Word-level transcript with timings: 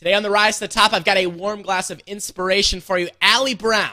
Today 0.00 0.14
on 0.14 0.22
the 0.22 0.30
Rise 0.30 0.54
to 0.54 0.60
the 0.60 0.68
Top, 0.68 0.94
I've 0.94 1.04
got 1.04 1.18
a 1.18 1.26
warm 1.26 1.60
glass 1.60 1.90
of 1.90 2.00
inspiration 2.06 2.80
for 2.80 2.98
you. 2.98 3.10
Ali 3.20 3.52
Brown, 3.52 3.92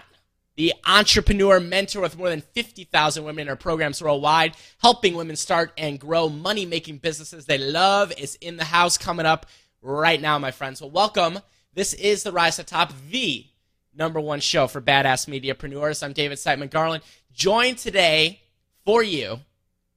the 0.56 0.72
entrepreneur 0.86 1.60
mentor 1.60 2.00
with 2.00 2.18
more 2.18 2.30
than 2.30 2.40
50,000 2.40 3.26
women 3.26 3.42
in 3.42 3.48
her 3.50 3.58
programs 3.58 4.02
worldwide, 4.02 4.56
helping 4.82 5.16
women 5.16 5.36
start 5.36 5.74
and 5.78 6.00
grow 6.00 6.30
money 6.30 6.66
making 6.66 7.00
businesses 7.00 7.46
they 7.46 7.58
love, 7.58 8.14
is 8.18 8.36
in 8.36 8.56
the 8.56 8.64
house 8.64 8.98
coming 8.98 9.26
up 9.26 9.48
right 9.82 10.22
now, 10.22 10.40
my 10.40 10.52
friends. 10.52 10.80
Well, 10.80 10.92
welcome. 10.92 11.40
This 11.74 11.94
is 11.94 12.24
the 12.24 12.32
Rise 12.32 12.56
to 12.56 12.62
the 12.62 12.70
Top, 12.70 12.94
the 13.12 13.46
number 13.94 14.22
one 14.22 14.40
show 14.40 14.68
for 14.68 14.80
badass 14.80 15.28
mediapreneurs. 15.28 16.02
I'm 16.02 16.14
David 16.14 16.38
Siteman 16.38 16.70
Garland, 16.70 17.04
joined 17.34 17.80
today 17.80 18.40
for 18.86 19.04
you 19.04 19.42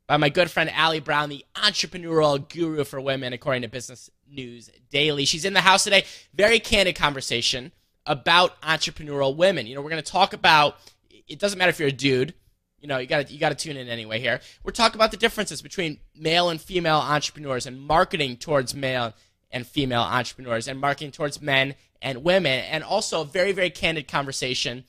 by 0.09 0.17
my 0.17 0.29
good 0.29 0.51
friend 0.51 0.73
Ali 0.77 0.99
Brown, 0.99 1.29
the 1.29 1.45
entrepreneurial 1.55 2.49
guru 2.49 2.83
for 2.83 3.01
women, 3.01 3.33
according 3.33 3.63
to 3.63 3.69
Business 3.69 4.11
News 4.31 4.71
Daily. 4.91 5.25
She's 5.25 5.45
in 5.45 5.53
the 5.53 5.61
house 5.61 5.85
today. 5.85 6.05
Very 6.35 6.61
candid 6.61 6.97
conversation 6.97 7.73
about 8.07 8.61
entrepreneurial 8.63 9.37
women. 9.37 9.67
You 9.67 9.75
know, 9.75 9.83
we're 9.83 9.91
going 9.91 10.03
to 10.03 10.13
talk 10.13 10.33
about. 10.33 10.77
It 11.29 11.39
doesn't 11.39 11.59
matter 11.59 11.71
if 11.71 11.79
you're 11.79 11.89
a 11.89 11.93
dude. 11.93 12.35
You 12.81 12.89
know, 12.89 12.99
you 12.99 13.07
got 13.07 13.31
you 13.31 13.39
got 13.39 13.51
to 13.51 13.55
tune 13.55 13.77
in 13.77 13.89
anyway. 13.89 14.21
Here, 14.21 14.41
we're 14.65 14.73
talking 14.73 14.97
about 14.97 15.11
the 15.11 15.17
differences 15.17 15.61
between 15.63 15.99
male 16.15 16.49
and 16.49 16.61
female 16.61 16.97
entrepreneurs 16.97 17.67
and 17.67 17.81
marketing 17.81 18.37
towards 18.37 18.75
male 18.75 19.15
and 19.51 19.67
female 19.67 20.03
entrepreneurs 20.03 20.67
and 20.67 20.81
marketing 20.81 21.11
towards 21.11 21.43
men 21.43 21.75
and 22.01 22.25
women, 22.25 22.65
and 22.71 22.83
also 22.83 23.21
a 23.21 23.25
very 23.25 23.53
very 23.53 23.71
candid 23.71 24.09
conversation 24.09 24.85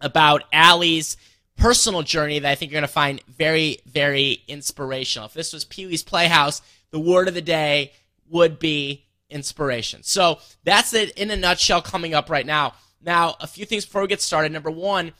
about 0.00 0.42
Ali's 0.52 1.16
personal 1.56 2.02
journey 2.02 2.38
that 2.38 2.50
I 2.50 2.54
think 2.54 2.72
you're 2.72 2.80
going 2.80 2.88
to 2.88 2.92
find 2.92 3.22
very, 3.26 3.78
very 3.86 4.42
inspirational. 4.48 5.26
If 5.26 5.34
this 5.34 5.52
was 5.52 5.64
Pee 5.64 5.86
Wee's 5.86 6.02
Playhouse, 6.02 6.62
the 6.90 6.98
word 6.98 7.28
of 7.28 7.34
the 7.34 7.42
day 7.42 7.92
would 8.30 8.58
be 8.58 9.06
inspiration. 9.28 10.02
So 10.02 10.38
that's 10.64 10.92
it 10.94 11.10
in 11.18 11.30
a 11.30 11.36
nutshell 11.36 11.82
coming 11.82 12.14
up 12.14 12.30
right 12.30 12.46
now. 12.46 12.74
Now, 13.02 13.36
a 13.40 13.46
few 13.46 13.64
things 13.64 13.84
before 13.84 14.02
we 14.02 14.08
get 14.08 14.20
started. 14.20 14.52
Number 14.52 14.70
one, 14.70 15.12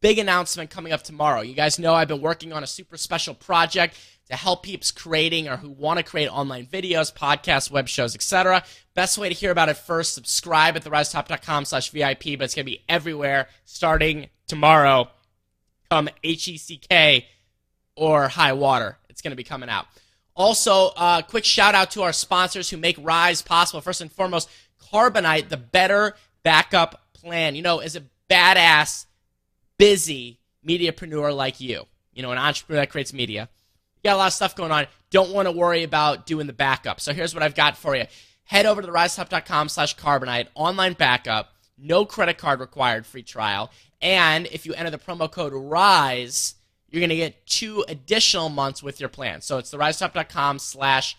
big 0.00 0.18
announcement 0.18 0.70
coming 0.70 0.92
up 0.92 1.02
tomorrow. 1.02 1.40
You 1.40 1.54
guys 1.54 1.78
know 1.78 1.94
I've 1.94 2.08
been 2.08 2.20
working 2.20 2.52
on 2.52 2.62
a 2.62 2.66
super 2.66 2.96
special 2.96 3.34
project 3.34 3.96
to 4.28 4.36
help 4.36 4.62
peeps 4.62 4.90
creating 4.90 5.48
or 5.48 5.56
who 5.56 5.70
want 5.70 5.98
to 5.98 6.02
create 6.02 6.28
online 6.28 6.66
videos, 6.66 7.12
podcasts, 7.12 7.70
web 7.70 7.88
shows, 7.88 8.14
etc. 8.14 8.62
Best 8.94 9.16
way 9.16 9.28
to 9.28 9.34
hear 9.34 9.50
about 9.50 9.68
it 9.68 9.76
first, 9.76 10.14
subscribe 10.14 10.76
at 10.76 10.84
therisetop.com 10.84 11.64
slash 11.64 11.90
VIP, 11.90 12.38
but 12.38 12.42
it's 12.42 12.54
going 12.54 12.66
to 12.66 12.70
be 12.70 12.84
everywhere 12.88 13.48
starting 13.64 14.28
tomorrow 14.46 15.08
come 15.90 16.08
HECK 16.22 17.24
or 17.96 18.28
high 18.28 18.52
water. 18.52 18.98
It's 19.08 19.22
going 19.22 19.32
to 19.32 19.36
be 19.36 19.44
coming 19.44 19.68
out. 19.68 19.86
Also, 20.38 20.92
uh, 20.96 21.20
quick 21.20 21.44
shout 21.44 21.74
out 21.74 21.90
to 21.90 22.02
our 22.02 22.12
sponsors 22.12 22.70
who 22.70 22.76
make 22.76 22.96
Rise 23.02 23.42
possible. 23.42 23.80
First 23.80 24.00
and 24.00 24.10
foremost, 24.10 24.48
Carbonite, 24.92 25.48
the 25.48 25.56
better 25.56 26.14
backup 26.44 27.02
plan. 27.12 27.56
You 27.56 27.62
know, 27.62 27.80
as 27.80 27.96
a 27.96 28.04
badass, 28.30 29.06
busy 29.78 30.38
mediapreneur 30.66 31.34
like 31.34 31.60
you, 31.60 31.86
you 32.12 32.22
know, 32.22 32.30
an 32.30 32.38
entrepreneur 32.38 32.82
that 32.82 32.90
creates 32.90 33.12
media, 33.12 33.48
you 33.96 34.08
got 34.08 34.14
a 34.14 34.18
lot 34.18 34.28
of 34.28 34.32
stuff 34.32 34.54
going 34.54 34.70
on. 34.70 34.86
Don't 35.10 35.32
want 35.32 35.46
to 35.46 35.52
worry 35.52 35.82
about 35.82 36.24
doing 36.24 36.46
the 36.46 36.52
backup. 36.52 37.00
So 37.00 37.12
here's 37.12 37.34
what 37.34 37.42
I've 37.42 37.56
got 37.56 37.76
for 37.76 37.96
you. 37.96 38.04
Head 38.44 38.64
over 38.64 38.80
to 38.80 38.88
risetop.com 38.88 39.68
slash 39.68 39.96
carbonite, 39.96 40.46
online 40.54 40.92
backup, 40.92 41.52
no 41.76 42.04
credit 42.04 42.38
card 42.38 42.60
required, 42.60 43.06
free 43.06 43.22
trial. 43.22 43.72
And 44.00 44.46
if 44.46 44.66
you 44.66 44.74
enter 44.74 44.90
the 44.90 44.98
promo 44.98 45.30
code 45.30 45.52
RISE, 45.52 46.54
you're 46.90 47.00
going 47.00 47.10
to 47.10 47.16
get 47.16 47.46
two 47.46 47.84
additional 47.88 48.48
months 48.48 48.82
with 48.82 49.00
your 49.00 49.08
plan. 49.08 49.40
So 49.40 49.58
it's 49.58 49.70
the 49.70 49.78
risetop.com 49.78 50.58
slash 50.58 51.16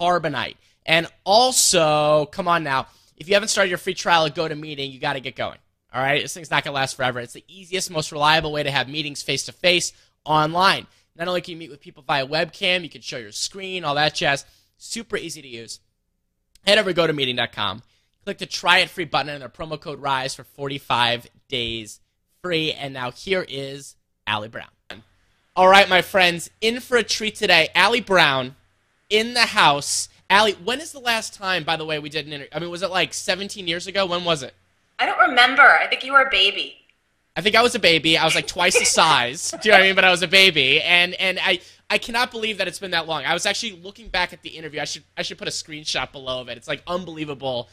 carbonite. 0.00 0.56
And 0.86 1.06
also, 1.24 2.26
come 2.26 2.48
on 2.48 2.64
now, 2.64 2.86
if 3.16 3.28
you 3.28 3.34
haven't 3.34 3.48
started 3.48 3.68
your 3.68 3.78
free 3.78 3.94
trial 3.94 4.24
at 4.24 4.34
GoToMeeting, 4.34 4.90
you 4.90 4.98
got 4.98 5.12
to 5.12 5.20
get 5.20 5.36
going. 5.36 5.58
All 5.92 6.02
right, 6.02 6.22
this 6.22 6.32
thing's 6.32 6.50
not 6.50 6.64
going 6.64 6.72
to 6.72 6.76
last 6.76 6.96
forever. 6.96 7.20
It's 7.20 7.32
the 7.32 7.44
easiest, 7.48 7.90
most 7.90 8.12
reliable 8.12 8.52
way 8.52 8.62
to 8.62 8.70
have 8.70 8.88
meetings 8.88 9.22
face 9.22 9.44
to 9.46 9.52
face 9.52 9.92
online. 10.24 10.86
Not 11.16 11.28
only 11.28 11.40
can 11.40 11.52
you 11.52 11.58
meet 11.58 11.70
with 11.70 11.80
people 11.80 12.04
via 12.06 12.26
webcam, 12.26 12.82
you 12.82 12.88
can 12.88 13.02
show 13.02 13.18
your 13.18 13.32
screen, 13.32 13.84
all 13.84 13.96
that 13.96 14.14
jazz. 14.14 14.46
Super 14.78 15.16
easy 15.16 15.42
to 15.42 15.48
use. 15.48 15.80
Head 16.66 16.78
over 16.78 16.92
to 16.92 17.00
gotomeeting.com. 17.00 17.82
Click 18.24 18.38
the 18.38 18.46
try 18.46 18.78
it 18.78 18.88
free 18.88 19.04
button 19.04 19.30
and 19.30 19.42
their 19.42 19.48
promo 19.48 19.80
code 19.80 20.00
RISE 20.00 20.34
for 20.34 20.44
45 20.44 21.26
days 21.48 22.00
free. 22.42 22.72
And 22.72 22.94
now 22.94 23.10
here 23.10 23.44
is 23.48 23.96
Ali 24.26 24.48
Brown. 24.48 24.68
All 25.60 25.68
right, 25.68 25.90
my 25.90 26.00
friends, 26.00 26.48
in 26.62 26.80
for 26.80 26.96
a 26.96 27.02
treat 27.02 27.34
today. 27.34 27.68
Ali 27.76 28.00
Brown 28.00 28.56
in 29.10 29.34
the 29.34 29.40
house. 29.40 30.08
Ali, 30.30 30.52
when 30.52 30.80
is 30.80 30.92
the 30.92 30.98
last 30.98 31.34
time, 31.34 31.64
by 31.64 31.76
the 31.76 31.84
way, 31.84 31.98
we 31.98 32.08
did 32.08 32.26
an 32.26 32.32
interview? 32.32 32.48
I 32.54 32.60
mean, 32.60 32.70
was 32.70 32.80
it 32.80 32.88
like 32.88 33.12
17 33.12 33.68
years 33.68 33.86
ago? 33.86 34.06
When 34.06 34.24
was 34.24 34.42
it? 34.42 34.54
I 34.98 35.04
don't 35.04 35.18
remember. 35.18 35.60
I 35.60 35.86
think 35.86 36.02
you 36.02 36.14
were 36.14 36.22
a 36.22 36.30
baby. 36.30 36.78
I 37.36 37.42
think 37.42 37.56
I 37.56 37.62
was 37.62 37.74
a 37.74 37.78
baby. 37.78 38.16
I 38.16 38.24
was 38.24 38.34
like 38.34 38.46
twice 38.46 38.78
the 38.78 38.86
size. 38.86 39.50
Do 39.50 39.58
you 39.64 39.72
know 39.72 39.76
what 39.76 39.82
I 39.82 39.86
mean? 39.88 39.94
But 39.96 40.04
I 40.04 40.10
was 40.10 40.22
a 40.22 40.28
baby, 40.28 40.80
and 40.80 41.12
and 41.16 41.38
I 41.38 41.60
I 41.90 41.98
cannot 41.98 42.30
believe 42.30 42.56
that 42.56 42.66
it's 42.66 42.78
been 42.78 42.92
that 42.92 43.06
long. 43.06 43.26
I 43.26 43.34
was 43.34 43.44
actually 43.44 43.72
looking 43.72 44.08
back 44.08 44.32
at 44.32 44.40
the 44.40 44.48
interview. 44.48 44.80
I 44.80 44.86
should 44.86 45.04
I 45.18 45.20
should 45.20 45.36
put 45.36 45.46
a 45.46 45.50
screenshot 45.50 46.10
below 46.10 46.40
of 46.40 46.48
it. 46.48 46.56
It's 46.56 46.68
like 46.68 46.82
unbelievable 46.86 47.68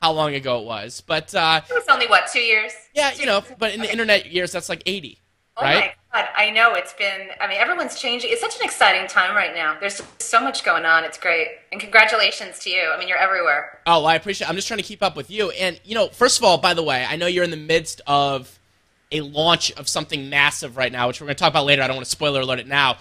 how 0.00 0.12
long 0.12 0.36
ago 0.36 0.60
it 0.60 0.64
was. 0.64 1.02
But 1.04 1.34
uh, 1.34 1.62
it 1.68 1.74
was 1.74 1.88
only 1.90 2.06
what 2.06 2.28
two 2.32 2.38
years. 2.38 2.72
Yeah, 2.94 3.12
you 3.14 3.26
know, 3.26 3.42
but 3.58 3.74
in 3.74 3.80
the 3.80 3.90
internet 3.90 4.30
years, 4.30 4.52
that's 4.52 4.68
like 4.68 4.84
eighty. 4.86 5.18
Oh 5.56 5.62
right? 5.62 5.92
my 6.12 6.22
god! 6.22 6.28
I 6.36 6.50
know 6.50 6.74
it's 6.74 6.94
been. 6.94 7.28
I 7.40 7.46
mean, 7.46 7.58
everyone's 7.58 8.00
changing. 8.00 8.30
It's 8.32 8.40
such 8.40 8.56
an 8.56 8.64
exciting 8.64 9.06
time 9.06 9.36
right 9.36 9.54
now. 9.54 9.76
There's 9.78 10.00
so 10.18 10.40
much 10.40 10.64
going 10.64 10.84
on. 10.84 11.04
It's 11.04 11.18
great, 11.18 11.48
and 11.70 11.80
congratulations 11.80 12.58
to 12.60 12.70
you. 12.70 12.90
I 12.94 12.98
mean, 12.98 13.08
you're 13.08 13.18
everywhere. 13.18 13.80
Oh, 13.86 13.98
well, 13.98 14.06
I 14.06 14.14
appreciate. 14.14 14.46
It. 14.46 14.50
I'm 14.50 14.56
just 14.56 14.66
trying 14.66 14.78
to 14.78 14.84
keep 14.84 15.02
up 15.02 15.14
with 15.14 15.30
you. 15.30 15.50
And 15.50 15.78
you 15.84 15.94
know, 15.94 16.08
first 16.08 16.38
of 16.38 16.44
all, 16.44 16.56
by 16.58 16.72
the 16.74 16.82
way, 16.82 17.04
I 17.08 17.16
know 17.16 17.26
you're 17.26 17.44
in 17.44 17.50
the 17.50 17.56
midst 17.56 18.00
of 18.06 18.58
a 19.10 19.20
launch 19.20 19.72
of 19.72 19.88
something 19.88 20.30
massive 20.30 20.76
right 20.78 20.90
now, 20.90 21.08
which 21.08 21.20
we're 21.20 21.26
going 21.26 21.36
to 21.36 21.40
talk 21.40 21.50
about 21.50 21.66
later. 21.66 21.82
I 21.82 21.86
don't 21.86 21.96
want 21.96 22.06
to 22.06 22.10
spoiler 22.10 22.40
alert 22.40 22.60
it 22.60 22.66
now. 22.66 22.96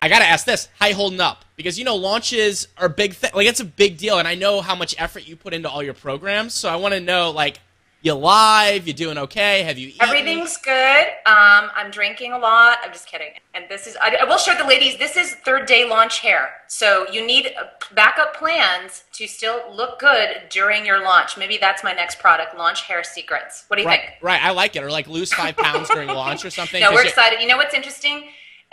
I 0.00 0.08
got 0.08 0.20
to 0.20 0.26
ask 0.26 0.46
this: 0.46 0.68
How 0.78 0.86
you 0.86 0.94
holding 0.94 1.20
up? 1.20 1.44
Because 1.56 1.78
you 1.78 1.84
know 1.84 1.96
launches 1.96 2.68
are 2.78 2.88
big 2.88 3.14
thing. 3.14 3.30
Like 3.34 3.48
it's 3.48 3.60
a 3.60 3.64
big 3.64 3.96
deal, 3.98 4.18
and 4.18 4.28
I 4.28 4.36
know 4.36 4.60
how 4.60 4.76
much 4.76 4.94
effort 4.98 5.26
you 5.26 5.34
put 5.34 5.54
into 5.54 5.68
all 5.68 5.82
your 5.82 5.94
programs. 5.94 6.54
So 6.54 6.68
I 6.68 6.76
want 6.76 6.94
to 6.94 7.00
know, 7.00 7.30
like, 7.30 7.58
you 8.04 8.12
live? 8.12 8.86
You 8.86 8.92
doing 8.92 9.16
okay? 9.16 9.62
Have 9.62 9.78
you? 9.78 9.88
Eaten? 9.88 10.02
Everything's 10.02 10.58
good. 10.58 11.06
Um, 11.24 11.70
I'm 11.74 11.90
drinking 11.90 12.32
a 12.32 12.38
lot. 12.38 12.78
I'm 12.84 12.92
just 12.92 13.08
kidding. 13.08 13.30
And 13.54 13.64
this 13.70 13.86
is 13.86 13.96
I, 14.00 14.18
I 14.20 14.24
will 14.24 14.36
share 14.36 14.56
the 14.56 14.68
ladies. 14.68 14.98
This 14.98 15.16
is 15.16 15.34
third 15.36 15.66
day 15.66 15.88
launch 15.88 16.20
hair, 16.20 16.50
so 16.68 17.06
you 17.10 17.26
need 17.26 17.54
uh, 17.58 17.64
backup 17.94 18.36
plans 18.36 19.04
to 19.12 19.26
still 19.26 19.62
look 19.74 19.98
good 19.98 20.42
during 20.50 20.84
your 20.84 21.02
launch. 21.02 21.38
Maybe 21.38 21.56
that's 21.56 21.82
my 21.82 21.94
next 21.94 22.18
product: 22.18 22.58
launch 22.58 22.82
hair 22.82 23.02
secrets. 23.02 23.64
What 23.68 23.76
do 23.76 23.82
you 23.82 23.88
right, 23.88 24.00
think? 24.00 24.12
Right, 24.22 24.42
I 24.42 24.50
like 24.50 24.76
it. 24.76 24.82
Or 24.82 24.90
like 24.90 25.08
lose 25.08 25.32
five 25.32 25.56
pounds 25.56 25.88
during 25.88 26.08
launch 26.14 26.44
or 26.44 26.50
something. 26.50 26.82
No, 26.82 26.92
we're 26.92 27.06
excited. 27.06 27.40
You 27.40 27.48
know 27.48 27.56
what's 27.56 27.74
interesting? 27.74 28.24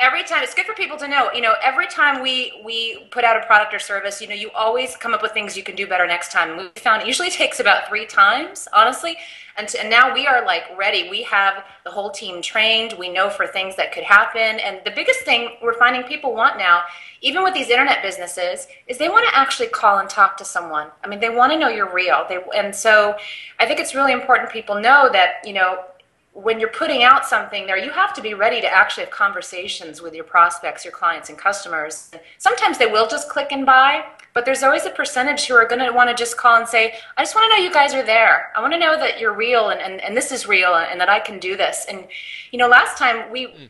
Every 0.02 0.24
time 0.24 0.44
it's 0.44 0.56
good 0.56 0.66
for 0.66 0.74
people 0.74 0.98
to 0.98 1.08
know 1.08 1.32
you 1.32 1.42
know 1.42 1.54
every 1.64 1.88
time 1.88 2.22
we 2.22 2.60
we 2.66 3.08
put 3.12 3.24
out 3.24 3.38
a 3.38 3.46
product 3.46 3.74
or 3.74 3.80
service 3.80 4.20
you 4.20 4.28
know 4.28 4.34
you 4.34 4.50
always 4.56 4.98
come 4.98 5.14
up 5.14 5.22
with 5.22 5.32
things 5.32 5.56
you 5.56 5.64
can 5.64 5.76
do 5.76 5.88
better 5.88 6.08
next 6.08 6.32
time. 6.32 6.58
We 6.58 6.70
found 6.82 7.04
it 7.04 7.08
usually 7.08 7.30
takes 7.42 7.60
about 7.60 7.88
three 7.88 8.06
times 8.08 8.68
honestly 8.74 9.16
and, 9.58 9.68
to, 9.68 9.82
and 9.82 9.90
now 9.90 10.14
we 10.14 10.26
are 10.28 10.46
like 10.46 10.64
ready. 10.78 11.10
We 11.10 11.24
have 11.24 11.66
the 11.84 11.92
whole 11.92 12.10
team 12.10 12.42
trained. 12.42 12.96
We 12.98 13.10
know 13.10 13.30
for 13.30 13.46
things 13.46 13.76
that 13.76 13.92
could 13.92 14.06
happen. 14.06 14.42
And 14.42 14.80
the 14.86 14.92
biggest 14.92 15.20
thing 15.22 15.58
we're 15.62 15.78
finding 15.78 16.04
people 16.04 16.34
want 16.34 16.58
now 16.58 16.84
even 17.24 17.44
with 17.44 17.54
these 17.54 17.70
internet 17.70 18.02
businesses 18.02 18.68
is 18.88 18.98
they 18.98 19.10
want 19.10 19.28
to 19.30 19.38
actually 19.38 19.68
call 19.68 20.00
and 20.00 20.10
talk 20.10 20.38
to 20.38 20.46
someone. 20.46 20.88
I 21.04 21.08
mean 21.08 21.20
they 21.20 21.30
want 21.30 21.52
to 21.52 21.60
know 21.60 21.68
you're 21.68 21.94
real. 21.94 22.26
They 22.28 22.40
and 22.56 22.74
so 22.76 23.16
i 23.60 23.66
think 23.66 23.80
it's 23.80 23.94
really 23.94 24.12
important 24.12 24.50
people 24.50 24.76
know 24.76 25.10
that 25.12 25.36
you 25.46 25.54
know 25.54 25.84
when 26.34 26.60
you're 26.60 26.70
putting 26.70 27.04
out 27.04 27.26
something 27.26 27.68
there, 27.68 27.78
you 27.78 27.92
have 27.92 28.14
to 28.14 28.22
be 28.22 28.34
ready 28.34 28.62
to 28.62 28.68
actually 28.68 29.04
have 29.04 29.12
conversations 29.12 30.02
with 30.02 30.14
your 30.14 30.24
prospects, 30.24 30.86
your 30.86 30.94
clients, 30.94 31.30
and 31.30 31.38
customers. 31.38 32.10
Sometimes 32.38 32.78
they 32.78 32.86
will 32.86 33.08
just 33.08 33.30
click 33.30 33.52
and 33.52 33.66
buy, 33.66 34.06
but 34.34 34.46
there's 34.46 34.64
always 34.64 34.86
a 34.86 34.90
percentage 34.92 35.46
who 35.46 35.56
are 35.56 35.66
going 35.66 35.86
to 35.86 35.92
want 35.92 36.10
to 36.10 36.16
just 36.16 36.38
call 36.38 36.56
and 36.56 36.68
say, 36.68 36.96
I 37.18 37.24
just 37.24 37.36
want 37.36 37.52
to 37.52 37.58
know 37.58 37.64
you 37.64 37.74
guys 37.74 37.94
are 37.94 38.04
there. 38.04 38.52
I 38.56 38.62
want 38.62 38.72
to 38.74 38.80
know 38.80 38.98
that 38.98 39.20
you're 39.20 39.34
real 39.34 39.70
and, 39.70 39.82
and, 39.82 40.00
and 40.02 40.16
this 40.16 40.32
is 40.32 40.48
real 40.48 40.74
and 40.74 41.02
that 41.02 41.10
I 41.10 41.20
can 41.20 41.38
do 41.38 41.58
this. 41.58 41.86
And, 41.90 42.08
you 42.52 42.60
know, 42.60 42.68
last 42.68 42.98
time 42.98 43.32
we. 43.32 43.48
Mm. 43.48 43.70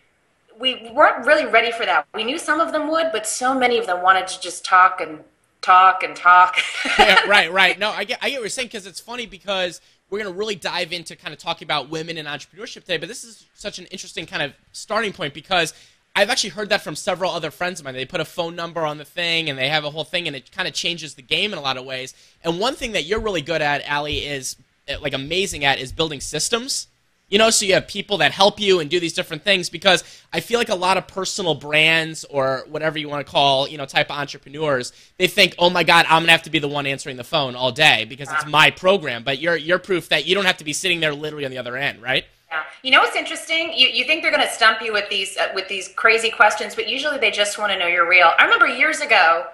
We 0.60 0.92
weren't 0.94 1.26
really 1.26 1.48
ready 1.48 1.72
for 1.72 1.88
that. 1.88 2.06
We 2.14 2.24
knew 2.24 2.38
some 2.38 2.60
of 2.60 2.72
them 2.72 2.92
would, 2.92 3.08
but 3.12 3.26
so 3.26 3.58
many 3.58 3.80
of 3.80 3.88
them 3.88 4.04
wanted 4.04 4.28
to 4.28 4.40
just 4.40 4.64
talk 4.64 5.02
and 5.02 5.24
talk 5.62 6.04
and 6.04 6.16
talk. 6.16 6.58
yeah, 7.00 7.26
right, 7.26 7.52
right. 7.52 7.80
No, 7.80 7.90
I 7.90 8.04
get, 8.04 8.20
I 8.22 8.30
get 8.30 8.36
what 8.36 8.42
you're 8.44 8.50
saying 8.50 8.68
because 8.68 8.86
it's 8.86 9.00
funny 9.00 9.26
because 9.26 9.82
we're 10.12 10.20
going 10.20 10.32
to 10.32 10.38
really 10.38 10.56
dive 10.56 10.92
into 10.92 11.16
kind 11.16 11.34
of 11.34 11.40
talking 11.40 11.66
about 11.66 11.90
women 11.90 12.18
in 12.18 12.26
entrepreneurship 12.26 12.82
today. 12.82 12.98
But 12.98 13.08
this 13.08 13.24
is 13.24 13.48
such 13.54 13.80
an 13.80 13.86
interesting 13.86 14.26
kind 14.26 14.44
of 14.44 14.54
starting 14.74 15.14
point 15.14 15.34
because 15.34 15.74
I've 16.14 16.30
actually 16.30 16.50
heard 16.50 16.70
that 16.70 16.82
from 16.82 16.98
several 16.98 17.32
other 17.32 17.50
friends 17.50 17.80
of 17.80 17.86
mine. 17.86 17.94
They 17.94 18.06
put 18.06 18.20
a 18.20 18.26
phone 18.26 18.54
number 18.54 18.82
on 18.82 18.98
the 18.98 19.06
thing 19.06 19.50
and 19.50 19.58
they 19.58 19.70
have 19.70 19.86
a 19.86 19.90
whole 19.90 20.04
thing, 20.04 20.28
and 20.28 20.36
it 20.36 20.52
kind 20.52 20.68
of 20.68 20.74
changes 20.74 21.16
the 21.16 21.22
game 21.22 21.54
in 21.54 21.58
a 21.58 21.62
lot 21.62 21.78
of 21.78 21.86
ways. 21.86 22.14
And 22.44 22.60
one 22.60 22.76
thing 22.76 22.92
that 22.92 23.06
you're 23.06 23.22
really 23.22 23.42
good 23.42 23.62
at, 23.62 23.90
Ali, 23.90 24.18
is 24.18 24.58
eh, 24.90 24.98
like 25.02 25.14
amazing 25.14 25.64
at 25.64 25.80
is 25.80 25.94
building 25.94 26.20
systems. 26.20 26.88
You 27.32 27.40
know, 27.40 27.50
so 27.50 27.66
you 27.66 27.74
have 27.74 27.88
people 27.88 28.18
that 28.18 28.32
help 28.32 28.60
you 28.60 28.80
and 28.80 28.90
do 28.90 29.00
these 29.00 29.14
different 29.14 29.44
things 29.44 29.70
because 29.70 30.04
I 30.32 30.42
feel 30.42 30.60
like 30.60 30.70
a 30.70 30.76
lot 30.76 30.98
of 30.98 31.08
personal 31.08 31.56
brands 31.56 32.24
or 32.26 32.66
whatever 32.70 33.00
you 33.00 33.10
want 33.10 33.26
to 33.26 33.32
call, 33.32 33.68
you 33.68 33.78
know, 33.78 33.86
type 33.86 34.12
of 34.12 34.18
entrepreneurs, 34.18 34.94
they 35.18 35.28
think, 35.28 35.56
"Oh 35.58 35.70
my 35.70 35.84
god, 35.84 36.06
I'm 36.10 36.26
to 36.26 36.32
have 36.32 36.44
to 36.44 36.50
be 36.50 36.60
the 36.60 36.68
one 36.68 36.86
answering 36.86 37.18
the 37.18 37.24
phone 37.24 37.56
all 37.56 37.72
day 37.72 38.06
because 38.06 38.32
it's 38.32 38.46
my 38.46 38.70
program." 38.70 39.24
But 39.24 39.40
you're 39.40 39.56
you're 39.56 39.80
proof 39.80 40.10
that 40.10 40.28
you 40.28 40.36
don't 40.36 40.46
have 40.46 40.58
to 40.58 40.64
be 40.64 40.74
sitting 40.74 41.00
there 41.00 41.14
literally 41.14 41.46
on 41.46 41.52
the 41.52 41.58
other 41.58 41.76
end, 41.76 42.02
right? 42.02 42.26
Yeah. 42.50 42.64
You 42.84 42.92
know 42.92 43.00
what's 43.00 43.16
interesting? 43.16 43.72
You, 43.74 43.88
you 43.88 44.04
think 44.04 44.22
they're 44.22 44.32
going 44.32 44.46
to 44.46 44.54
stump 44.54 44.82
you 44.82 44.92
with 44.92 45.10
these 45.10 45.38
uh, 45.38 45.54
with 45.56 45.70
these 45.70 45.88
crazy 45.96 46.30
questions, 46.30 46.76
but 46.76 46.90
usually 46.90 47.18
they 47.18 47.32
just 47.32 47.58
want 47.58 47.72
to 47.72 47.80
know 47.80 47.88
you're 47.88 48.10
real. 48.10 48.32
I 48.38 48.44
remember 48.44 48.68
years 48.68 49.00
ago, 49.00 49.46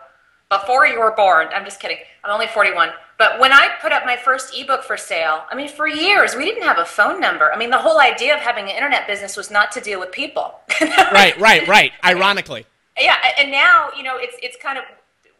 before 0.49 0.87
you 0.87 0.99
were 0.99 1.11
born. 1.11 1.47
I'm 1.53 1.65
just 1.65 1.79
kidding. 1.79 1.97
I'm 2.23 2.31
only 2.31 2.47
41. 2.47 2.89
But 3.17 3.39
when 3.39 3.51
I 3.51 3.69
put 3.81 3.91
up 3.91 4.05
my 4.05 4.15
first 4.15 4.55
ebook 4.55 4.83
for 4.83 4.95
sale, 4.95 5.43
I 5.49 5.55
mean, 5.55 5.69
for 5.69 5.87
years 5.87 6.35
we 6.35 6.45
didn't 6.45 6.63
have 6.63 6.77
a 6.77 6.85
phone 6.85 7.19
number. 7.19 7.51
I 7.51 7.57
mean, 7.57 7.71
the 7.71 7.77
whole 7.77 7.99
idea 7.99 8.35
of 8.35 8.41
having 8.41 8.65
an 8.65 8.71
internet 8.71 9.07
business 9.07 9.35
was 9.35 9.49
not 9.49 9.71
to 9.71 9.81
deal 9.81 9.99
with 9.99 10.11
people. 10.11 10.59
right, 10.81 11.37
right, 11.39 11.67
right. 11.67 11.91
Ironically. 12.05 12.65
Yeah, 12.99 13.15
and 13.37 13.51
now 13.51 13.89
you 13.95 14.03
know 14.03 14.17
it's 14.17 14.37
it's 14.41 14.57
kind 14.61 14.77
of 14.77 14.83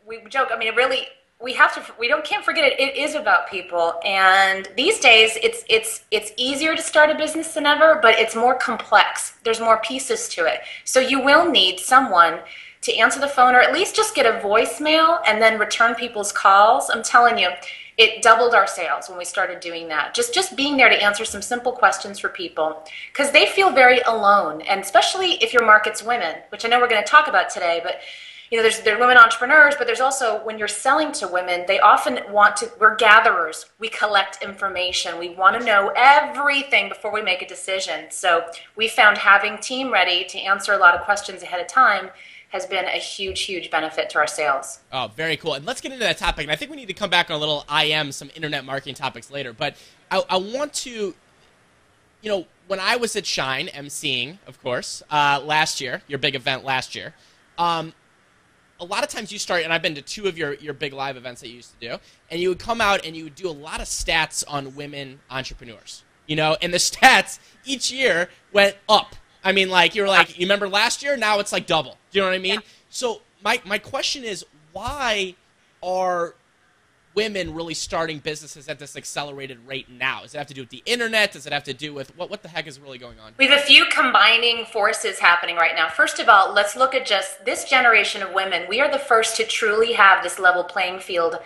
we 0.08 0.20
joke. 0.30 0.50
I 0.52 0.58
mean, 0.58 0.68
it 0.68 0.76
really 0.76 1.08
we 1.42 1.54
have 1.54 1.74
to 1.76 1.94
we 2.00 2.08
don't 2.08 2.24
can't 2.24 2.44
forget 2.44 2.66
it. 2.66 2.80
It 2.80 2.96
is 2.96 3.16
about 3.16 3.50
people, 3.50 4.00
and 4.04 4.68
these 4.76 5.00
days 5.00 5.38
it's 5.44 5.64
it's 5.70 6.04
it's 6.12 6.32
easier 6.38 6.76
to 6.76 6.82
start 6.82 7.10
a 7.10 7.16
business 7.16 7.54
than 7.54 7.66
ever, 7.66 8.00
but 8.02 8.16
it's 8.18 8.36
more 8.36 8.56
complex. 8.56 9.34
There's 9.44 9.60
more 9.60 9.78
pieces 9.82 10.30
to 10.30 10.46
it, 10.46 10.62
so 10.84 11.00
you 11.00 11.22
will 11.22 11.50
need 11.50 11.80
someone 11.80 12.40
to 12.88 12.96
answer 12.98 13.20
the 13.20 13.28
phone 13.28 13.54
or 13.54 13.62
at 13.62 13.72
least 13.72 13.96
just 13.96 14.16
get 14.16 14.26
a 14.26 14.40
voicemail 14.40 15.20
and 15.26 15.42
then 15.42 15.60
return 15.60 15.94
people's 15.96 16.32
calls. 16.32 16.90
I'm 16.90 17.04
telling 17.04 17.38
you, 17.38 17.50
it 17.98 18.22
doubled 18.22 18.54
our 18.54 18.68
sales 18.68 19.10
when 19.10 19.18
we 19.18 19.26
started 19.26 19.60
doing 19.60 19.88
that. 19.88 20.14
Just 20.14 20.34
just 20.34 20.56
being 20.56 20.78
there 20.78 20.90
to 20.90 21.04
answer 21.04 21.26
some 21.26 21.42
simple 21.42 21.72
questions 21.72 22.20
for 22.20 22.30
people 22.30 22.84
because 23.12 23.32
they 23.32 23.48
feel 23.48 23.72
very 23.72 24.00
alone, 24.02 24.62
and 24.62 24.82
especially 24.82 25.34
if 25.44 25.52
your 25.52 25.66
market's 25.66 26.04
women, 26.04 26.36
which 26.50 26.64
I 26.64 26.68
know 26.68 26.80
we're 26.80 26.90
going 26.90 27.04
to 27.04 27.10
talk 27.10 27.28
about 27.28 27.50
today, 27.50 27.82
but 27.84 28.00
you 28.52 28.58
know, 28.58 28.62
there's 28.62 28.80
there 28.82 28.96
are 28.96 29.00
women 29.00 29.18
entrepreneurs, 29.18 29.76
but 29.78 29.88
there's 29.88 30.00
also 30.00 30.44
when 30.46 30.58
you're 30.58 30.70
selling 30.70 31.12
to 31.14 31.28
women, 31.28 31.66
they 31.68 31.80
often 31.80 32.20
want 32.32 32.56
to. 32.58 32.72
We're 32.80 32.96
gatherers. 32.96 33.66
We 33.80 33.90
collect 33.90 34.44
information. 34.44 35.18
We 35.18 35.30
want 35.30 35.60
to 35.60 35.66
know 35.66 35.92
everything 35.96 36.88
before 36.88 37.12
we 37.12 37.22
make 37.22 37.42
a 37.42 37.48
decision. 37.48 38.06
So 38.10 38.46
we 38.76 38.88
found 38.88 39.18
having 39.18 39.58
team 39.58 39.92
ready 39.92 40.24
to 40.26 40.40
answer 40.40 40.74
a 40.74 40.78
lot 40.78 40.96
of 40.96 41.02
questions 41.02 41.44
ahead 41.44 41.60
of 41.60 41.68
time 41.68 42.12
has 42.50 42.66
been 42.66 42.86
a 42.86 42.98
huge, 42.98 43.42
huge 43.42 43.70
benefit 43.70 44.10
to 44.12 44.20
our 44.20 44.28
sales. 44.28 44.80
Oh, 44.92 45.12
very 45.16 45.36
cool. 45.36 45.56
And 45.56 45.66
let's 45.66 45.82
get 45.82 45.92
into 45.92 46.04
that 46.04 46.18
topic. 46.18 46.44
And 46.44 46.52
I 46.52 46.56
think 46.56 46.72
we 46.72 46.78
need 46.78 46.88
to 46.88 46.94
come 46.94 47.10
back 47.10 47.30
on 47.30 47.36
a 47.36 47.40
little 47.40 47.66
IM, 47.70 48.12
some 48.12 48.30
internet 48.36 48.64
marketing 48.64 48.96
topics 48.96 49.30
later. 49.30 49.52
But 49.52 49.76
I, 50.10 50.24
I 50.30 50.38
want 50.38 50.74
to, 50.76 51.14
you 52.22 52.30
know, 52.30 52.46
when 52.68 52.80
I 52.80 52.96
was 52.96 53.16
at 53.16 53.26
Shine, 53.26 53.68
emceeing, 53.68 54.38
of 54.48 54.62
course, 54.62 55.04
uh, 55.10 55.42
last 55.44 55.82
year, 55.82 56.02
your 56.08 56.20
big 56.20 56.36
event 56.36 56.64
last 56.64 56.96
year, 56.96 57.14
um, 57.58 57.94
a 58.80 58.86
lot 58.86 59.04
of 59.04 59.10
times 59.10 59.32
you 59.32 59.40
start, 59.40 59.64
and 59.64 59.74
I've 59.74 59.82
been 59.82 59.96
to 59.96 60.02
two 60.02 60.28
of 60.28 60.38
your, 60.38 60.54
your 60.56 60.74
big 60.74 60.94
live 60.94 61.18
events 61.18 61.42
that 61.42 61.50
you 61.50 61.56
used 61.56 61.80
to 61.80 61.90
do, 61.90 61.98
and 62.30 62.40
you 62.40 62.50
would 62.50 62.60
come 62.60 62.80
out 62.80 63.06
and 63.06 63.16
you 63.16 63.24
would 63.24 63.36
do 63.36 63.50
a 63.50 63.52
lot 63.52 63.82
of 63.82 63.88
stats 63.88 64.44
on 64.48 64.76
women 64.76 65.20
entrepreneurs. 65.30 66.04
You 66.28 66.36
know, 66.36 66.58
and 66.62 66.74
the 66.74 66.78
stats 66.78 67.40
each 67.66 67.92
year 67.92 68.30
went 68.54 68.78
up. 68.88 69.16
I 69.44 69.52
mean, 69.52 69.70
like 69.70 69.96
you're 69.96 70.08
like, 70.08 70.38
you 70.38 70.46
remember 70.46 70.68
last 70.68 71.04
year? 71.04 71.16
Now 71.18 71.40
it's 71.40 71.52
like 71.52 71.68
double. 71.68 71.98
Do 72.12 72.20
you 72.20 72.22
know 72.22 72.30
what 72.30 72.36
I 72.36 72.40
mean? 72.40 72.56
Yeah. 72.56 72.60
So 72.90 73.22
my 73.44 73.62
my 73.66 73.78
question 73.78 74.24
is, 74.24 74.46
why 74.74 75.36
are 75.82 76.36
women 77.18 77.52
really 77.56 77.74
starting 77.74 78.20
businesses 78.20 78.68
at 78.70 78.78
this 78.78 78.96
accelerated 78.96 79.58
rate 79.66 79.90
now? 79.90 80.22
Does 80.22 80.36
it 80.36 80.38
have 80.38 80.48
to 80.48 80.54
do 80.54 80.62
with 80.62 80.70
the 80.70 80.84
internet? 80.86 81.32
Does 81.32 81.48
it 81.48 81.52
have 81.52 81.64
to 81.64 81.74
do 81.74 81.92
with 81.92 82.16
what, 82.16 82.30
what 82.30 82.44
the 82.44 82.48
heck 82.48 82.68
is 82.68 82.80
really 82.80 83.00
going 83.00 83.20
on? 83.20 83.34
We 83.40 83.48
have 83.48 83.58
a 83.58 83.64
few 83.64 83.86
combining 83.86 84.66
forces 84.66 85.18
happening 85.18 85.56
right 85.56 85.76
now. 85.76 85.90
First 85.90 86.20
of 86.20 86.30
all, 86.30 86.54
let's 86.54 86.76
look 86.76 86.94
at 86.94 87.08
just 87.08 87.44
this 87.44 87.66
generation 87.66 88.22
of 88.22 88.34
women. 88.34 88.68
We 88.70 88.82
are 88.82 88.92
the 88.92 89.00
first 89.00 89.36
to 89.38 89.46
truly 89.46 89.94
have 89.94 90.22
this 90.24 90.38
level 90.38 90.64
playing 90.64 91.00
field 91.00 91.40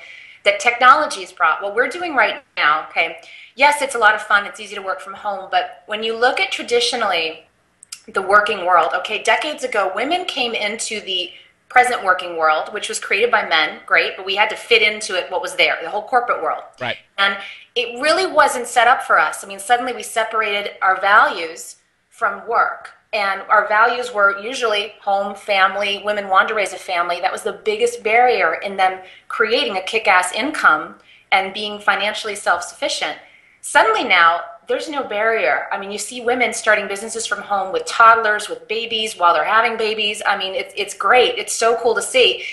that 0.43 0.59
technology 0.59 1.21
has 1.21 1.31
brought. 1.31 1.63
What 1.63 1.73
we're 1.73 1.87
doing 1.87 2.15
right 2.15 2.43
now, 2.57 2.85
okay, 2.89 3.21
yes, 3.55 3.81
it's 3.81 3.95
a 3.95 3.99
lot 3.99 4.13
of 4.13 4.21
fun, 4.21 4.45
it's 4.45 4.59
easy 4.59 4.75
to 4.75 4.81
work 4.81 4.99
from 4.99 5.13
home, 5.13 5.47
but 5.51 5.83
when 5.85 6.03
you 6.03 6.17
look 6.17 6.41
at 6.41 6.51
traditionally 6.51 7.45
the 8.13 8.21
working 8.21 8.65
world, 8.65 8.91
okay, 8.93 9.21
decades 9.23 9.63
ago, 9.63 9.91
women 9.95 10.25
came 10.25 10.53
into 10.53 11.01
the 11.01 11.31
present 11.69 12.03
working 12.03 12.35
world, 12.37 12.73
which 12.73 12.89
was 12.89 12.99
created 12.99 13.31
by 13.31 13.47
men, 13.47 13.79
great, 13.85 14.17
but 14.17 14.25
we 14.25 14.35
had 14.35 14.49
to 14.49 14.55
fit 14.55 14.81
into 14.81 15.15
it 15.15 15.31
what 15.31 15.41
was 15.41 15.55
there, 15.55 15.77
the 15.81 15.89
whole 15.89 16.03
corporate 16.03 16.43
world. 16.43 16.63
Right. 16.81 16.97
And 17.17 17.37
it 17.75 18.01
really 18.01 18.31
wasn't 18.31 18.67
set 18.67 18.87
up 18.87 19.03
for 19.03 19.17
us. 19.17 19.43
I 19.43 19.47
mean, 19.47 19.59
suddenly 19.59 19.93
we 19.93 20.03
separated 20.03 20.71
our 20.81 20.99
values 20.99 21.77
from 22.09 22.47
work. 22.47 22.89
And 23.13 23.41
our 23.49 23.67
values 23.67 24.13
were 24.13 24.39
usually 24.39 24.93
home, 25.01 25.35
family, 25.35 26.01
women 26.03 26.29
wanted 26.29 26.49
to 26.49 26.55
raise 26.55 26.71
a 26.71 26.77
family. 26.77 27.19
That 27.19 27.31
was 27.31 27.43
the 27.43 27.53
biggest 27.53 28.03
barrier 28.03 28.55
in 28.55 28.77
them 28.77 29.01
creating 29.27 29.75
a 29.75 29.81
kick 29.81 30.07
ass 30.07 30.33
income 30.33 30.95
and 31.31 31.53
being 31.53 31.79
financially 31.79 32.35
self 32.35 32.63
sufficient. 32.63 33.17
Suddenly 33.61 34.05
now, 34.05 34.41
there's 34.67 34.89
no 34.89 35.03
barrier. 35.03 35.67
I 35.71 35.79
mean, 35.79 35.91
you 35.91 35.97
see 35.97 36.21
women 36.21 36.53
starting 36.53 36.87
businesses 36.87 37.25
from 37.25 37.41
home 37.41 37.73
with 37.73 37.85
toddlers, 37.85 38.47
with 38.47 38.67
babies 38.67 39.17
while 39.17 39.33
they're 39.33 39.43
having 39.43 39.77
babies. 39.77 40.21
I 40.25 40.37
mean, 40.37 40.53
it's, 40.53 40.73
it's 40.77 40.93
great. 40.93 41.37
It's 41.37 41.53
so 41.53 41.77
cool 41.81 41.95
to 41.95 42.01
see. 42.01 42.43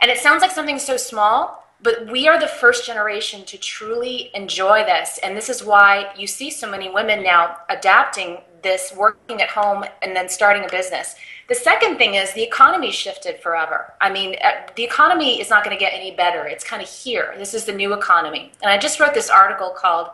And 0.00 0.10
it 0.10 0.18
sounds 0.18 0.42
like 0.42 0.50
something 0.50 0.78
so 0.78 0.96
small, 0.96 1.66
but 1.82 2.10
we 2.10 2.28
are 2.28 2.38
the 2.38 2.46
first 2.46 2.86
generation 2.86 3.44
to 3.46 3.58
truly 3.58 4.30
enjoy 4.34 4.84
this. 4.84 5.18
And 5.22 5.36
this 5.36 5.48
is 5.48 5.64
why 5.64 6.12
you 6.16 6.26
see 6.26 6.50
so 6.50 6.70
many 6.70 6.90
women 6.90 7.22
now 7.22 7.58
adapting 7.68 8.38
this, 8.62 8.92
working 8.96 9.40
at 9.40 9.48
home, 9.48 9.84
and 10.02 10.14
then 10.14 10.28
starting 10.28 10.64
a 10.64 10.68
business. 10.68 11.14
The 11.48 11.54
second 11.54 11.96
thing 11.96 12.14
is 12.14 12.32
the 12.32 12.42
economy 12.42 12.90
shifted 12.90 13.40
forever. 13.40 13.94
I 14.00 14.10
mean, 14.10 14.36
uh, 14.42 14.66
the 14.74 14.82
economy 14.82 15.40
is 15.40 15.48
not 15.48 15.64
going 15.64 15.76
to 15.76 15.80
get 15.80 15.94
any 15.94 16.10
better. 16.10 16.46
It's 16.46 16.64
kind 16.64 16.82
of 16.82 16.88
here. 16.88 17.34
This 17.38 17.54
is 17.54 17.64
the 17.64 17.72
new 17.72 17.92
economy. 17.92 18.52
And 18.62 18.70
I 18.70 18.78
just 18.78 18.98
wrote 18.98 19.14
this 19.14 19.30
article 19.30 19.70
called 19.70 20.08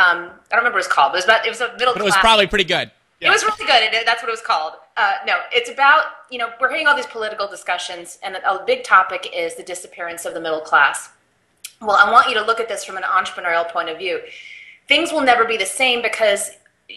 um, 0.00 0.30
I 0.50 0.56
don't 0.56 0.60
remember 0.60 0.76
what 0.76 0.86
it's 0.86 0.92
called, 0.92 1.12
but 1.12 1.16
it 1.16 1.18
was 1.18 1.24
about 1.24 1.46
it 1.46 1.50
was 1.50 1.60
a 1.60 1.72
middle. 1.76 1.92
But 1.92 2.00
it 2.00 2.04
was 2.04 2.16
probably 2.16 2.46
pretty 2.46 2.64
good. 2.64 2.90
Yeah. 3.20 3.28
It 3.28 3.32
was 3.32 3.42
really 3.42 3.66
good. 3.66 3.82
It, 3.82 4.06
that's 4.06 4.22
what 4.22 4.28
it 4.28 4.32
was 4.32 4.40
called. 4.40 4.74
Uh, 4.96 5.16
no, 5.26 5.40
it's 5.52 5.68
about 5.68 6.04
you 6.30 6.38
know 6.38 6.48
we're 6.60 6.70
hearing 6.70 6.86
all 6.86 6.96
these 6.96 7.06
political 7.06 7.46
discussions, 7.46 8.18
and 8.22 8.36
a 8.36 8.64
big 8.66 8.82
topic 8.82 9.30
is 9.34 9.56
the 9.56 9.62
disappearance 9.62 10.24
of 10.24 10.32
the 10.32 10.40
middle 10.40 10.60
class. 10.60 11.10
Well, 11.82 11.96
I 11.96 12.10
want 12.10 12.28
you 12.28 12.34
to 12.34 12.42
look 12.42 12.60
at 12.60 12.68
this 12.68 12.84
from 12.84 12.96
an 12.96 13.02
entrepreneurial 13.02 13.70
point 13.70 13.88
of 13.88 13.98
view. 13.98 14.20
Things 14.88 15.12
will 15.12 15.22
never 15.22 15.44
be 15.44 15.56
the 15.56 15.66
same 15.66 16.02
because 16.02 16.50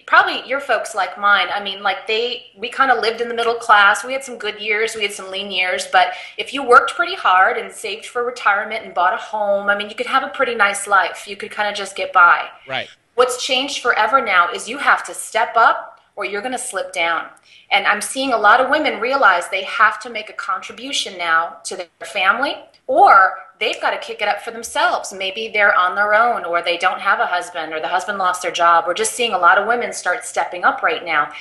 probably 0.06 0.48
your 0.48 0.60
folks 0.60 0.96
like 0.96 1.18
mine 1.20 1.48
i 1.54 1.64
mean 1.64 1.82
like 1.82 2.08
they 2.08 2.46
we 2.58 2.70
kind 2.70 2.92
of 2.92 3.02
lived 3.02 3.22
in 3.22 3.28
the 3.28 3.36
middle 3.36 3.56
class. 3.56 4.04
We 4.04 4.14
had 4.14 4.24
some 4.24 4.38
good 4.38 4.60
years 4.60 4.96
we 4.96 5.04
had 5.04 5.14
some 5.14 5.30
lean 5.32 5.52
years 5.52 5.88
but 5.92 6.14
if 6.38 6.54
you 6.54 6.64
worked 6.64 6.96
pretty 6.96 7.16
hard 7.16 7.58
and 7.58 7.72
saved 7.72 8.06
for 8.06 8.24
retirement 8.24 8.86
and 8.86 8.94
bought 8.94 9.14
a 9.14 9.18
home 9.18 9.70
i 9.70 9.78
mean 9.78 9.90
you 9.90 9.96
could 9.96 10.08
have 10.08 10.24
a 10.24 10.30
pretty 10.30 10.56
nice 10.56 10.88
life. 10.88 11.28
You 11.28 11.36
could 11.36 11.52
kind 11.52 11.70
of 11.70 11.76
just 11.76 11.96
get 11.96 12.14
by. 12.14 12.48
Right. 12.68 12.88
What's 13.16 13.44
changed 13.44 13.82
forever 13.82 14.22
now 14.22 14.52
is 14.52 14.68
you 14.68 14.78
have 14.80 15.04
to 15.06 15.14
step 15.14 15.54
up 15.56 16.00
or 16.16 16.26
you're 16.26 16.42
going 16.42 16.54
to 16.54 16.58
slip 16.58 16.94
down. 16.94 17.28
And 17.72 17.88
i'm 17.88 18.02
seeing 18.02 18.34
a 18.34 18.38
lot 18.38 18.62
of 18.62 18.70
women 18.70 19.00
realize 19.00 19.50
they 19.50 19.64
have 19.64 20.00
to 20.02 20.10
make 20.10 20.30
a 20.30 20.34
contribution 20.34 21.18
now 21.18 21.58
to 21.66 21.76
their 21.76 21.88
family 22.06 22.56
or 22.88 23.34
they've 23.64 23.80
got 23.80 23.92
to 23.92 23.98
kick 23.98 24.22
it 24.22 24.28
up 24.28 24.42
for 24.42 24.52
themselves. 24.52 25.14
Maybe 25.14 25.48
they're 25.48 25.74
on 25.74 25.96
their 25.96 26.14
own, 26.14 26.44
or 26.44 26.62
they 26.62 26.78
don't 26.78 27.00
have 27.00 27.22
a 27.22 27.26
husband, 27.26 27.72
or 27.72 27.80
the 27.80 27.88
husband 27.88 28.18
lost 28.18 28.42
their 28.42 28.52
job. 28.52 28.84
We're 28.86 28.94
just 28.94 29.14
seeing 29.14 29.34
a 29.34 29.38
lot 29.38 29.58
of 29.58 29.66
women 29.66 29.94
start 29.94 30.26
stepping 30.26 30.66
up 30.66 30.84
right 30.84 31.06
now, 31.06 31.32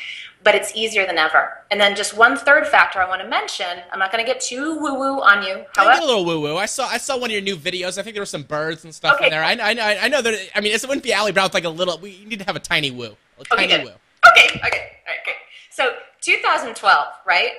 but 0.45 0.55
it's 0.55 0.73
easier 0.77 1.05
than 1.05 1.19
ever. 1.19 1.59
And 1.73 1.81
then 1.81 1.97
just 1.97 2.17
one 2.17 2.37
third 2.37 2.69
factor 2.69 3.01
I 3.01 3.09
want 3.09 3.23
to 3.23 3.29
mention. 3.29 3.67
I'm 3.91 3.99
not 3.99 4.13
going 4.13 4.25
to 4.25 4.31
get 4.31 4.41
too 4.41 4.79
woo 4.79 4.95
woo 4.95 5.21
on 5.21 5.43
you. 5.43 5.65
However, 5.75 6.01
a 6.01 6.07
little 6.07 6.25
woo 6.25 6.41
woo. 6.41 6.57
I 6.57 6.67
saw 6.67 6.87
I 6.87 6.99
saw 6.99 7.19
one 7.19 7.31
of 7.31 7.33
your 7.33 7.43
new 7.43 7.57
videos. 7.57 7.99
I 7.99 8.03
think 8.03 8.15
there 8.15 8.23
were 8.23 8.27
some 8.27 8.45
birds 8.45 8.85
and 8.85 8.95
stuff 8.95 9.17
okay. 9.17 9.25
in 9.25 9.31
there. 9.31 9.43
I, 9.43 9.55
I, 9.55 9.99
I 10.03 10.09
know 10.09 10.23
that. 10.23 10.51
I 10.55 10.61
mean, 10.61 10.73
it 10.73 10.81
wouldn't 10.83 11.03
be 11.03 11.13
Ali 11.13 11.33
Brown 11.33 11.47
with 11.47 11.55
like 11.55 11.65
a 11.65 11.69
little. 11.69 11.99
We 11.99 12.25
need 12.25 12.39
to 12.39 12.45
have 12.45 12.57
a 12.57 12.61
tiny 12.61 12.93
woo. 12.93 13.17
A 13.39 13.55
okay, 13.55 13.67
tiny 13.67 13.85
woo. 13.85 13.91
Okay. 14.29 14.47
Okay. 14.47 14.59
All 14.59 14.69
right. 14.69 15.21
Okay. 15.23 15.37
So 15.71 15.95
2012, 16.21 17.07
right? 17.27 17.51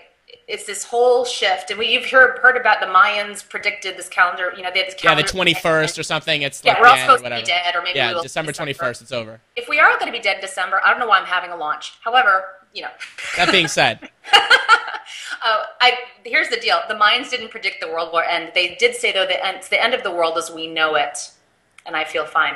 It's 0.47 0.65
this 0.65 0.83
whole 0.83 1.25
shift, 1.25 1.69
and 1.69 1.79
we, 1.79 1.87
you've 1.87 2.09
heard, 2.09 2.39
heard 2.39 2.57
about 2.57 2.79
the 2.79 2.87
Mayans 2.87 3.47
predicted 3.47 3.97
this 3.97 4.09
calendar. 4.09 4.53
You 4.55 4.63
know, 4.63 4.69
they 4.73 4.79
had 4.79 4.87
this 4.87 4.95
calendar. 4.95 5.21
Yeah, 5.21 5.25
the 5.25 5.31
twenty 5.31 5.53
first 5.53 5.97
or 5.97 6.03
something. 6.03 6.41
It's 6.41 6.61
yeah, 6.63 6.73
like 6.73 6.81
we're 6.81 6.87
all 6.87 6.97
supposed 6.97 7.23
to 7.23 7.29
be 7.29 7.43
dead, 7.43 7.75
or 7.75 7.81
maybe 7.81 7.99
yeah, 7.99 8.19
December 8.21 8.51
twenty 8.51 8.73
first. 8.73 9.01
It's 9.01 9.11
over. 9.11 9.39
If 9.55 9.69
we 9.69 9.79
are 9.79 9.91
going 9.99 10.11
to 10.11 10.11
be 10.11 10.19
dead 10.19 10.35
in 10.35 10.41
December, 10.41 10.81
I 10.83 10.91
don't 10.91 10.99
know 10.99 11.07
why 11.07 11.19
I'm 11.19 11.25
having 11.25 11.51
a 11.51 11.57
launch. 11.57 11.93
However, 12.03 12.45
you 12.73 12.81
know. 12.81 12.91
That 13.37 13.51
being 13.51 13.67
said. 13.67 13.99
uh, 14.33 14.37
I, 15.81 15.93
here's 16.25 16.49
the 16.49 16.57
deal: 16.57 16.79
the 16.87 16.95
Mayans 16.95 17.29
didn't 17.29 17.49
predict 17.49 17.81
the 17.81 17.87
world 17.87 18.09
war 18.11 18.23
end. 18.23 18.51
They 18.53 18.75
did 18.75 18.95
say 18.95 19.11
though 19.11 19.25
that 19.25 19.55
it's 19.55 19.69
the 19.69 19.81
end 19.81 19.93
of 19.93 20.03
the 20.03 20.11
world 20.11 20.37
as 20.37 20.51
we 20.51 20.67
know 20.67 20.95
it, 20.95 21.31
and 21.85 21.95
I 21.95 22.03
feel 22.03 22.25
fine 22.25 22.55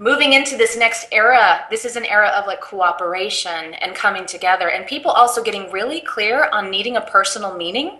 moving 0.00 0.32
into 0.32 0.56
this 0.56 0.78
next 0.78 1.06
era, 1.12 1.66
this 1.70 1.84
is 1.84 1.94
an 1.94 2.06
era 2.06 2.28
of 2.28 2.46
like 2.46 2.60
cooperation 2.62 3.74
and 3.74 3.94
coming 3.94 4.24
together, 4.24 4.70
and 4.70 4.86
people 4.86 5.10
also 5.10 5.42
getting 5.42 5.70
really 5.70 6.00
clear 6.00 6.48
on 6.52 6.70
needing 6.70 6.96
a 6.96 7.02
personal 7.02 7.54
meaning. 7.54 7.98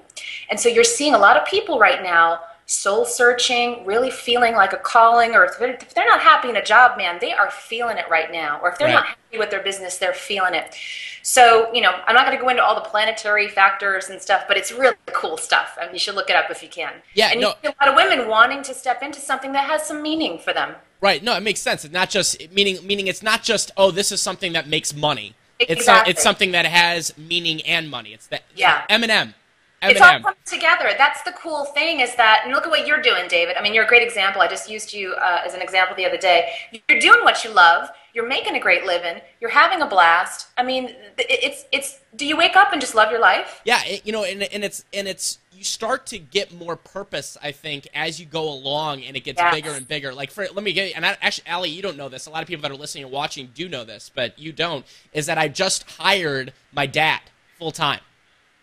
And 0.49 0.59
so 0.59 0.69
you're 0.71 0.83
seeing 0.83 1.15
a 1.15 1.19
lot 1.19 1.37
of 1.37 1.47
people 1.47 1.79
right 1.79 2.03
now 2.03 2.41
soul 2.65 3.05
searching, 3.05 3.85
really 3.85 4.11
feeling 4.11 4.55
like 4.55 4.73
a 4.73 4.77
calling, 4.79 5.35
or 5.35 5.45
if 5.45 5.59
they're, 5.59 5.75
if 5.75 5.93
they're 5.93 6.07
not 6.07 6.21
happy 6.21 6.49
in 6.49 6.57
a 6.57 6.65
job, 6.65 6.97
man, 6.97 7.19
they 7.21 7.33
are 7.33 7.51
feeling 7.51 7.99
it 7.99 8.09
right 8.09 8.31
now. 8.33 8.61
Or 8.63 8.71
if 8.71 8.79
they're 8.79 8.87
Right. 8.87 8.95
not 8.95 9.07
happy 9.07 9.39
with 9.39 9.51
their 9.51 9.63
business, 9.63 9.99
they're 9.99 10.15
feeling 10.15 10.55
it. 10.55 10.77
So, 11.23 11.69
you 11.75 11.81
know, 11.83 11.91
I'm 12.07 12.15
not 12.15 12.25
going 12.27 12.39
to 12.39 12.43
go 12.43 12.49
into 12.49 12.63
all 12.63 12.77
the 12.77 12.89
planetary 12.89 13.49
factors 13.49 14.09
and 14.09 14.23
stuff, 14.23 14.45
but 14.47 14.57
it's 14.57 14.71
really 14.73 14.95
cool 15.07 15.37
stuff. 15.37 15.77
I 15.81 15.87
mean, 15.87 15.95
you 15.95 15.99
should 15.99 16.15
look 16.15 16.31
it 16.31 16.37
up 16.37 16.51
if 16.51 16.63
you 16.63 16.69
can. 16.69 16.93
Yeah, 17.15 17.31
and 17.33 17.41
no. 17.41 17.49
you 17.49 17.55
see 17.65 17.69
a 17.69 17.85
lot 17.85 17.89
of 17.89 17.97
women 17.97 18.29
wanting 18.29 18.63
to 18.63 18.73
step 18.73 19.03
into 19.03 19.19
something 19.19 19.53
that 19.53 19.65
has 19.65 19.85
some 19.85 20.01
meaning 20.01 20.39
for 20.39 20.53
them. 20.53 20.77
Right. 21.01 21.23
No, 21.23 21.35
it 21.37 21.43
makes 21.43 21.61
sense. 21.61 21.85
It's 21.85 21.95
not 21.95 22.11
just 22.11 22.53
meaning 22.53 22.85
meaning 22.87 23.07
it's 23.07 23.23
not 23.23 23.43
just 23.43 23.71
oh 23.77 23.91
this 23.91 24.13
is 24.13 24.21
something 24.21 24.53
that 24.53 24.69
makes 24.69 24.95
money. 24.95 25.35
It's 25.59 25.71
Exactly. 25.73 26.11
it's 26.11 26.23
something 26.23 26.53
that 26.53 26.67
has 26.67 27.17
meaning 27.19 27.61
and 27.63 27.91
money. 27.91 28.13
It's 28.13 28.27
that 28.29 28.43
Yeah. 28.55 28.83
Eminem. 28.91 29.35
It's 29.83 30.01
all 30.01 30.09
Eminem. 30.09 30.23
coming 30.23 30.37
together. 30.45 30.91
That's 30.99 31.23
the 31.23 31.33
cool 31.33 31.65
thing 31.65 32.01
is 32.01 32.15
that, 32.17 32.43
and 32.45 32.53
look 32.53 32.65
at 32.65 32.71
what 32.71 32.87
you're 32.87 33.01
doing, 33.01 33.29
David. 33.29 33.57
I 33.57 33.63
mean, 33.63 33.73
you're 33.73 33.85
a 33.85 33.89
great 33.89 34.03
example. 34.03 34.43
I 34.43 34.47
just 34.49 34.69
used 34.69 34.93
you 34.93 35.15
uh, 35.15 35.41
as 35.45 35.55
an 35.55 35.63
example 35.63 35.97
the 35.97 36.05
other 36.05 36.19
day. 36.19 36.53
You're 36.89 37.01
doing 37.01 37.25
what 37.25 37.45
you 37.45 37.51
love. 37.51 37.89
You're 38.13 38.29
making 38.29 38.57
a 38.57 38.61
great 38.61 38.85
living. 38.85 39.23
You're 39.41 39.51
having 39.51 39.81
a 39.81 39.87
blast. 39.87 40.49
I 40.59 40.65
mean, 40.65 40.95
it's 41.17 41.65
it's. 41.73 42.01
Do 42.17 42.27
you 42.27 42.37
wake 42.37 42.57
up 42.57 42.73
and 42.73 42.81
just 42.81 42.95
love 42.95 43.11
your 43.11 43.21
life? 43.21 43.63
Yeah, 43.65 43.81
it, 43.87 44.05
you 44.05 44.13
know, 44.13 44.25
and, 44.25 44.43
and 44.43 44.65
it's 44.65 44.85
and 44.93 45.09
it's 45.09 45.39
you 45.57 45.65
start 45.65 46.07
to 46.07 46.19
get 46.19 46.53
more 46.53 46.77
purpose, 46.77 47.39
I 47.43 47.53
think, 47.53 47.89
as 47.95 48.21
you 48.21 48.27
go 48.27 48.51
along, 48.51 49.05
and 49.05 49.17
it 49.17 49.21
gets 49.21 49.39
Yes. 49.41 49.55
bigger 49.55 49.71
and 49.71 49.87
bigger. 49.89 50.13
Like 50.13 50.31
for 50.31 50.47
let 50.53 50.63
me 50.65 50.73
get 50.75 50.95
and 50.95 51.07
I, 51.07 51.17
actually, 51.23 51.49
Ali, 51.51 51.71
you 51.71 51.81
don't 51.81 51.97
know 51.97 52.09
this. 52.11 52.27
A 52.27 52.31
lot 52.31 52.43
of 52.43 52.49
people 52.49 52.63
that 52.63 52.71
are 52.71 52.77
listening 52.77 53.05
and 53.05 53.13
watching 53.13 53.51
do 53.55 53.67
know 53.69 53.85
this, 53.85 54.11
but 54.15 54.39
you 54.39 54.53
don't. 54.53 54.85
Is 55.15 55.25
that 55.27 55.39
I 55.39 55.49
just 55.49 55.89
hired 55.93 56.53
my 56.73 56.85
dad 56.87 57.21
full 57.59 57.71
time. 57.73 58.01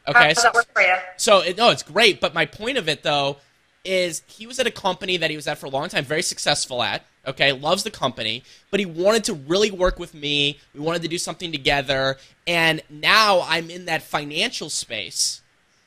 Okay, 0.08 0.20
How 0.20 0.28
does 0.34 0.44
that 0.44 0.54
work 0.54 0.68
for 0.74 0.82
you? 0.82 0.96
So 1.18 1.40
it, 1.42 1.58
no, 1.58 1.70
it's 1.70 1.84
great. 1.84 2.22
But 2.22 2.34
my 2.34 2.46
point 2.46 2.78
of 2.78 2.88
it 2.88 3.04
though 3.04 3.38
is 3.84 4.22
he 4.28 4.48
was 4.48 4.60
at 4.60 4.68
a 4.68 4.72
company 4.72 5.18
that 5.18 5.30
he 5.30 5.36
was 5.36 5.48
at 5.48 5.58
for 5.58 5.66
a 5.66 5.70
long 5.70 5.90
time, 5.90 6.04
very 6.06 6.22
successful 6.22 6.82
at. 6.84 7.06
Okay, 7.26 7.52
loves 7.52 7.84
the 7.84 7.92
company, 7.92 8.42
but 8.72 8.80
he 8.80 8.86
wanted 8.86 9.26
to 9.26 9.34
really 9.34 9.70
work 9.70 10.00
with 10.00 10.14
me. 10.14 10.60
We 10.74 10.80
wanted 10.80 11.02
to 11.02 11.10
do 11.10 11.18
something 11.18 11.52
together, 11.52 12.16
and 12.48 12.82
now 12.90 13.42
I'm 13.50 13.70
in 13.70 13.84
that 13.86 14.02
financial 14.02 14.70
space 14.70 15.42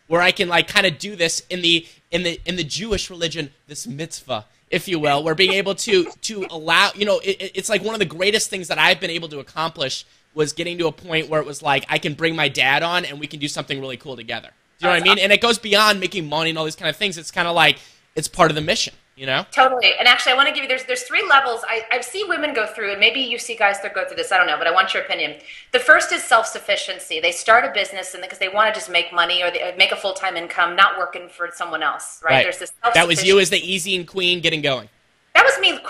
where 0.07 0.21
I 0.21 0.33
can 0.33 0.49
like 0.49 0.69
kind 0.69 0.85
of 0.87 0.99
do 0.99 1.17
this 1.17 1.43
in 1.49 1.63
the 1.63 1.87
in 2.11 2.25
the 2.25 2.39
in 2.45 2.57
the 2.57 2.65
Jewish 2.65 3.09
religion, 3.09 3.53
this 3.69 3.87
mitzvah, 3.87 4.45
if 4.71 4.87
you 4.87 4.99
will, 4.99 5.23
where 5.25 5.35
being 5.35 5.55
able 5.55 5.75
to 5.77 6.11
to 6.23 6.47
allow, 6.51 6.91
you 6.95 7.07
know, 7.07 7.21
it, 7.21 7.41
it- 7.41 7.53
it's 7.55 7.71
like 7.71 7.83
one 7.83 7.95
of 7.95 8.01
the 8.01 8.05
greatest 8.05 8.51
things 8.51 8.69
that 8.69 8.79
I've 8.79 9.01
been 9.01 9.11
able 9.11 9.29
to 9.31 9.39
accomplish 9.39 10.05
was 10.35 10.53
getting 10.53 10.79
to 10.79 10.87
a 10.87 10.93
point 10.93 11.29
where 11.29 11.41
it 11.41 11.47
was 11.47 11.63
like 11.63 11.85
I 11.89 11.99
can 11.99 12.15
bring 12.15 12.37
my 12.37 12.49
dad 12.49 12.83
on 12.83 13.05
and 13.05 13.19
we 13.19 13.27
can 13.27 13.41
do 13.41 13.49
something 13.49 13.81
really 13.81 13.97
cool 13.97 14.17
together. 14.17 14.51
Do 14.79 14.87
you 14.87 14.93
know 14.93 14.99
what 14.99 15.03
I 15.03 15.05
mean? 15.05 15.19
And 15.19 15.33
it 15.33 15.43
goes 15.43 15.59
beyond 15.59 16.01
making 16.01 16.27
money 16.29 16.51
and 16.51 16.59
all 16.59 16.65
these 16.65 16.77
kind 16.77 16.89
of 16.89 16.97
things. 16.97 17.19
It's 17.19 17.31
kind 17.31 17.47
of 17.47 17.55
like 17.55 17.79
it's 18.17 18.29
part 18.29 18.51
of 18.51 18.55
the 18.55 18.63
mission, 18.63 18.95
you 19.15 19.27
know? 19.27 19.45
Totally. 19.53 19.93
And 19.99 20.09
actually, 20.09 20.33
I 20.33 20.37
want 20.37 20.49
to 20.49 20.55
give 20.55 20.63
you 20.63 20.69
there's 20.69 20.85
there's 20.85 21.03
three 21.03 21.27
levels. 21.29 21.63
I, 21.69 21.85
I 21.91 22.01
see 22.01 22.25
women 22.25 22.55
go 22.55 22.67
through, 22.67 22.93
and 22.93 23.01
maybe 23.01 23.21
you 23.21 23.39
see 23.39 23.57
guys 23.57 23.81
that 23.83 23.95
go 23.95 24.07
through 24.07 24.17
this. 24.17 24.33
I 24.33 24.39
don't 24.39 24.47
know, 24.47 24.57
but 24.57 24.67
I 24.67 24.71
want 24.71 24.95
your 24.95 25.03
opinion. 25.03 25.39
The 25.73 25.81
first 25.81 26.13
is 26.13 26.23
self 26.23 26.47
sufficiency. 26.47 27.21
They 27.21 27.33
start 27.33 27.65
a 27.65 27.73
business 27.73 28.15
and 28.15 28.23
because 28.23 28.39
they 28.39 28.49
want 28.49 28.73
to 28.73 28.79
just 28.79 28.91
make 28.91 29.13
money 29.13 29.43
or 29.43 29.51
they 29.51 29.75
make 29.77 29.93
a 29.93 29.97
full 29.97 30.15
time 30.15 30.37
income, 30.37 30.77
not 30.77 30.97
working 30.99 31.29
for 31.29 31.51
someone 31.53 31.83
else. 31.83 32.23
Right? 32.25 32.43
There's 32.43 32.59
this 32.59 32.73
That 32.95 33.07
was 33.07 33.23
you 33.23 33.39
as 33.39 33.51
the 33.51 33.61
Ezine 33.61 34.07
Queen 34.07 34.41
getting 34.41 34.63
going. 34.63 34.89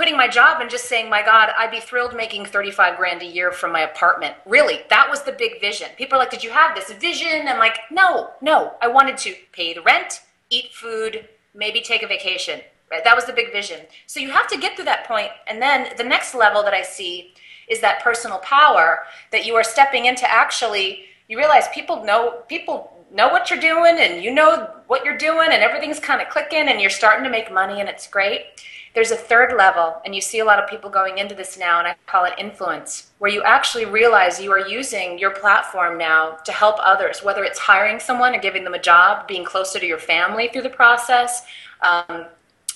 Quitting 0.00 0.16
my 0.16 0.28
job 0.28 0.62
and 0.62 0.70
just 0.70 0.86
saying, 0.86 1.10
my 1.10 1.22
God, 1.22 1.50
I'd 1.58 1.70
be 1.70 1.78
thrilled 1.78 2.16
making 2.16 2.46
35 2.46 2.96
grand 2.96 3.20
a 3.20 3.26
year 3.26 3.52
from 3.52 3.70
my 3.70 3.80
apartment. 3.80 4.34
Really, 4.46 4.80
that 4.88 5.10
was 5.10 5.24
the 5.24 5.32
big 5.32 5.60
vision. 5.60 5.88
People 5.98 6.16
are 6.16 6.20
like, 6.20 6.30
Did 6.30 6.42
you 6.42 6.48
have 6.48 6.74
this 6.74 6.90
vision? 6.92 7.46
I'm 7.46 7.58
like, 7.58 7.76
No, 7.90 8.30
no. 8.40 8.72
I 8.80 8.88
wanted 8.88 9.18
to 9.18 9.34
pay 9.52 9.74
the 9.74 9.82
rent, 9.82 10.22
eat 10.48 10.72
food, 10.72 11.28
maybe 11.54 11.82
take 11.82 12.02
a 12.02 12.06
vacation. 12.06 12.62
Right? 12.90 13.04
That 13.04 13.14
was 13.14 13.26
the 13.26 13.34
big 13.34 13.52
vision. 13.52 13.80
So 14.06 14.20
you 14.20 14.30
have 14.30 14.48
to 14.48 14.56
get 14.56 14.74
through 14.74 14.86
that 14.86 15.06
point. 15.06 15.32
And 15.46 15.60
then 15.60 15.88
the 15.98 16.04
next 16.04 16.34
level 16.34 16.62
that 16.62 16.72
I 16.72 16.80
see 16.80 17.34
is 17.68 17.82
that 17.82 18.02
personal 18.02 18.38
power 18.38 19.00
that 19.32 19.44
you 19.44 19.54
are 19.56 19.62
stepping 19.62 20.06
into 20.06 20.26
actually, 20.26 21.04
you 21.28 21.36
realize 21.36 21.68
people 21.74 22.06
know, 22.06 22.40
people 22.48 23.04
know 23.12 23.28
what 23.28 23.50
you're 23.50 23.60
doing 23.60 23.98
and 23.98 24.24
you 24.24 24.30
know 24.32 24.70
what 24.86 25.04
you're 25.04 25.18
doing 25.18 25.48
and 25.50 25.62
everything's 25.62 26.00
kind 26.00 26.22
of 26.22 26.30
clicking 26.30 26.68
and 26.68 26.80
you're 26.80 26.88
starting 26.88 27.22
to 27.22 27.30
make 27.30 27.52
money 27.52 27.80
and 27.80 27.88
it's 27.90 28.06
great. 28.06 28.46
There's 28.92 29.12
a 29.12 29.16
third 29.16 29.56
level, 29.56 30.02
and 30.04 30.16
you 30.16 30.20
see 30.20 30.40
a 30.40 30.44
lot 30.44 30.58
of 30.58 30.68
people 30.68 30.90
going 30.90 31.18
into 31.18 31.34
this 31.34 31.56
now, 31.56 31.78
and 31.78 31.86
I 31.86 31.94
call 32.06 32.24
it 32.24 32.32
influence, 32.38 33.12
where 33.18 33.30
you 33.30 33.40
actually 33.44 33.84
realize 33.84 34.40
you 34.40 34.50
are 34.50 34.66
using 34.66 35.16
your 35.16 35.30
platform 35.30 35.96
now 35.96 36.38
to 36.44 36.50
help 36.50 36.74
others, 36.80 37.22
whether 37.22 37.44
it's 37.44 37.58
hiring 37.60 38.00
someone 38.00 38.34
or 38.34 38.40
giving 38.40 38.64
them 38.64 38.74
a 38.74 38.80
job, 38.80 39.28
being 39.28 39.44
closer 39.44 39.78
to 39.78 39.86
your 39.86 39.98
family 39.98 40.48
through 40.48 40.62
the 40.62 40.70
process. 40.70 41.44
Um, 41.82 42.26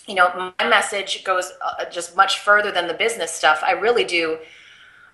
you 0.07 0.15
know, 0.15 0.53
my 0.61 0.69
message 0.69 1.25
goes 1.25 1.53
uh, 1.65 1.85
just 1.91 2.17
much 2.17 2.39
further 2.39 2.71
than 2.71 2.87
the 2.87 2.95
business 2.95 3.33
stuff. 3.33 3.63
I 3.67 3.73
really 3.73 4.05
do. 4.05 4.39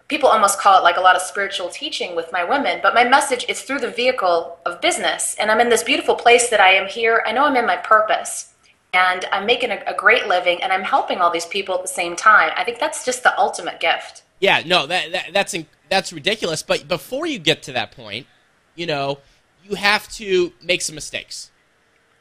People 0.09 0.29
almost 0.29 0.59
call 0.59 0.79
it 0.79 0.83
like 0.83 0.99
a 0.99 1.01
lot 1.01 1.17
of 1.17 1.23
spiritual 1.23 1.71
teaching 1.71 2.15
with 2.15 2.31
my 2.31 2.45
women, 2.45 2.81
but 2.83 2.95
my 2.95 3.05
message 3.05 3.47
is 3.49 3.63
through 3.63 3.79
the 3.79 3.91
vehicle 3.91 4.59
of 4.67 4.83
business. 4.83 5.35
And 5.41 5.51
I'm 5.51 5.61
in 5.61 5.71
this 5.71 5.85
beautiful 5.85 6.15
place 6.15 6.51
that 6.51 6.61
I 6.61 6.75
am 6.75 6.89
here. 6.89 7.23
I 7.27 7.33
know 7.33 7.45
I'm 7.45 7.57
in 7.57 7.65
my 7.65 7.77
purpose 7.77 8.53
and 8.93 9.25
I'm 9.33 9.47
making 9.47 9.71
a, 9.71 9.83
a 9.87 9.95
great 9.95 10.27
living 10.27 10.63
and 10.63 10.73
I'm 10.73 10.83
helping 10.83 11.19
all 11.19 11.31
these 11.31 11.47
people 11.47 11.75
at 11.75 11.83
the 11.83 11.89
same 11.89 12.17
time. 12.17 12.51
I 12.57 12.65
think 12.65 12.79
that's 12.79 13.05
just 13.05 13.23
the 13.23 13.39
ultimate 13.39 13.81
gift. 13.81 14.23
Yeah, 14.41 14.63
no, 14.65 14.87
that, 14.87 15.13
that 15.13 15.27
that's 15.33 15.55
that's 15.89 16.13
ridiculous. 16.13 16.63
But 16.63 16.89
before 16.89 17.27
you 17.27 17.39
get 17.39 17.63
to 17.65 17.73
that 17.73 17.93
point, 17.93 18.27
you 18.75 18.87
know, 18.87 19.19
you 19.65 19.77
have 19.77 20.09
to 20.13 20.53
make 20.63 20.83
some 20.83 20.95
mistakes. 20.95 21.51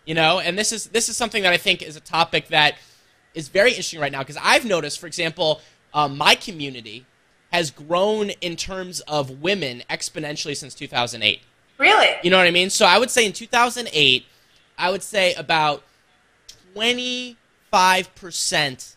You 0.05 0.15
know, 0.15 0.39
and 0.39 0.57
this 0.57 0.71
is 0.71 0.87
this 0.87 1.07
is 1.07 1.17
something 1.17 1.43
that 1.43 1.53
I 1.53 1.57
think 1.57 1.81
is 1.81 1.95
a 1.95 2.01
topic 2.01 2.49
that 2.49 2.75
is 3.33 3.47
very 3.47 3.69
interesting 3.69 3.99
right 3.99 4.11
now 4.11 4.19
because 4.19 4.37
I've 4.41 4.65
noticed, 4.65 4.99
for 4.99 5.07
example, 5.07 5.61
um, 5.93 6.17
my 6.17 6.35
community 6.35 7.05
has 7.51 7.71
grown 7.71 8.29
in 8.41 8.55
terms 8.55 8.99
of 9.01 9.41
women 9.41 9.83
exponentially 9.89 10.55
since 10.55 10.75
2008. 10.75 11.41
Really? 11.77 12.07
You 12.23 12.29
know 12.29 12.37
what 12.37 12.47
I 12.47 12.51
mean? 12.51 12.69
So 12.69 12.85
I 12.85 12.99
would 12.99 13.09
say 13.09 13.25
in 13.25 13.33
2008, 13.33 14.25
I 14.77 14.91
would 14.91 15.03
say 15.03 15.33
about 15.35 15.83
25% 16.79 18.95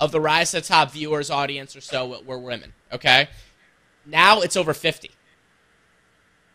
of 0.00 0.12
the 0.12 0.20
Rise 0.20 0.52
to 0.52 0.58
the 0.58 0.66
Top 0.66 0.92
viewers, 0.92 1.30
audience, 1.30 1.74
or 1.76 1.80
so 1.80 2.22
were 2.24 2.38
women. 2.38 2.72
Okay? 2.92 3.28
Now 4.06 4.40
it's 4.40 4.56
over 4.56 4.74
50. 4.74 5.10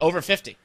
Over 0.01 0.21
50. 0.21 0.57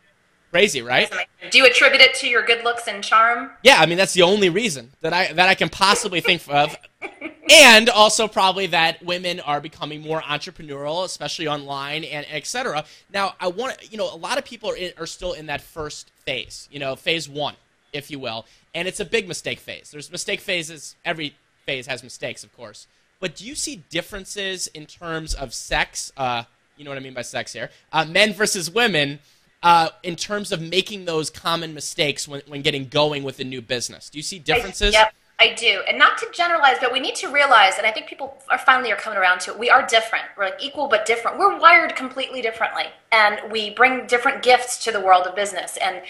Crazy, 0.50 0.82
right? 0.82 1.08
Do 1.50 1.58
you 1.58 1.66
attribute 1.66 2.00
it 2.00 2.14
to 2.14 2.26
your 2.26 2.44
good 2.44 2.64
looks 2.64 2.88
and 2.88 3.04
charm? 3.04 3.52
Yeah, 3.62 3.76
I 3.78 3.86
mean 3.86 3.96
that's 3.96 4.14
the 4.14 4.22
only 4.22 4.48
reason 4.48 4.90
that 5.00 5.12
I 5.12 5.32
that 5.32 5.48
I 5.48 5.54
can 5.54 5.68
possibly 5.68 6.20
think 6.20 6.42
of, 6.48 6.76
and 7.50 7.88
also 7.88 8.26
probably 8.26 8.66
that 8.66 9.00
women 9.04 9.38
are 9.38 9.60
becoming 9.60 10.00
more 10.00 10.20
entrepreneurial, 10.20 11.04
especially 11.04 11.46
online 11.46 12.02
and 12.02 12.26
etc. 12.32 12.84
Now, 13.12 13.34
I 13.38 13.46
want 13.46 13.92
you 13.92 13.96
know 13.96 14.12
a 14.12 14.16
lot 14.16 14.38
of 14.38 14.44
people 14.44 14.70
are 14.70 14.76
in, 14.76 14.92
are 14.98 15.06
still 15.06 15.34
in 15.34 15.46
that 15.46 15.60
first 15.60 16.10
phase, 16.26 16.68
you 16.72 16.80
know, 16.80 16.96
phase 16.96 17.28
one, 17.28 17.54
if 17.92 18.10
you 18.10 18.18
will, 18.18 18.46
and 18.74 18.86
it's 18.86 19.00
a 19.00 19.04
big 19.04 19.28
mistake 19.28 19.58
phase. 19.58 19.90
There's 19.90 20.10
mistake 20.10 20.40
phases. 20.40 20.96
Every 21.04 21.34
phase 21.66 21.86
has 21.86 22.02
mistakes, 22.02 22.44
of 22.44 22.54
course. 22.56 22.86
But 23.20 23.36
do 23.36 23.46
you 23.46 23.54
see 23.54 23.84
differences 23.90 24.66
in 24.68 24.86
terms 24.86 25.34
of 25.34 25.52
sex? 25.52 26.12
Uh, 26.16 26.44
you 26.76 26.84
know 26.84 26.90
what 26.90 26.96
I 26.96 27.00
mean 27.00 27.14
by 27.14 27.22
sex 27.22 27.52
here. 27.52 27.70
Uh, 27.92 28.06
men 28.06 28.32
versus 28.32 28.70
women 28.70 29.18
uh, 29.62 29.90
in 30.02 30.16
terms 30.16 30.52
of 30.52 30.60
making 30.60 31.04
those 31.04 31.28
common 31.28 31.74
mistakes 31.74 32.26
when, 32.26 32.40
when 32.46 32.62
getting 32.62 32.88
going 32.88 33.22
with 33.22 33.38
a 33.40 33.44
new 33.44 33.60
business. 33.60 34.08
Do 34.08 34.18
you 34.18 34.22
see 34.22 34.38
differences? 34.38 34.94
Yep, 34.94 35.14
I 35.40 35.54
do. 35.54 35.82
And 35.88 35.98
not 35.98 36.18
to 36.18 36.26
generalize, 36.32 36.76
but 36.80 36.92
we 36.92 37.00
need 37.00 37.14
to 37.16 37.32
realize, 37.32 37.78
and 37.78 37.86
I 37.86 37.90
think 37.90 38.06
people 38.06 38.36
are 38.50 38.58
finally 38.58 38.92
are 38.92 38.96
coming 38.96 39.18
around 39.18 39.40
to 39.40 39.52
it, 39.52 39.58
we 39.58 39.70
are 39.70 39.84
different. 39.86 40.26
We're 40.36 40.44
like 40.44 40.62
equal 40.62 40.86
but 40.86 41.06
different. 41.06 41.38
We're 41.38 41.58
wired 41.58 41.96
completely 41.96 42.42
differently. 42.42 42.84
And 43.10 43.50
we 43.50 43.70
bring 43.70 44.06
different 44.06 44.42
gifts 44.42 44.84
to 44.84 44.92
the 44.92 45.00
world 45.00 45.26
of 45.26 45.34
business. 45.34 45.78
And 45.78 46.02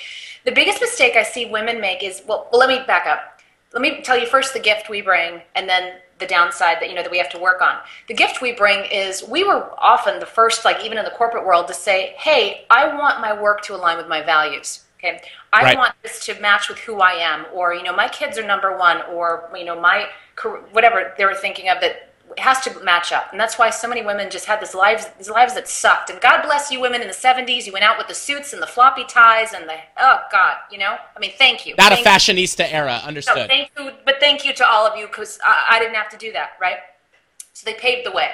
the 0.45 0.51
biggest 0.51 0.81
mistake 0.81 1.15
I 1.15 1.23
see 1.23 1.47
women 1.47 1.81
make 1.81 2.03
is, 2.03 2.23
well, 2.27 2.49
well 2.51 2.59
let 2.59 2.69
me 2.69 2.85
back 2.87 3.07
up. 3.07 3.41
Let 3.73 3.83
me 3.83 4.03
tell 4.03 4.19
you 4.19 4.27
first 4.27 4.53
the 4.53 4.59
gift 4.59 4.91
we 4.91 5.01
bring 5.01 5.43
and 5.55 5.69
then 5.69 5.95
the 6.19 6.27
downside 6.27 6.79
that 6.81 6.89
you 6.89 6.95
know 6.97 7.03
that 7.03 7.11
we 7.11 7.19
have 7.19 7.31
to 7.31 7.39
work 7.39 7.63
on. 7.63 7.79
The 8.09 8.15
gift 8.15 8.43
we 8.43 8.53
bring 8.53 8.85
is 8.91 9.23
we 9.23 9.45
were 9.45 9.71
often 9.79 10.19
the 10.19 10.27
first, 10.27 10.65
like 10.65 10.85
even 10.85 10.99
in 10.99 11.05
the 11.05 11.11
corporate 11.13 11.47
world, 11.47 11.67
to 11.69 11.75
say, 11.75 12.15
"Hey, 12.19 12.67
I 12.69 12.95
want 12.95 13.21
my 13.21 13.33
work 13.33 13.63
to 13.63 13.75
align 13.75 13.97
with 13.97 14.09
my 14.09 14.21
values." 14.21 14.85
Okay, 15.03 15.21
I 15.53 15.63
Right. 15.65 15.79
want 15.79 15.95
this 16.03 16.25
to 16.27 16.39
match 16.41 16.69
with 16.69 16.79
who 16.81 17.01
I 17.01 17.13
am, 17.13 17.47
or 17.55 17.73
you 17.73 17.83
know, 17.83 17.95
my 17.95 18.09
kids 18.09 18.37
are 18.39 18.45
number 18.47 18.77
one, 18.77 19.01
or 19.03 19.51
you 19.57 19.65
know, 19.65 19.81
my 19.81 20.09
career, 20.37 20.61
whatever 20.73 21.15
they 21.17 21.25
were 21.25 21.35
thinking 21.35 21.69
of 21.71 21.81
that 21.81 22.07
it 22.37 22.39
has 22.39 22.61
to 22.61 22.79
match 22.85 23.11
up, 23.11 23.33
and 23.33 23.41
that's 23.41 23.59
why 23.59 23.71
so 23.71 23.89
many 23.89 24.03
women 24.05 24.31
just 24.31 24.45
had 24.45 24.61
this 24.61 24.75
lives 24.75 25.07
these 25.19 25.31
lives 25.31 25.55
that 25.55 25.67
sucked. 25.69 26.11
And 26.11 26.21
God 26.21 26.43
bless 26.43 26.71
you, 26.71 26.81
women 26.81 27.01
in 27.01 27.09
the 27.09 27.15
'70s. 27.15 27.67
You 27.67 27.73
went 27.73 27.85
out 27.85 27.97
with 27.99 28.09
the 28.09 28.15
suits 28.15 28.53
and 28.53 28.63
the 28.63 28.67
floppy 28.67 29.05
ties 29.05 29.53
and 29.55 29.69
the 29.69 29.77
oh 29.99 30.19
God, 30.31 30.57
you 30.71 30.79
know. 30.79 30.97
I 31.17 31.19
mean, 31.19 31.33
thank 31.39 31.67
you. 31.67 31.75
Not 31.79 31.93
a 31.93 31.97
Thank 31.97 32.07
you. 32.07 32.13
fashionista 32.13 32.71
era, 32.71 33.01
No, 33.03 33.09
understood. 33.09 33.49
thank 33.49 33.71
you, 33.79 33.91
but 34.05 34.21
thank 34.21 34.45
you 34.45 34.53
to 34.55 34.69
all 34.69 34.87
of 34.87 34.97
you 34.99 35.07
because 35.07 35.39
I, 35.45 35.67
I 35.71 35.79
didn't 35.81 35.95
have 35.97 36.11
to 36.11 36.17
do 36.19 36.31
that, 36.33 36.51
right? 36.61 36.77
So 37.55 37.65
they 37.65 37.75
paved 37.75 38.07
the 38.07 38.13
way. 38.13 38.31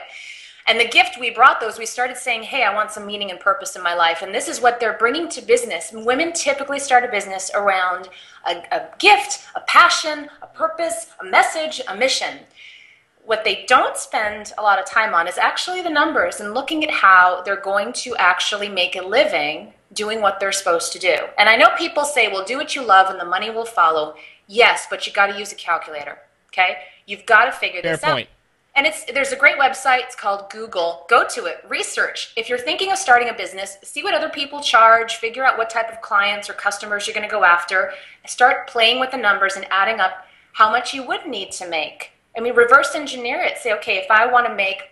And 0.68 0.80
the 0.80 0.88
gift 0.88 1.18
we 1.20 1.30
brought 1.30 1.61
those, 1.61 1.78
we 1.78 1.87
started 1.87 2.16
saying, 2.16 2.42
hey, 2.42 2.64
I 2.64 2.75
want 2.75 2.90
some 2.90 3.06
meaning 3.06 3.30
and 3.30 3.38
purpose 3.38 3.76
in 3.76 3.82
my 3.82 3.94
life. 3.94 4.23
And 4.23 4.35
this 4.35 4.49
is 4.49 4.61
what 4.61 4.80
they're 4.80 4.99
bringing 4.99 5.28
to 5.28 5.40
business. 5.40 5.92
Women 5.92 6.32
typically 6.32 6.80
start 6.80 7.04
a 7.04 7.08
business 7.08 7.52
around 7.54 8.08
a, 8.44 8.56
a 8.73 8.88
gift, 8.99 9.46
a 9.54 9.61
passion, 9.61 10.28
a 10.42 10.46
purpose, 10.49 11.06
a 11.20 11.25
message, 11.25 11.80
a 11.87 11.96
mission. 11.96 12.38
What 13.25 13.44
they 13.44 13.64
don't 13.68 13.96
spend 13.96 14.52
a 14.58 14.62
lot 14.62 14.80
of 14.80 14.87
time 14.87 15.14
on 15.14 15.28
is 15.28 15.38
actually 15.38 15.82
the 15.82 15.90
numbers 15.90 16.40
and 16.40 16.52
looking 16.52 16.82
at 16.85 16.90
how 16.90 17.42
they're 17.42 17.61
going 17.61 17.92
to 17.94 18.16
actually 18.16 18.68
make 18.68 18.96
a 18.96 19.02
living 19.02 19.73
doing 19.92 20.20
what 20.20 20.40
they're 20.40 20.52
supposed 20.52 20.92
to 20.92 20.99
do. 20.99 21.16
And 21.38 21.49
I 21.49 21.56
know 21.56 21.68
people 21.78 22.04
say, 22.04 22.26
well, 22.28 22.44
do 22.44 22.56
what 22.56 22.75
you 22.75 22.85
love 22.85 23.08
and 23.08 23.20
the 23.20 23.25
money 23.25 23.50
will 23.50 23.64
follow. 23.64 24.16
Yes, 24.49 24.87
but 24.90 25.06
you 25.06 25.12
got 25.12 25.28
to 25.28 25.38
use 25.38 25.52
a 25.52 25.56
calculator. 25.56 26.18
Okay? 26.49 26.78
You've 27.06 27.26
got 27.26 27.44
to 27.46 27.52
figure 27.52 27.82
Fair 27.82 27.92
this 27.92 28.04
point. 28.04 28.28
out. 28.28 28.36
And 28.76 28.87
it's 28.87 29.04
there's 29.06 29.33
a 29.33 29.37
great 29.37 29.56
website. 29.56 30.00
It's 30.00 30.14
called 30.14 30.50
Google. 30.50 31.06
Go 31.09 31.26
to 31.28 31.47
it. 31.47 31.64
Research. 31.66 32.35
If 32.37 32.50
you're 32.50 32.59
thinking 32.59 32.92
of 32.92 32.99
starting 32.99 33.30
a 33.30 33.35
business, 33.35 33.78
see 33.83 34.02
what 34.02 34.12
other 34.12 34.28
people 34.28 34.61
charge. 34.61 35.16
Figure 35.16 35.45
out 35.45 35.56
what 35.56 35.71
type 35.71 35.90
of 35.90 36.02
clients 36.02 36.50
or 36.50 36.52
customers 36.52 37.06
you're 37.06 37.14
going 37.14 37.26
to 37.26 37.33
go 37.33 37.42
after. 37.42 37.92
Start 38.26 38.68
playing 38.68 39.00
with 39.00 39.12
the 39.12 39.16
numbers 39.16 39.56
and 39.56 39.66
adding 39.71 39.99
up 39.99 40.26
how 40.52 40.71
much 40.71 40.92
you 40.92 41.06
would 41.06 41.26
need 41.26 41.52
to 41.52 41.66
make. 41.66 42.12
I 42.37 42.40
mean, 42.40 42.54
reverse 42.54 42.95
engineer 42.95 43.40
it. 43.40 43.56
Say, 43.56 43.73
okay, 43.75 43.97
if 43.97 44.11
I 44.11 44.30
want 44.30 44.47
to 44.47 44.54
make, 44.54 44.83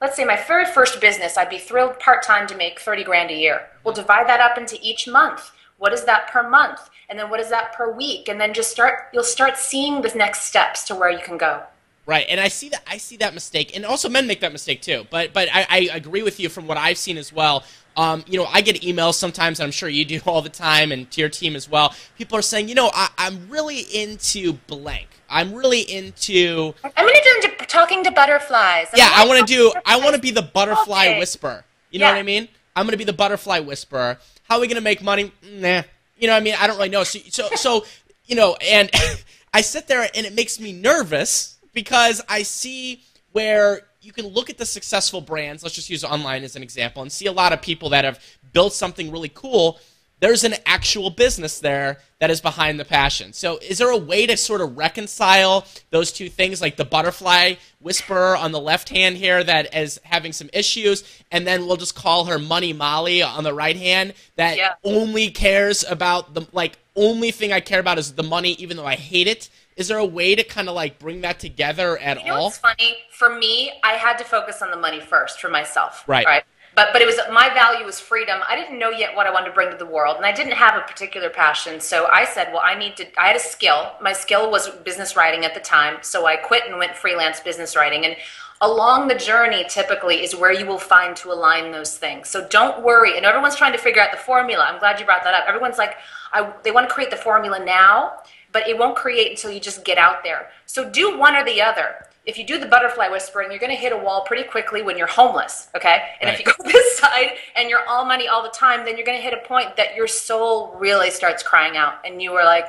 let's 0.00 0.16
say 0.16 0.24
my 0.24 0.42
very 0.48 0.64
first 0.64 0.98
business, 1.02 1.36
I'd 1.36 1.50
be 1.50 1.58
thrilled 1.58 1.98
part 1.98 2.22
time 2.22 2.46
to 2.46 2.56
make 2.56 2.80
30 2.80 3.04
grand 3.04 3.30
a 3.30 3.34
year. 3.36 3.68
We'll 3.84 3.92
divide 3.92 4.26
that 4.26 4.40
up 4.40 4.56
into 4.56 4.78
each 4.80 5.06
month. 5.06 5.50
What 5.76 5.92
is 5.92 6.04
that 6.04 6.28
per 6.28 6.48
month? 6.48 6.88
And 7.10 7.18
then 7.18 7.28
what 7.28 7.40
is 7.40 7.50
that 7.50 7.74
per 7.74 7.92
week? 7.92 8.28
And 8.28 8.40
then 8.40 8.54
just 8.54 8.70
start, 8.70 9.10
you'll 9.12 9.22
start 9.22 9.58
seeing 9.58 10.00
the 10.00 10.12
next 10.14 10.42
steps 10.42 10.84
to 10.84 10.94
where 10.94 11.10
you 11.10 11.22
can 11.22 11.36
go. 11.36 11.62
Right, 12.06 12.26
and 12.28 12.38
I 12.38 12.48
see 12.48 12.68
that 12.68 12.82
I 12.86 12.98
see 12.98 13.16
that 13.18 13.32
mistake, 13.32 13.74
and 13.74 13.84
also 13.86 14.10
men 14.10 14.26
make 14.26 14.40
that 14.40 14.52
mistake 14.52 14.82
too. 14.82 15.06
But 15.10 15.32
but 15.32 15.48
I, 15.52 15.66
I 15.70 15.78
agree 15.94 16.22
with 16.22 16.38
you 16.38 16.50
from 16.50 16.66
what 16.66 16.76
I've 16.76 16.98
seen 16.98 17.16
as 17.16 17.32
well. 17.32 17.64
Um, 17.96 18.24
you 18.26 18.38
know, 18.38 18.44
I 18.46 18.60
get 18.60 18.82
emails 18.82 19.14
sometimes, 19.14 19.58
and 19.58 19.64
I'm 19.64 19.70
sure 19.72 19.88
you 19.88 20.04
do 20.04 20.20
all 20.26 20.42
the 20.42 20.50
time, 20.50 20.92
and 20.92 21.10
to 21.12 21.20
your 21.20 21.30
team 21.30 21.56
as 21.56 21.66
well. 21.68 21.94
People 22.18 22.36
are 22.36 22.42
saying, 22.42 22.68
you 22.68 22.74
know, 22.74 22.90
I, 22.92 23.08
I'm 23.16 23.48
really 23.48 23.80
into 23.80 24.52
blank. 24.66 25.08
I'm 25.30 25.54
really 25.54 25.80
into. 25.80 26.74
I'm 26.84 27.06
going 27.06 27.14
to 27.14 27.40
do 27.58 27.64
talking 27.66 28.04
to 28.04 28.10
butterflies. 28.10 28.88
I'm 28.92 28.98
Yeah, 28.98 29.10
I 29.14 29.26
want 29.26 29.40
to 29.40 29.46
do. 29.46 29.72
I 29.86 29.96
want 29.96 30.14
to 30.14 30.20
be 30.20 30.30
the 30.30 30.42
butterfly 30.42 31.06
Okay. 31.06 31.18
whisperer. 31.18 31.64
You 31.90 32.00
know 32.00 32.06
Yeah. 32.06 32.12
what 32.12 32.18
I 32.18 32.22
mean? 32.22 32.48
I'm 32.76 32.84
going 32.84 32.92
to 32.92 32.98
be 32.98 33.04
the 33.04 33.14
butterfly 33.14 33.60
whisperer. 33.60 34.18
How 34.42 34.56
are 34.56 34.60
we 34.60 34.66
going 34.66 34.74
to 34.76 34.82
make 34.82 35.02
money? 35.02 35.32
Nah. 35.42 35.82
You 36.18 36.26
know 36.26 36.34
what 36.34 36.40
I 36.40 36.44
mean? 36.44 36.54
I 36.60 36.66
don't 36.66 36.76
really 36.76 36.90
know. 36.90 37.02
So 37.04 37.18
so, 37.30 37.48
so 37.54 37.84
you 38.26 38.36
know, 38.36 38.56
and 38.60 38.90
I 39.54 39.62
sit 39.62 39.88
there 39.88 40.02
and 40.14 40.26
it 40.26 40.34
makes 40.34 40.60
me 40.60 40.72
nervous 40.72 41.53
because 41.74 42.22
I 42.28 42.42
see 42.42 43.02
where 43.32 43.82
you 44.00 44.12
can 44.12 44.26
look 44.26 44.48
at 44.48 44.58
the 44.58 44.66
successful 44.66 45.20
brands. 45.20 45.62
Let's 45.62 45.74
just 45.74 45.90
use 45.90 46.04
online 46.04 46.44
as 46.44 46.56
an 46.56 46.62
example 46.62 47.02
and 47.02 47.10
see 47.10 47.26
a 47.26 47.32
lot 47.32 47.52
of 47.52 47.60
people 47.60 47.90
that 47.90 48.04
have 48.04 48.20
built 48.52 48.72
something 48.72 49.10
really 49.10 49.30
cool. 49.34 49.80
There's 50.20 50.44
an 50.44 50.54
actual 50.64 51.10
business 51.10 51.58
there 51.58 51.98
that 52.20 52.30
is 52.30 52.40
behind 52.40 52.78
the 52.78 52.84
passion. 52.84 53.32
So, 53.32 53.58
is 53.58 53.78
there 53.78 53.90
a 53.90 53.96
way 53.96 54.26
to 54.26 54.36
sort 54.36 54.60
of 54.60 54.76
reconcile 54.76 55.66
those 55.90 56.12
two 56.12 56.28
things, 56.30 56.60
like 56.62 56.76
the 56.76 56.84
butterfly 56.84 57.54
whisperer 57.80 58.36
on 58.36 58.52
the 58.52 58.60
left 58.60 58.88
hand 58.88 59.16
here 59.16 59.42
that 59.42 59.74
is 59.74 60.00
having 60.04 60.32
some 60.32 60.48
issues, 60.52 61.02
and 61.32 61.46
then 61.46 61.66
we'll 61.66 61.76
just 61.76 61.96
call 61.96 62.26
her 62.26 62.38
Money 62.38 62.72
Molly 62.72 63.22
on 63.22 63.44
the 63.44 63.52
right 63.52 63.76
hand 63.76 64.14
that 64.36 64.56
Yeah. 64.56 64.74
only 64.84 65.30
cares 65.30 65.84
about 65.84 66.32
the 66.32 66.46
like 66.52 66.78
only 66.96 67.32
thing 67.32 67.52
I 67.52 67.60
care 67.60 67.80
about 67.80 67.98
is 67.98 68.14
the 68.14 68.22
money, 68.22 68.52
even 68.52 68.76
though 68.76 68.86
I 68.86 68.94
hate 68.94 69.26
it. 69.26 69.50
Is 69.76 69.88
there 69.88 69.98
a 69.98 70.04
way 70.04 70.34
to 70.34 70.44
kind 70.44 70.68
of 70.68 70.74
like 70.74 70.98
bring 70.98 71.22
that 71.22 71.40
together 71.40 71.98
at 71.98 72.20
You 72.20 72.26
know 72.26 72.34
all? 72.34 72.44
what's 72.44 72.58
funny? 72.58 72.98
For 73.10 73.36
me, 73.36 73.72
I 73.82 73.92
had 73.94 74.18
to 74.18 74.24
focus 74.24 74.62
on 74.62 74.70
the 74.70 74.76
money 74.76 75.00
first 75.00 75.40
for 75.40 75.48
myself. 75.48 76.04
Right. 76.06 76.26
Right. 76.26 76.44
But 76.76 76.88
but 76.92 77.02
it 77.02 77.06
was 77.06 77.18
my 77.32 77.50
value 77.50 77.84
was 77.86 78.00
freedom. 78.00 78.40
I 78.48 78.56
didn't 78.56 78.78
know 78.80 78.90
yet 78.90 79.14
what 79.14 79.28
I 79.28 79.32
wanted 79.32 79.46
to 79.46 79.52
bring 79.52 79.70
to 79.70 79.76
the 79.76 79.86
world, 79.86 80.16
and 80.16 80.26
I 80.26 80.32
didn't 80.32 80.54
have 80.54 80.76
a 80.76 80.80
particular 80.80 81.30
passion. 81.30 81.80
So 81.80 82.06
I 82.06 82.24
said, 82.24 82.48
well, 82.52 82.62
I 82.64 82.74
need 82.76 82.96
to. 82.96 83.06
I 83.16 83.28
had 83.28 83.36
a 83.36 83.40
skill. 83.40 83.92
My 84.00 84.12
skill 84.12 84.50
was 84.50 84.68
business 84.84 85.14
writing 85.14 85.44
at 85.44 85.54
the 85.54 85.60
time. 85.60 85.98
So 86.02 86.26
I 86.26 86.34
quit 86.36 86.64
and 86.66 86.76
went 86.78 86.96
freelance 86.96 87.38
business 87.38 87.76
writing. 87.76 88.04
And 88.04 88.16
along 88.60 89.08
the 89.08 89.14
journey, 89.14 89.64
typically 89.68 90.24
is 90.24 90.34
where 90.34 90.52
you 90.52 90.66
will 90.66 90.78
find 90.78 91.14
to 91.16 91.30
align 91.30 91.70
those 91.70 91.96
things. 91.96 92.28
So 92.28 92.46
don't 92.48 92.82
worry. 92.82 93.16
And 93.16 93.24
everyone's 93.24 93.56
trying 93.56 93.72
to 93.72 93.78
figure 93.78 94.02
out 94.02 94.10
the 94.10 94.18
formula. 94.18 94.64
I'm 94.64 94.80
glad 94.80 94.98
you 94.98 95.06
brought 95.06 95.22
that 95.24 95.34
up. 95.34 95.44
Everyone's 95.46 95.78
like, 95.78 95.96
I, 96.32 96.52
they 96.64 96.72
want 96.72 96.88
to 96.88 96.94
create 96.94 97.10
the 97.10 97.16
formula 97.16 97.64
now, 97.64 98.14
but 98.54 98.68
it 98.68 98.78
won't 98.78 98.96
create 98.96 99.30
until 99.30 99.50
you 99.50 99.58
just 99.58 99.84
get 99.84 99.98
out 99.98 100.22
there. 100.22 100.48
So 100.64 100.88
do 100.88 101.18
one 101.18 101.34
or 101.34 101.44
the 101.44 101.60
other. 101.60 102.06
If 102.24 102.38
you 102.38 102.46
do 102.46 102.56
the 102.56 102.66
butterfly 102.66 103.08
whispering, 103.08 103.50
you're 103.50 103.60
going 103.60 103.74
to 103.74 103.76
hit 103.76 103.92
a 103.92 103.98
wall 103.98 104.22
pretty 104.22 104.44
quickly 104.44 104.80
when 104.80 104.96
you're 104.96 105.08
homeless, 105.08 105.68
okay? 105.76 106.04
And 106.20 106.30
if 106.30 106.38
you 106.38 106.46
go 106.46 106.52
this 106.64 106.96
side 106.96 107.32
and 107.56 107.68
you're 107.68 107.86
all 107.86 108.06
money 108.06 108.28
all 108.28 108.44
the 108.44 108.48
time, 108.50 108.84
then 108.84 108.96
you're 108.96 109.04
going 109.04 109.18
to 109.18 109.22
hit 109.22 109.34
a 109.34 109.46
point 109.46 109.76
that 109.76 109.96
your 109.96 110.06
soul 110.06 110.74
really 110.78 111.10
starts 111.10 111.42
crying 111.42 111.76
out, 111.76 111.94
and 112.06 112.22
you 112.22 112.32
are 112.32 112.44
like, 112.44 112.66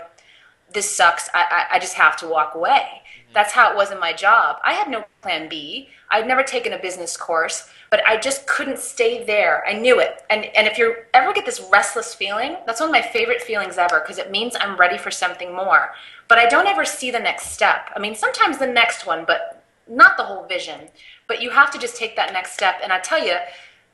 "This 0.73 0.89
sucks. 0.93 1.29
I, 1.33 1.67
I, 1.71 1.75
I 1.75 1.79
just 1.79 1.93
have 1.93 2.17
to 2.17 2.27
walk 2.27 2.55
away." 2.55 2.81
Mm-hmm. 2.81 3.33
That's 3.33 3.53
how 3.53 3.71
it 3.71 3.77
was 3.77 3.91
in 3.91 3.99
my 3.99 4.11
job. 4.11 4.57
I 4.65 4.73
had 4.73 4.89
no 4.89 5.05
plan 5.21 5.47
B. 5.47 5.89
I'd 6.09 6.27
never 6.27 6.43
taken 6.43 6.73
a 6.73 6.79
business 6.79 7.15
course, 7.15 7.69
but 7.89 8.05
I 8.05 8.17
just 8.17 8.47
couldn't 8.47 8.79
stay 8.79 9.23
there. 9.25 9.63
I 9.67 9.73
knew 9.73 9.99
it. 9.99 10.23
And 10.29 10.45
and 10.45 10.67
if 10.67 10.77
you 10.77 10.95
ever 11.13 11.33
get 11.33 11.45
this 11.45 11.61
restless 11.71 12.13
feeling, 12.13 12.57
that's 12.65 12.79
one 12.79 12.89
of 12.89 12.93
my 12.93 13.01
favorite 13.01 13.41
feelings 13.41 13.77
ever 13.77 13.99
because 13.99 14.17
it 14.17 14.31
means 14.31 14.55
I'm 14.59 14.77
ready 14.77 14.97
for 14.97 15.11
something 15.11 15.55
more. 15.55 15.93
But 16.27 16.37
I 16.37 16.47
don't 16.47 16.67
ever 16.67 16.85
see 16.85 17.11
the 17.11 17.19
next 17.19 17.51
step. 17.51 17.89
I 17.95 17.99
mean, 17.99 18.15
sometimes 18.15 18.57
the 18.57 18.67
next 18.67 19.05
one, 19.05 19.25
but 19.25 19.63
not 19.87 20.17
the 20.17 20.23
whole 20.23 20.45
vision. 20.45 20.89
But 21.27 21.41
you 21.41 21.49
have 21.51 21.71
to 21.71 21.79
just 21.79 21.95
take 21.95 22.15
that 22.15 22.33
next 22.33 22.53
step. 22.53 22.75
And 22.83 22.91
I 22.91 22.99
tell 22.99 23.23
you, 23.23 23.35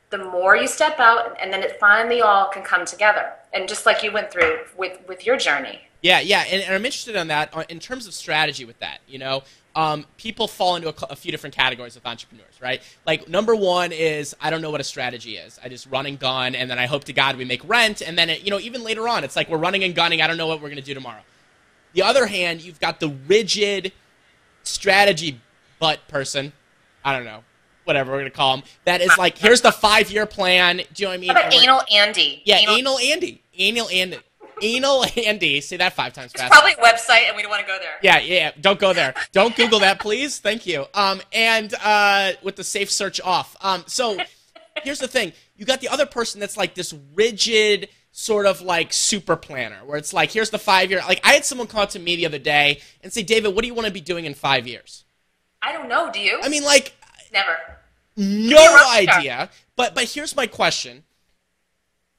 the 0.10 0.18
more 0.18 0.56
you 0.56 0.68
step 0.68 1.00
out, 1.00 1.38
and 1.42 1.52
then 1.52 1.64
it 1.64 1.80
finally 1.80 2.22
all 2.22 2.50
can 2.50 2.64
come 2.64 2.86
together. 2.86 3.34
And 3.54 3.68
just 3.68 3.86
like 3.86 4.04
you 4.04 4.12
went 4.12 4.32
through 4.32 4.60
with 4.78 5.00
with 5.08 5.26
your 5.26 5.38
journey. 5.38 5.82
Yeah, 6.02 6.20
yeah, 6.20 6.44
and, 6.50 6.64
and 6.64 6.74
I'm 6.74 6.86
interested 6.86 7.16
on 7.16 7.28
that 7.28 7.56
uh, 7.56 7.64
in 7.70 7.80
terms 7.80 8.08
of 8.08 8.14
strategy 8.14 8.66
with 8.66 8.80
that. 8.80 9.00
You 9.08 9.20
know, 9.20 9.44
um, 9.76 10.06
people 10.18 10.48
fall 10.48 10.76
into 10.76 10.90
a, 10.90 10.94
a 11.12 11.16
few 11.16 11.32
different 11.32 11.56
categories 11.56 11.96
with 11.96 12.06
entrepreneurs, 12.06 12.54
right? 12.62 12.82
Like 13.06 13.30
number 13.30 13.56
one 13.56 13.92
is 13.92 14.36
I 14.42 14.50
don't 14.50 14.62
know 14.62 14.72
what 14.72 14.82
a 14.82 14.86
strategy 14.86 15.38
is. 15.38 15.60
I 15.64 15.70
just 15.70 15.88
run 15.88 16.06
and 16.06 16.20
gun, 16.20 16.56
and 16.56 16.70
then 16.70 16.78
I 16.80 16.86
hope 16.88 17.06
to 17.06 17.14
God 17.14 17.38
we 17.38 17.46
make 17.46 17.68
rent, 17.68 18.02
and 18.02 18.18
then 18.18 18.30
it, 18.30 18.42
you 18.42 18.52
know 18.52 18.60
even 18.60 18.84
later 18.84 19.08
on 19.08 19.24
it's 19.24 19.36
like 19.36 19.50
we're 19.50 19.58
running 19.58 19.84
and 19.84 19.96
gunning. 19.96 20.22
I 20.22 20.28
don't 20.28 20.38
know 20.38 20.48
what 20.48 20.62
we're 20.62 20.70
gonna 20.70 20.82
do 20.82 20.94
tomorrow. 20.94 21.22
The 21.94 22.04
other 22.04 22.26
hand, 22.28 22.62
you've 22.62 22.80
got 22.80 23.00
the 23.00 23.10
rigid 23.28 23.92
strategy 24.64 25.40
butt 25.80 26.08
person. 26.08 26.54
I 27.04 27.14
don't 27.16 27.26
know, 27.26 27.44
whatever 27.86 28.12
we're 28.12 28.20
gonna 28.20 28.30
call 28.32 28.58
him. 28.58 28.64
That 28.86 29.02
is 29.02 29.18
like 29.18 29.38
here's 29.38 29.62
the 29.62 29.72
five 29.72 30.12
year 30.12 30.26
plan. 30.26 30.78
Do 30.78 30.84
you 30.98 31.06
know 31.06 31.10
what 31.10 31.14
I 31.14 31.18
mean? 31.18 31.30
How 31.30 31.40
about 31.40 31.54
And 31.54 31.64
anal 31.64 31.82
Andy? 31.92 32.42
Yeah, 32.46 32.58
Anal- 32.58 32.76
anal 32.78 33.00
Andy, 33.00 33.42
anal 33.58 33.90
Andy, 33.90 34.20
anal 34.62 35.06
Andy. 35.26 35.62
Say 35.62 35.78
that 35.78 35.94
five 35.94 36.14
times 36.14 36.32
It's 36.34 36.42
fast. 36.42 36.52
probably 36.52 36.74
a 36.74 36.76
website, 36.78 37.28
and 37.28 37.36
we 37.36 37.42
don't 37.42 37.52
want 37.52 37.62
to 37.62 37.68
go 37.68 37.78
there. 37.80 37.94
Yeah, 38.02 38.20
yeah. 38.20 38.52
Don't 38.60 38.80
go 38.80 38.94
there. 38.94 39.14
Don't 39.32 39.56
Google 39.56 39.80
that, 39.80 40.00
please. 40.00 40.40
Thank 40.40 40.66
you. 40.66 40.86
Um, 40.94 41.22
and 41.34 41.74
uh, 41.84 42.34
with 42.44 42.56
the 42.56 42.64
safe 42.64 42.92
search 42.92 43.20
off. 43.22 43.56
Um, 43.62 43.84
so 43.88 44.18
here's 44.84 45.00
the 45.00 45.08
thing: 45.08 45.34
you 45.56 45.66
got 45.66 45.82
the 45.82 45.90
other 45.90 46.06
person 46.06 46.40
that's 46.40 46.58
like 46.58 46.76
this 46.76 46.94
rigid 47.16 47.90
sort 48.14 48.46
of 48.46 48.62
like 48.62 48.92
super 48.92 49.36
planner, 49.38 49.78
where 49.86 49.98
it's 49.98 50.12
like, 50.14 50.32
here's 50.32 50.50
the 50.50 50.60
five 50.60 50.90
year. 50.92 51.00
Like 51.08 51.22
I 51.24 51.34
had 51.34 51.46
someone 51.46 51.68
come 51.68 51.80
up 51.82 51.92
to 51.92 52.00
me 52.00 52.16
the 52.18 52.26
other 52.26 52.40
day 52.40 52.82
and 53.02 53.12
say, 53.14 53.24
David, 53.24 53.56
what 53.56 53.62
do 53.62 53.68
you 53.68 53.74
want 53.74 53.88
to 53.88 53.94
be 53.94 54.02
doing 54.02 54.26
in 54.26 54.34
five 54.34 54.68
years? 54.68 55.06
I 55.62 55.72
don't 55.72 55.88
know. 55.88 56.12
Do 56.12 56.20
you? 56.20 56.40
I 56.44 56.50
mean, 56.50 56.64
like 56.64 56.94
Never. 57.32 57.56
no 58.18 58.26
You're 58.26 58.60
a 58.60 58.74
rock 58.74 59.02
star. 59.04 59.18
idea. 59.20 59.50
But 59.78 59.96
but 59.96 60.04
here's 60.06 60.36
my 60.36 60.46
question. 60.48 61.04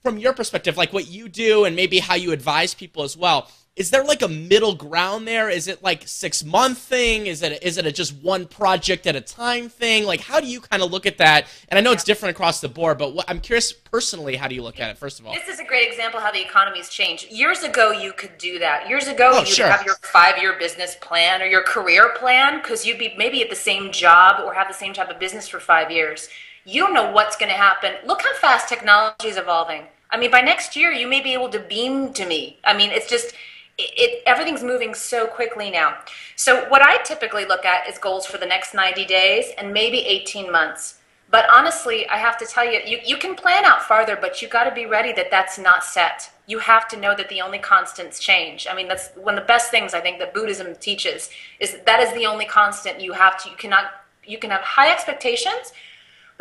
From 0.03 0.19
your 0.19 0.33
perspective, 0.33 0.77
like 0.77 0.93
what 0.93 1.07
you 1.09 1.29
do 1.29 1.65
and 1.65 1.77
maybe 1.77 2.01
how 2.01 2.17
you 2.17 2.33
advise 2.33 2.75
people 2.75 3.05
as 3.05 3.17
well, 3.17 3.49
is 3.77 3.91
there 3.91 4.05
like 4.05 4.21
a 4.21 4.29
middle 4.29 4.75
ground 4.75 5.27
there? 5.27 5.49
Is 5.49 5.69
it 5.69 5.83
like 5.83 6.07
six 6.07 6.45
month 6.45 6.77
thing? 6.79 7.27
Is 7.27 7.41
it 7.41 7.63
is 7.63 7.79
it 7.79 7.87
a 7.87 7.93
just 7.93 8.13
one 8.17 8.47
project 8.47 9.07
at 9.07 9.15
a 9.17 9.21
time 9.21 9.69
thing? 9.69 10.05
Like 10.05 10.21
how 10.21 10.41
do 10.41 10.47
you 10.49 10.61
kind 10.61 10.83
of 10.83 10.91
look 10.91 11.07
at 11.07 11.19
that? 11.19 11.47
And 11.69 11.79
I 11.79 11.81
know 11.83 11.93
it's 11.93 12.03
different 12.05 12.35
across 12.37 12.61
the 12.61 12.69
board, 12.69 12.99
but 12.99 13.15
what, 13.15 13.27
I'm 13.31 13.39
curious 13.41 13.73
personally, 13.73 14.35
how 14.35 14.49
do 14.49 14.57
you 14.57 14.63
look 14.63 14.81
at 14.81 14.91
it? 14.91 14.99
First 14.99 15.21
of 15.21 15.27
all, 15.27 15.33
This 15.35 15.49
is 15.49 15.61
a 15.61 15.65
great 15.65 15.89
example 15.89 16.19
how 16.21 16.33
the 16.33 16.43
economy's 16.43 16.89
changed. 16.89 17.31
Years 17.31 17.63
ago, 17.63 17.93
you 17.93 18.13
could 18.13 18.37
do 18.39 18.59
that. 18.59 18.89
Years 18.89 19.07
ago, 19.07 19.31
Oh, 19.35 19.39
you'd 19.39 19.49
sure. 19.49 19.69
have 19.69 19.87
your 19.87 19.95
five-year 20.03 20.59
business 20.59 20.97
plan 21.01 21.41
or 21.41 21.47
your 21.47 21.63
career 21.63 22.11
plan 22.19 22.61
because 22.61 22.85
you'd 22.85 22.99
be 22.99 23.15
maybe 23.17 23.41
at 23.41 23.49
the 23.51 23.57
same 23.57 23.93
job 23.93 24.43
or 24.45 24.53
have 24.53 24.67
the 24.69 24.75
same 24.75 24.93
type 24.93 25.09
of 25.11 25.19
business 25.21 25.49
for 25.49 25.61
five 25.61 25.91
years. 25.93 26.29
You 26.65 26.83
don't 26.83 26.95
know 26.95 27.11
what's 27.11 27.37
going 27.37 27.51
to 27.51 27.57
happen. 27.57 27.95
Look 28.07 28.23
how 28.23 28.35
fast 28.35 28.69
technology 28.69 29.29
is 29.29 29.37
evolving. 29.37 29.85
I 30.11 30.17
mean, 30.17 30.31
by 30.31 30.43
next 30.43 30.77
year, 30.77 30.93
you 30.93 31.09
may 31.09 31.21
be 31.21 31.33
able 31.33 31.49
to 31.51 31.59
beam 31.59 32.13
to 32.13 32.27
me. 32.27 32.59
I 32.65 32.77
mean, 32.77 32.91
it's 32.91 33.09
just 33.09 33.35
it, 33.79 33.91
it 33.97 34.23
everything's 34.27 34.63
moving 34.63 34.95
so 34.95 35.27
quickly 35.27 35.71
now. 35.71 35.97
So 36.37 36.69
what 36.69 36.83
I 36.83 36.99
typically 37.03 37.45
look 37.47 37.65
at 37.65 37.89
is 37.89 37.99
goals 37.99 38.27
for 38.27 38.39
the 38.39 38.47
next 38.47 38.75
90 38.75 39.05
days 39.07 39.47
and 39.59 39.73
maybe 39.73 39.99
18 39.99 40.53
months. 40.53 40.99
But 41.33 41.47
honestly, 41.51 42.07
I 42.11 42.19
have 42.19 42.37
to 42.39 42.47
tell 42.47 42.71
you, 42.71 42.81
you, 42.85 42.99
you 43.07 43.17
can 43.17 43.35
plan 43.35 43.65
out 43.65 43.83
farther, 43.83 44.19
but 44.21 44.43
you 44.43 44.49
got 44.49 44.65
to 44.65 44.75
be 44.75 44.85
ready 44.85 45.15
that 45.15 45.31
that's 45.31 45.59
not 45.59 45.83
set. 45.83 46.31
You 46.47 46.59
have 46.59 46.87
to 46.89 46.97
know 46.99 47.15
that 47.17 47.31
the 47.31 47.41
only 47.41 47.59
constants 47.59 48.19
change. 48.19 48.67
I 48.71 48.75
mean, 48.75 48.87
that's 48.87 49.09
one 49.17 49.39
of 49.39 49.41
the 49.41 49.47
best 49.47 49.71
things 49.71 49.95
I 49.95 50.01
think 50.01 50.19
that 50.19 50.35
Buddhism 50.35 50.75
teaches 50.75 51.31
is 51.59 51.73
that, 51.73 51.87
that 51.87 52.01
is 52.01 52.13
the 52.13 52.27
only 52.27 52.45
constant 52.45 53.01
you 53.01 53.15
have 53.15 53.43
to. 53.43 53.51
You 53.51 53.57
cannot. 53.57 53.85
You 54.25 54.39
can 54.39 54.51
have 54.51 54.61
high 54.61 54.93
expectations, 54.93 55.73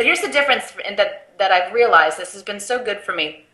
but 0.02 0.08
here's 0.08 0.22
the 0.22 0.30
difference 0.30 0.74
in 0.84 0.96
that 0.96 1.28
that 1.38 1.52
I've 1.52 1.72
realized. 1.72 2.18
This 2.18 2.34
has 2.34 2.42
been 2.42 2.60
so 2.60 2.84
good 2.84 3.02
for 3.02 3.14
me. 3.14 3.46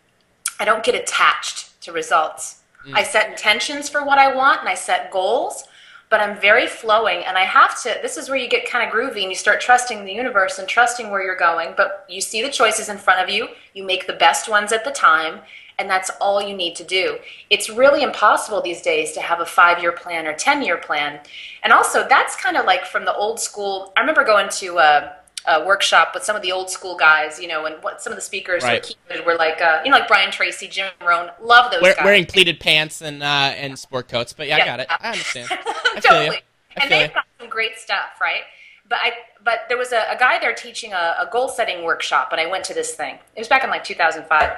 I 0.61 0.63
don't 0.63 0.81
get 0.81 0.95
attached 0.95 1.81
to 1.81 1.91
results. 1.91 2.61
Mm. 2.87 2.95
I 2.95 3.03
set 3.03 3.29
intentions 3.29 3.89
for 3.89 4.05
what 4.05 4.17
I 4.17 4.33
want, 4.33 4.61
and 4.61 4.69
I 4.69 4.75
set 4.75 5.11
goals 5.11 5.65
but 6.09 6.21
I'm 6.21 6.39
very 6.39 6.67
flowing 6.67 7.25
and 7.25 7.37
I 7.37 7.43
have 7.43 7.81
to 7.81 7.99
this 8.01 8.15
is 8.15 8.29
where 8.29 8.37
you 8.37 8.47
get 8.47 8.69
kind 8.69 8.87
of 8.87 8.95
groovy 8.95 9.23
and 9.23 9.29
you 9.29 9.35
start 9.35 9.59
trusting 9.59 10.05
the 10.05 10.13
universe 10.13 10.57
and 10.57 10.65
trusting 10.65 11.11
where 11.11 11.21
you're 11.21 11.35
going 11.35 11.73
but 11.75 12.05
you 12.07 12.21
see 12.21 12.41
the 12.41 12.49
choices 12.49 12.87
in 12.87 12.97
front 12.97 13.21
of 13.21 13.29
you 13.29 13.49
you 13.73 13.83
make 13.83 14.07
the 14.07 14.13
best 14.13 14.47
ones 14.49 14.71
at 14.71 14.85
the 14.85 14.91
time 14.91 15.41
and 15.77 15.89
that's 15.89 16.09
all 16.21 16.41
you 16.41 16.55
need 16.55 16.77
to 16.77 16.85
do 16.85 17.17
it's 17.49 17.69
really 17.69 18.03
impossible 18.03 18.61
these 18.61 18.81
days 18.81 19.11
to 19.11 19.19
have 19.19 19.41
a 19.41 19.45
5 19.45 19.81
year 19.81 19.91
plan 19.91 20.25
or 20.25 20.33
10 20.33 20.61
year 20.61 20.77
plan 20.77 21.19
and 21.63 21.73
also 21.73 22.07
that's 22.07 22.37
kind 22.37 22.55
of 22.55 22.65
like 22.65 22.85
from 22.85 23.03
the 23.03 23.13
old 23.13 23.37
school 23.37 23.91
I 23.97 23.99
remember 23.99 24.23
going 24.23 24.47
to 24.49 24.79
uh, 24.79 25.13
uh, 25.47 25.63
workshop 25.65 26.11
with 26.13 26.23
some 26.23 26.35
of 26.35 26.41
the 26.41 26.51
old 26.51 26.69
school 26.69 26.95
guys, 26.95 27.39
you 27.39 27.47
know, 27.47 27.65
and 27.65 27.81
what 27.81 28.01
some 28.01 28.11
of 28.11 28.17
the 28.17 28.21
speakers 28.21 28.63
right. 28.63 28.95
were, 29.09 29.23
were 29.23 29.35
like, 29.35 29.61
uh, 29.61 29.81
you 29.83 29.89
know, 29.89 29.97
like 29.97 30.07
Brian 30.07 30.29
Tracy, 30.29 30.67
Jim 30.67 30.91
Rohn, 31.05 31.29
love 31.41 31.71
those 31.71 31.81
Wear, 31.81 31.95
guys. 31.95 32.05
Wearing 32.05 32.25
pleated 32.25 32.59
pants 32.59 33.01
and 33.01 33.23
uh, 33.23 33.25
and 33.25 33.79
sport 33.79 34.09
coats, 34.09 34.33
but 34.33 34.47
yeah, 34.47 34.57
yeah, 34.57 34.63
I 34.63 34.65
got 34.65 34.79
it. 34.81 34.87
I 34.89 35.11
understand. 35.11 35.47
I 35.51 35.99
totally. 36.01 36.41
and 36.75 36.91
they've 36.91 37.13
got 37.13 37.25
some 37.39 37.49
great 37.49 37.77
stuff, 37.77 38.19
right? 38.21 38.41
But 38.89 38.99
I, 39.01 39.11
but 39.43 39.61
there 39.69 39.77
was 39.77 39.91
a, 39.91 40.03
a 40.09 40.17
guy 40.17 40.39
there 40.39 40.53
teaching 40.53 40.93
a, 40.93 41.15
a 41.19 41.29
goal 41.31 41.47
setting 41.47 41.83
workshop, 41.83 42.29
and 42.31 42.41
I 42.41 42.47
went 42.47 42.63
to 42.65 42.73
this 42.73 42.93
thing. 42.93 43.15
It 43.35 43.39
was 43.39 43.47
back 43.47 43.63
in 43.63 43.69
like 43.69 43.83
2005. 43.83 44.57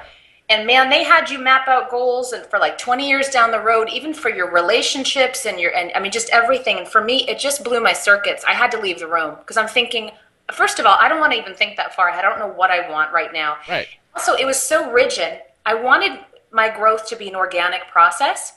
And 0.52 0.66
man, 0.66 0.90
they 0.90 1.04
had 1.04 1.30
you 1.30 1.38
map 1.38 1.68
out 1.68 1.92
goals 1.92 2.34
and 2.34 2.44
for 2.48 2.58
like 2.58 2.80
20 2.80 3.08
years 3.08 3.30
down 3.30 3.52
the 3.52 3.60
road, 3.60 3.88
even 3.90 4.16
for 4.16 4.30
your 4.30 4.52
relationships 4.52 5.46
and 5.46 5.60
your, 5.60 5.76
and 5.76 5.92
I 5.94 6.00
mean, 6.00 6.12
just 6.12 6.28
everything. 6.32 6.80
And 6.80 6.88
for 6.88 7.04
me, 7.04 7.28
it 7.30 7.38
just 7.38 7.64
blew 7.64 7.80
my 7.80 7.94
circuits. 7.94 8.44
I 8.48 8.54
had 8.54 8.72
to 8.72 8.80
leave 8.80 8.98
the 8.98 9.08
room 9.08 9.36
because 9.38 9.58
I'm 9.58 9.68
thinking, 9.68 10.10
first 10.54 10.80
of 10.80 10.86
all, 10.86 10.98
I 11.00 11.08
don't 11.08 11.20
want 11.20 11.34
to 11.34 11.40
even 11.40 11.54
think 11.54 11.78
that 11.78 11.96
far 11.96 12.10
ahead. 12.10 12.26
I 12.26 12.30
don't 12.30 12.40
know 12.40 12.54
what 12.54 12.72
I 12.72 12.90
want 12.90 13.12
right 13.12 13.32
now. 13.34 13.58
Right. 13.68 13.88
Also, 14.16 14.34
it 14.34 14.46
was 14.46 14.62
so 14.62 14.92
rigid. 14.92 15.42
I 15.66 15.76
wanted 15.76 16.20
my 16.52 16.70
growth 16.70 17.08
to 17.10 17.16
be 17.16 17.28
an 17.28 17.36
organic 17.36 17.88
process. 17.92 18.54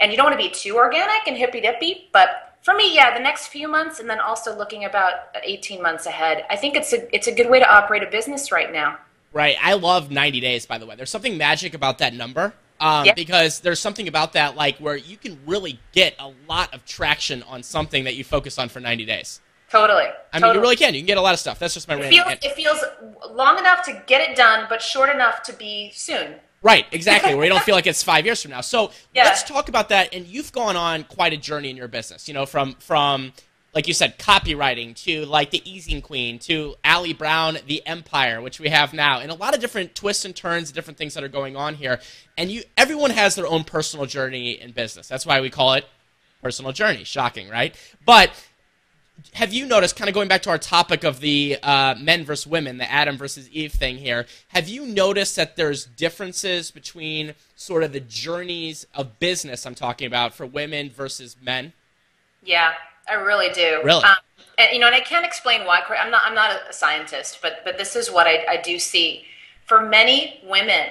And 0.00 0.10
you 0.10 0.16
don't 0.16 0.26
want 0.26 0.40
to 0.40 0.48
be 0.48 0.54
too 0.54 0.76
organic 0.76 1.26
and 1.26 1.36
hippy 1.36 1.60
dippy, 1.60 2.08
but 2.12 2.56
for 2.62 2.74
me, 2.74 2.94
yeah, 2.94 3.16
the 3.16 3.22
next 3.22 3.48
few 3.48 3.68
months 3.68 3.98
and 3.98 4.08
then 4.08 4.20
also 4.20 4.56
looking 4.56 4.84
about 4.84 5.12
18 5.42 5.82
months 5.82 6.06
ahead. 6.06 6.44
I 6.50 6.56
think 6.56 6.76
it's 6.76 6.92
a 6.92 7.14
it's 7.14 7.26
a 7.26 7.34
good 7.34 7.50
way 7.50 7.58
to 7.58 7.68
operate 7.68 8.02
a 8.02 8.10
business 8.10 8.52
right 8.52 8.72
now. 8.72 8.98
Right. 9.32 9.56
I 9.60 9.74
love 9.74 10.10
90 10.10 10.40
days 10.40 10.66
by 10.66 10.78
the 10.78 10.86
way. 10.86 10.94
There's 10.94 11.10
something 11.10 11.36
magic 11.36 11.74
about 11.74 11.98
that 11.98 12.14
number. 12.14 12.52
Um, 12.80 13.06
yep. 13.06 13.16
because 13.16 13.58
there's 13.58 13.80
something 13.80 14.06
about 14.06 14.34
that 14.34 14.54
like 14.54 14.78
where 14.78 14.94
you 14.94 15.16
can 15.16 15.36
really 15.46 15.80
get 15.90 16.14
a 16.20 16.30
lot 16.48 16.72
of 16.72 16.84
traction 16.84 17.42
on 17.42 17.64
something 17.64 18.04
that 18.04 18.14
you 18.14 18.22
focus 18.22 18.56
on 18.56 18.68
for 18.68 18.78
90 18.78 19.04
days. 19.04 19.40
Totally. 19.70 20.06
I 20.32 20.40
mean, 20.40 20.54
you 20.54 20.60
really 20.60 20.76
can. 20.76 20.94
You 20.94 21.00
can 21.00 21.06
get 21.06 21.18
a 21.18 21.22
lot 21.22 21.34
of 21.34 21.40
stuff. 21.40 21.58
That's 21.58 21.74
just 21.74 21.88
my. 21.88 21.96
It 21.96 22.08
feels, 22.08 22.26
it 22.42 22.54
feels 22.54 22.82
long 23.30 23.58
enough 23.58 23.84
to 23.84 24.02
get 24.06 24.28
it 24.28 24.36
done, 24.36 24.66
but 24.68 24.80
short 24.80 25.10
enough 25.10 25.42
to 25.42 25.52
be 25.52 25.90
soon. 25.94 26.36
Right, 26.62 26.86
exactly. 26.90 27.34
where 27.36 27.44
you 27.44 27.50
don't 27.50 27.62
feel 27.62 27.74
like 27.74 27.86
it's 27.86 28.02
five 28.02 28.24
years 28.24 28.42
from 28.42 28.50
now. 28.50 28.62
So 28.62 28.90
yeah. 29.14 29.24
let's 29.24 29.42
talk 29.42 29.68
about 29.68 29.90
that. 29.90 30.14
And 30.14 30.26
you've 30.26 30.52
gone 30.52 30.76
on 30.76 31.04
quite 31.04 31.32
a 31.32 31.36
journey 31.36 31.70
in 31.70 31.76
your 31.76 31.88
business. 31.88 32.28
You 32.28 32.34
know, 32.34 32.46
from 32.46 32.74
from 32.74 33.32
like 33.74 33.86
you 33.86 33.94
said, 33.94 34.18
copywriting 34.18 34.94
to 35.04 35.24
like 35.26 35.50
the 35.50 35.60
Ezine 35.60 36.02
Queen 36.02 36.38
to 36.40 36.74
Ali 36.84 37.12
Brown, 37.12 37.58
the 37.66 37.86
Empire, 37.86 38.40
which 38.40 38.58
we 38.58 38.70
have 38.70 38.92
now, 38.92 39.20
and 39.20 39.30
a 39.30 39.34
lot 39.34 39.54
of 39.54 39.60
different 39.60 39.94
twists 39.94 40.24
and 40.24 40.34
turns, 40.34 40.72
different 40.72 40.96
things 40.98 41.14
that 41.14 41.22
are 41.22 41.28
going 41.28 41.56
on 41.56 41.74
here. 41.74 42.00
And 42.36 42.50
you, 42.50 42.62
everyone 42.76 43.10
has 43.10 43.34
their 43.34 43.46
own 43.46 43.64
personal 43.64 44.06
journey 44.06 44.52
in 44.52 44.72
business. 44.72 45.06
That's 45.06 45.26
why 45.26 45.40
we 45.40 45.50
call 45.50 45.74
it 45.74 45.84
personal 46.42 46.72
journey. 46.72 47.04
Shocking, 47.04 47.48
right? 47.48 47.74
But 48.04 48.30
have 49.34 49.52
you 49.52 49.66
noticed, 49.66 49.96
kind 49.96 50.08
of 50.08 50.14
going 50.14 50.28
back 50.28 50.42
to 50.42 50.50
our 50.50 50.58
topic 50.58 51.04
of 51.04 51.20
the 51.20 51.58
uh, 51.62 51.94
men 51.98 52.24
versus 52.24 52.46
women, 52.46 52.78
the 52.78 52.90
Adam 52.90 53.16
versus 53.16 53.48
Eve 53.50 53.72
thing 53.72 53.98
here, 53.98 54.26
have 54.48 54.68
you 54.68 54.86
noticed 54.86 55.36
that 55.36 55.56
there's 55.56 55.86
differences 55.86 56.70
between 56.70 57.34
sort 57.56 57.82
of 57.82 57.92
the 57.92 58.00
journeys 58.00 58.86
of 58.94 59.18
business 59.18 59.66
I'm 59.66 59.74
talking 59.74 60.06
about 60.06 60.34
for 60.34 60.46
women 60.46 60.90
versus 60.90 61.36
men? 61.42 61.72
Yeah, 62.44 62.72
I 63.08 63.14
really 63.14 63.50
do. 63.50 63.80
Really? 63.84 64.04
Um, 64.04 64.16
and, 64.56 64.68
you 64.72 64.78
know, 64.78 64.86
and 64.86 64.94
I 64.94 65.00
can't 65.00 65.26
explain 65.26 65.64
why. 65.64 65.82
I'm 66.00 66.10
not, 66.10 66.22
I'm 66.24 66.34
not 66.34 66.56
a 66.68 66.72
scientist, 66.72 67.38
but, 67.42 67.62
but 67.64 67.76
this 67.76 67.96
is 67.96 68.10
what 68.10 68.26
I, 68.26 68.44
I 68.48 68.56
do 68.62 68.78
see. 68.78 69.24
For 69.66 69.80
many 69.80 70.40
women, 70.44 70.90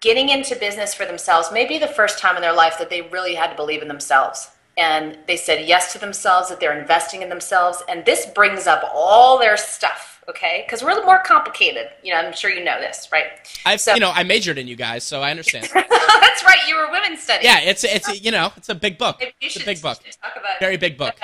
getting 0.00 0.30
into 0.30 0.56
business 0.56 0.94
for 0.94 1.04
themselves 1.04 1.52
may 1.52 1.66
be 1.66 1.78
the 1.78 1.86
first 1.86 2.18
time 2.18 2.36
in 2.36 2.42
their 2.42 2.54
life 2.54 2.78
that 2.78 2.90
they 2.90 3.02
really 3.02 3.34
had 3.34 3.50
to 3.50 3.56
believe 3.56 3.82
in 3.82 3.88
themselves 3.88 4.51
and 4.76 5.18
they 5.26 5.36
said 5.36 5.66
yes 5.66 5.92
to 5.92 5.98
themselves 5.98 6.48
that 6.48 6.60
they're 6.60 6.78
investing 6.78 7.22
in 7.22 7.28
themselves. 7.28 7.82
And 7.88 8.04
this 8.04 8.26
brings 8.26 8.66
up 8.66 8.82
all 8.94 9.38
their 9.38 9.56
stuff 9.56 10.12
okay? 10.28 10.62
Because 10.66 10.82
we're 10.82 10.90
a 10.90 10.94
little 10.94 11.06
more 11.06 11.22
complicated. 11.22 11.88
You 12.02 12.12
know 12.12 12.20
i'm 12.20 12.32
sure 12.32 12.50
you 12.50 12.64
know 12.64 12.80
this 12.80 13.08
right? 13.12 13.26
I've 13.64 13.80
so, 13.80 13.94
you 13.94 14.00
know 14.00 14.10
i 14.10 14.22
majored 14.22 14.58
in 14.58 14.66
you 14.68 14.76
guys 14.76 15.04
so 15.04 15.20
i 15.20 15.30
understand. 15.30 15.68
That's 15.74 16.44
right 16.44 16.58
you 16.68 16.76
were 16.76 16.90
women's 16.90 17.22
studies. 17.22 17.44
Yeah 17.44 17.60
it's 17.60 17.84
it's 17.84 18.22
you 18.22 18.30
know 18.30 18.52
it's 18.56 18.68
a 18.68 18.74
big 18.74 18.98
book. 18.98 19.22
It's 19.40 19.56
a 19.56 19.64
big 19.64 19.82
book. 19.82 19.98
talk 20.22 20.32
about 20.36 20.60
very 20.60 20.76
big 20.76 20.96
book. 20.96 21.14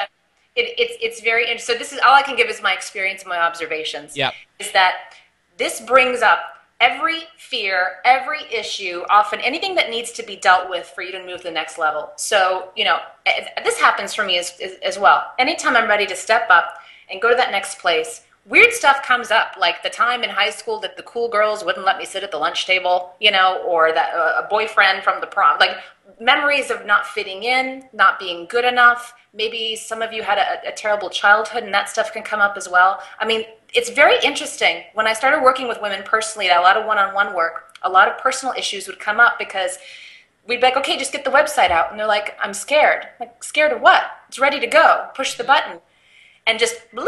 It, 0.57 0.75
it's 0.79 0.95
it's 1.01 1.21
very 1.21 1.45
interesting. 1.45 1.77
so 1.77 1.79
this 1.79 1.93
is 1.93 2.01
all 2.05 2.15
i 2.15 2.23
can 2.23 2.37
give 2.37 2.49
is 2.49 2.61
my 2.63 2.73
experience 2.73 3.23
and 3.23 3.29
my 3.29 3.39
observations. 3.39 4.17
Yeah. 4.17 4.33
Is 4.59 4.73
that 4.73 5.15
this 5.57 5.81
brings 5.81 6.23
up 6.23 6.39
every 6.81 7.23
fear, 7.37 7.97
every 8.05 8.43
issue, 8.53 9.03
often 9.11 9.41
anything 9.41 9.75
that 9.75 9.91
needs 9.91 10.13
to 10.13 10.23
be 10.23 10.37
dealt 10.37 10.71
with 10.71 10.87
for 10.87 11.03
you 11.03 11.11
to 11.13 11.25
move 11.25 11.39
to 11.39 11.45
the 11.45 11.51
next 11.51 11.79
level. 11.79 12.13
So, 12.17 12.71
you 12.77 12.85
know, 12.85 12.99
this 13.65 13.79
happens 13.79 14.15
for 14.15 14.25
me 14.25 14.39
as, 14.39 14.61
as, 14.85 14.99
well. 14.99 15.33
Anytime 15.39 15.77
I'm 15.77 15.89
ready 15.89 16.07
to 16.07 16.17
step 16.17 16.47
up 16.51 16.79
and 17.11 17.21
go 17.21 17.31
to 17.31 17.37
that 17.37 17.51
next 17.51 17.79
place, 17.81 18.23
weird 18.47 18.73
stuff 18.73 19.03
comes 19.03 19.31
up, 19.33 19.57
like 19.59 19.83
the 19.83 19.91
time 19.91 20.23
in 20.23 20.31
high 20.31 20.51
school 20.51 20.79
that 20.81 20.97
the 20.97 21.03
cool 21.03 21.29
girls 21.29 21.65
wouldn't 21.65 21.85
let 21.85 21.99
me 21.99 22.05
sit 22.05 22.23
at 22.23 22.31
the 22.31 22.39
lunch 22.39 22.67
table, 22.67 23.15
you 23.21 23.33
know, 23.33 23.63
or 23.67 23.93
that 23.93 24.15
uh, 24.15 24.43
a 24.45 24.49
boyfriend 24.49 25.03
from 25.03 25.21
the 25.21 25.27
prom, 25.27 25.59
like 25.59 25.79
memories 26.21 26.71
of 26.71 26.87
not 26.87 27.07
fitting 27.07 27.43
in, 27.43 27.85
not 27.93 28.19
being 28.19 28.47
good 28.47 28.65
enough. 28.65 29.15
Maybe 29.35 29.77
some 29.77 30.01
of 30.01 30.13
you 30.13 30.23
had 30.23 30.39
a, 30.39 30.69
a 30.69 30.73
terrible 30.73 31.11
childhood 31.11 31.65
and 31.65 31.75
that 31.75 31.89
stuff 31.89 32.13
can 32.13 32.23
come 32.23 32.41
up 32.41 32.57
as 32.57 32.69
well. 32.69 33.01
I 33.19 33.27
mean, 33.27 33.45
it's 33.75 33.91
very 33.91 34.17
interesting. 34.25 34.85
When 34.95 35.07
I 35.07 35.13
started 35.13 35.43
working 35.43 35.69
with 35.69 35.81
women 35.83 36.03
personally, 36.05 36.49
a 36.49 36.61
lot 36.61 36.77
of 36.77 36.87
one-on-one 36.87 37.35
work, 37.35 37.77
a 37.83 37.91
lot 37.91 38.09
of 38.09 38.19
personal 38.19 38.55
issues 38.57 38.87
would 38.87 38.99
come 38.99 39.21
up 39.21 39.39
because 39.39 39.79
we'd 40.47 40.57
be 40.57 40.63
like, 40.63 40.77
okay, 40.77 40.99
just 40.99 41.13
get 41.13 41.25
the 41.25 41.31
website 41.31 41.71
out. 41.71 41.91
And 41.91 42.01
they're 42.01 42.07
like, 42.07 42.37
I'm 42.43 42.55
scared. 42.55 43.05
I'm 43.05 43.27
like, 43.27 43.45
scared 43.45 43.73
of 43.73 43.81
what? 43.81 44.05
It's 44.29 44.39
ready 44.39 44.59
to 44.61 44.67
go. 44.67 45.09
Push 45.15 45.35
the 45.35 45.45
button. 45.45 45.81
And 46.47 46.59
just 46.59 46.77
blah, 46.95 47.05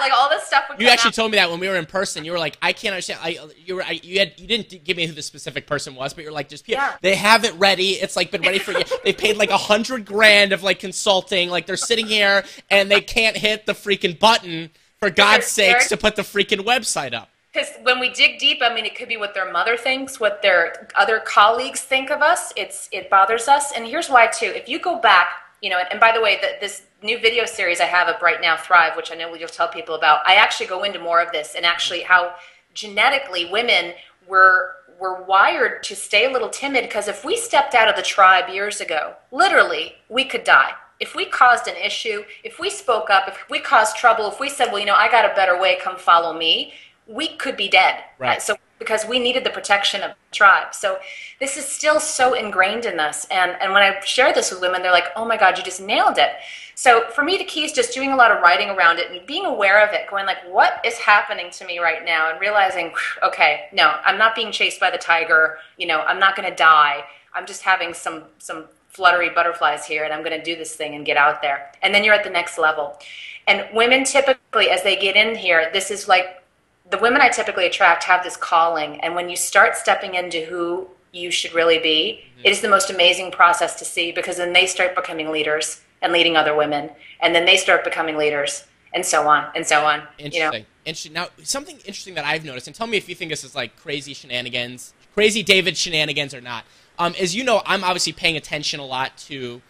like 0.00 0.12
all 0.14 0.30
this 0.30 0.44
stuff 0.44 0.66
would 0.68 0.80
You 0.80 0.86
actually 0.86 1.08
out. 1.08 1.14
told 1.14 1.32
me 1.32 1.38
that 1.38 1.50
when 1.50 1.58
we 1.58 1.66
were 1.66 1.74
in 1.74 1.86
person. 1.86 2.24
You 2.24 2.30
were 2.30 2.38
like, 2.38 2.56
I 2.62 2.72
can't 2.72 2.92
understand. 2.92 3.18
I, 3.20 3.36
you 3.64 3.74
were, 3.74 3.82
I, 3.82 3.98
you 4.00 4.20
had, 4.20 4.38
you 4.38 4.46
didn't 4.46 4.84
give 4.84 4.96
me 4.96 5.06
who 5.06 5.12
the 5.12 5.22
specific 5.22 5.66
person 5.66 5.96
was, 5.96 6.14
but 6.14 6.22
you're 6.22 6.32
like, 6.32 6.48
just 6.48 6.68
yeah. 6.68 6.94
they 7.02 7.16
have 7.16 7.44
it 7.44 7.52
ready. 7.54 7.94
It's 7.94 8.14
like 8.14 8.30
been 8.30 8.42
ready 8.42 8.60
for 8.60 8.70
you. 8.70 8.84
they 9.02 9.12
paid 9.12 9.38
like 9.38 9.50
a 9.50 9.56
hundred 9.56 10.04
grand 10.04 10.52
of 10.52 10.62
like 10.62 10.78
consulting. 10.78 11.48
Like 11.48 11.66
they're 11.66 11.76
sitting 11.76 12.06
here 12.06 12.44
and 12.70 12.88
they 12.88 13.00
can't 13.00 13.36
hit 13.36 13.66
the 13.66 13.72
freaking 13.72 14.16
button 14.16 14.70
for 14.98 15.10
God's 15.10 15.46
sakes, 15.46 15.88
to 15.88 15.96
put 15.96 16.16
the 16.16 16.22
freaking 16.22 16.60
website 16.60 17.12
up. 17.12 17.30
Because 17.52 17.70
when 17.82 17.98
we 17.98 18.10
dig 18.10 18.38
deep, 18.38 18.58
I 18.62 18.74
mean, 18.74 18.84
it 18.84 18.94
could 18.94 19.08
be 19.08 19.16
what 19.16 19.32
their 19.32 19.50
mother 19.50 19.76
thinks, 19.76 20.20
what 20.20 20.42
their 20.42 20.88
other 20.94 21.20
colleagues 21.20 21.80
think 21.80 22.10
of 22.10 22.20
us. 22.20 22.52
It's 22.54 22.88
it 22.92 23.08
bothers 23.08 23.48
us, 23.48 23.72
and 23.72 23.86
here's 23.86 24.10
why 24.10 24.26
too. 24.26 24.46
If 24.46 24.68
you 24.68 24.78
go 24.78 24.98
back, 25.00 25.28
you 25.62 25.70
know, 25.70 25.78
and 25.90 25.98
by 25.98 26.12
the 26.12 26.20
way, 26.20 26.38
the, 26.40 26.56
this 26.60 26.82
new 27.02 27.18
video 27.18 27.46
series 27.46 27.80
I 27.80 27.84
have 27.84 28.08
up 28.08 28.20
right 28.20 28.40
now, 28.42 28.56
Thrive, 28.56 28.94
which 28.94 29.10
I 29.10 29.14
know 29.14 29.34
you'll 29.34 29.48
tell 29.48 29.68
people 29.68 29.94
about. 29.94 30.20
I 30.26 30.34
actually 30.34 30.66
go 30.66 30.82
into 30.82 30.98
more 30.98 31.22
of 31.22 31.32
this 31.32 31.54
and 31.54 31.64
actually 31.64 32.02
how 32.02 32.34
genetically 32.74 33.50
women 33.50 33.94
were 34.28 34.72
were 34.98 35.22
wired 35.24 35.82
to 35.82 35.94
stay 35.94 36.24
a 36.24 36.30
little 36.30 36.48
timid 36.48 36.82
because 36.82 37.06
if 37.06 37.24
we 37.24 37.36
stepped 37.36 37.74
out 37.74 37.88
of 37.88 37.96
the 37.96 38.02
tribe 38.02 38.48
years 38.48 38.80
ago, 38.80 39.14
literally, 39.30 39.94
we 40.08 40.24
could 40.24 40.42
die 40.44 40.72
if 41.00 41.14
we 41.14 41.26
caused 41.26 41.68
an 41.68 41.76
issue, 41.76 42.24
if 42.42 42.58
we 42.58 42.70
spoke 42.70 43.10
up, 43.10 43.28
if 43.28 43.44
we 43.50 43.58
caused 43.58 43.96
trouble, 43.96 44.28
if 44.28 44.40
we 44.40 44.48
said, 44.48 44.66
well, 44.66 44.78
you 44.78 44.86
know, 44.86 44.94
I 44.94 45.10
got 45.10 45.30
a 45.30 45.34
better 45.34 45.60
way, 45.60 45.78
come 45.82 45.96
follow 45.96 46.36
me, 46.36 46.72
we 47.06 47.28
could 47.28 47.56
be 47.56 47.68
dead. 47.68 48.02
Right. 48.18 48.40
So 48.40 48.56
because 48.78 49.06
we 49.06 49.18
needed 49.18 49.44
the 49.44 49.50
protection 49.50 50.02
of 50.02 50.10
the 50.10 50.34
tribe. 50.34 50.74
So 50.74 50.98
this 51.40 51.56
is 51.56 51.64
still 51.64 51.98
so 51.98 52.34
ingrained 52.34 52.84
in 52.84 53.00
us. 53.00 53.26
And, 53.30 53.52
and 53.60 53.72
when 53.72 53.82
I 53.82 53.98
share 54.00 54.34
this 54.34 54.50
with 54.50 54.60
women, 54.60 54.82
they're 54.82 54.92
like, 54.92 55.08
oh 55.16 55.24
my 55.24 55.36
God, 55.36 55.56
you 55.56 55.64
just 55.64 55.80
nailed 55.80 56.18
it. 56.18 56.30
So 56.74 57.08
for 57.08 57.24
me, 57.24 57.38
the 57.38 57.44
key 57.44 57.64
is 57.64 57.72
just 57.72 57.94
doing 57.94 58.12
a 58.12 58.16
lot 58.16 58.30
of 58.30 58.42
writing 58.42 58.68
around 58.68 58.98
it 58.98 59.10
and 59.10 59.26
being 59.26 59.46
aware 59.46 59.86
of 59.86 59.94
it, 59.94 60.10
going 60.10 60.26
like, 60.26 60.44
what 60.50 60.84
is 60.84 60.98
happening 60.98 61.50
to 61.52 61.66
me 61.66 61.78
right 61.78 62.04
now? 62.04 62.30
And 62.30 62.38
realizing, 62.38 62.92
okay, 63.22 63.68
no, 63.72 63.94
I'm 64.04 64.18
not 64.18 64.34
being 64.34 64.52
chased 64.52 64.78
by 64.78 64.90
the 64.90 64.98
tiger. 64.98 65.56
You 65.78 65.86
know, 65.86 66.00
I'm 66.00 66.18
not 66.18 66.36
going 66.36 66.48
to 66.48 66.54
die. 66.54 67.04
I'm 67.34 67.46
just 67.46 67.62
having 67.62 67.94
some, 67.94 68.24
some 68.38 68.66
fluttery 68.96 69.28
butterflies 69.28 69.84
here 69.84 70.04
and 70.04 70.12
I'm 70.12 70.24
going 70.24 70.36
to 70.36 70.42
do 70.42 70.56
this 70.56 70.74
thing 70.74 70.94
and 70.94 71.04
get 71.04 71.18
out 71.18 71.42
there. 71.42 71.70
And 71.82 71.94
then 71.94 72.02
you're 72.02 72.14
at 72.14 72.24
the 72.24 72.30
next 72.30 72.56
level. 72.56 72.98
And 73.46 73.68
women 73.74 74.04
typically, 74.04 74.70
as 74.70 74.82
they 74.82 74.96
get 74.96 75.16
in 75.16 75.36
here, 75.36 75.70
this 75.72 75.90
is 75.90 76.08
like 76.08 76.42
the 76.90 76.98
women 76.98 77.20
I 77.20 77.28
typically 77.28 77.66
attract 77.66 78.04
have 78.04 78.24
this 78.24 78.36
calling. 78.36 79.00
And 79.02 79.14
when 79.14 79.28
you 79.28 79.36
start 79.36 79.76
stepping 79.76 80.14
into 80.14 80.46
who 80.46 80.88
you 81.12 81.30
should 81.30 81.52
really 81.52 81.78
be, 81.78 82.22
mm-hmm. 82.22 82.46
it 82.46 82.50
is 82.50 82.62
the 82.62 82.68
most 82.68 82.90
amazing 82.90 83.30
process 83.30 83.78
to 83.78 83.84
see 83.84 84.12
because 84.12 84.38
then 84.38 84.54
they 84.54 84.66
start 84.66 84.96
becoming 84.96 85.30
leaders 85.30 85.82
and 86.00 86.12
leading 86.12 86.36
other 86.36 86.56
women. 86.56 86.90
And 87.20 87.34
then 87.34 87.44
they 87.44 87.58
start 87.58 87.84
becoming 87.84 88.16
leaders 88.16 88.64
and 88.94 89.04
so 89.04 89.28
on 89.28 89.46
and 89.54 89.66
so 89.66 89.84
on. 89.84 90.02
Interesting. 90.18 90.40
You 90.40 90.60
know? 90.60 90.66
Interesting. 90.86 91.12
Now, 91.12 91.28
something 91.42 91.76
interesting 91.78 92.14
that 92.14 92.24
I've 92.24 92.44
noticed, 92.44 92.66
and 92.66 92.74
tell 92.74 92.86
me 92.86 92.96
if 92.96 93.08
you 93.08 93.14
think 93.14 93.30
this 93.30 93.44
is 93.44 93.54
like 93.54 93.76
crazy 93.76 94.14
shenanigans, 94.14 94.94
crazy 95.14 95.42
David 95.42 95.76
shenanigans 95.76 96.32
or 96.32 96.40
not. 96.40 96.64
Um, 96.98 97.14
as 97.20 97.34
you 97.34 97.44
know, 97.44 97.62
I'm 97.66 97.84
obviously 97.84 98.12
paying 98.12 98.36
attention 98.36 98.80
a 98.80 98.86
lot 98.86 99.16
to 99.18 99.60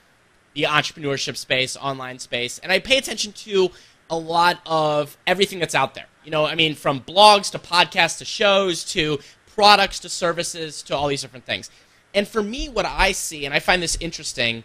the 0.55 0.63
entrepreneurship 0.63 1.37
space, 1.37 1.77
online 1.77 2.19
space, 2.19 2.59
and 2.61 2.73
I 2.73 2.79
pay 2.79 2.99
attention 2.99 3.33
to 3.33 3.71
a 4.09 4.17
lot 4.17 4.61
of 4.65 5.17
everything 5.27 5.59
that's 5.59 5.75
out 5.75 5.95
there. 5.95 6.07
You 6.25 6.31
know, 6.31 6.47
I 6.47 6.55
mean, 6.55 6.75
from 6.75 7.01
blogs 7.01 7.51
to 7.53 7.59
podcasts 7.59 8.19
to 8.19 8.25
shows 8.25 8.85
to 8.93 9.19
products 9.47 10.01
to 10.01 10.09
services 10.09 10.83
to 10.85 10.97
all 10.97 11.09
these 11.09 11.23
different 11.23 11.45
things. 11.45 11.71
And 12.15 12.27
for 12.27 12.43
me, 12.43 12.69
what 12.69 12.87
I 12.87 13.13
see, 13.13 13.45
and 13.45 13.53
I 13.55 13.59
find 13.59 13.83
this 13.83 13.97
interesting, 14.01 14.65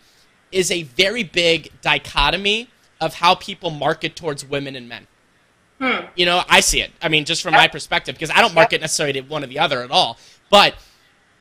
is 0.51 0.71
a 0.71 0.83
very 0.83 1.23
big 1.23 1.71
dichotomy 1.81 2.69
of 2.99 3.15
how 3.15 3.35
people 3.35 3.71
market 3.71 4.15
towards 4.15 4.45
women 4.45 4.75
and 4.75 4.87
men. 4.87 5.07
Hmm. 5.79 6.05
You 6.15 6.25
know, 6.25 6.43
I 6.47 6.59
see 6.59 6.81
it. 6.81 6.91
I 7.01 7.09
mean, 7.09 7.25
just 7.25 7.41
from 7.41 7.53
my 7.53 7.67
perspective, 7.67 8.15
because 8.15 8.29
I 8.29 8.41
don't 8.41 8.53
market 8.53 8.81
necessarily 8.81 9.13
to 9.13 9.21
one 9.21 9.43
or 9.43 9.47
the 9.47 9.59
other 9.59 9.81
at 9.81 9.89
all. 9.89 10.17
But 10.49 10.75